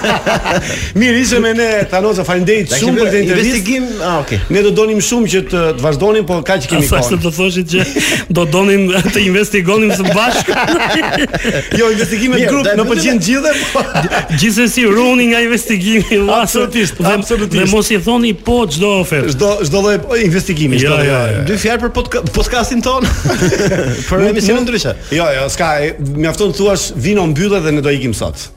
Mirë, 1.01 1.15
ishte 1.25 1.41
me 1.45 1.53
ne 1.59 1.69
Tanoza, 1.91 2.25
faleminderit 2.27 2.75
shumë 2.75 2.97
për 2.99 3.07
të 3.13 3.21
intervjist 3.23 3.51
Investigim, 3.51 3.87
ah, 4.05 4.17
okay. 4.23 4.41
Ne 4.53 4.63
do 4.65 4.73
donim 4.77 4.99
shumë 5.05 5.31
që 5.33 5.43
të 5.51 5.63
të 5.79 5.85
vazhdonim, 5.85 6.27
po 6.29 6.41
kaq 6.47 6.67
kemi 6.71 6.89
kohë. 6.89 7.05
Sa 7.07 7.19
të 7.25 7.33
thoshit 7.37 7.71
që 7.71 7.87
do 8.39 8.45
donim 8.55 8.89
të 9.13 9.25
investigonim 9.29 9.93
së 9.97 10.11
bashku. 10.17 10.57
jo, 11.81 11.91
investigimet 11.95 12.41
Mirë, 12.43 12.51
grup, 12.51 12.71
në 12.81 12.87
pëlqen 12.91 13.23
të 13.23 13.29
gjithë. 13.29 13.55
Po- 13.77 13.87
Gjithsesi 14.41 14.85
runi 14.91 15.29
nga 15.33 15.41
investigimi 15.45 16.19
Absolutisht, 16.41 16.99
absolutisht. 17.05 17.57
Dhe 17.61 17.69
mos 17.73 17.91
i 17.95 18.01
thoni 18.05 18.33
po 18.47 18.63
çdo 18.71 18.93
ofertë. 19.05 19.35
Çdo 19.37 19.53
çdo 19.69 19.85
lloj 19.85 19.99
po, 20.07 20.19
investigimi, 20.21 20.79
çdo 20.81 20.91
jo, 20.91 21.05
lloj. 21.05 21.37
Jo, 21.51 21.60
fjalë 21.61 21.87
për 21.87 22.33
podcastin 22.35 22.81
ton. 22.85 23.05
Për 24.09 24.27
emisionin 24.31 24.65
ndryshe. 24.67 24.95
Jo, 25.15 25.27
jo, 25.37 25.47
s'ka, 25.53 25.69
mjafton 26.17 26.55
të 26.57 26.77
vino 27.05 27.27
mbyllë 27.33 27.61
dhe 27.67 27.75
ne 27.77 27.85
do 27.85 27.93
ikim 27.95 28.17
sot. 28.17 28.49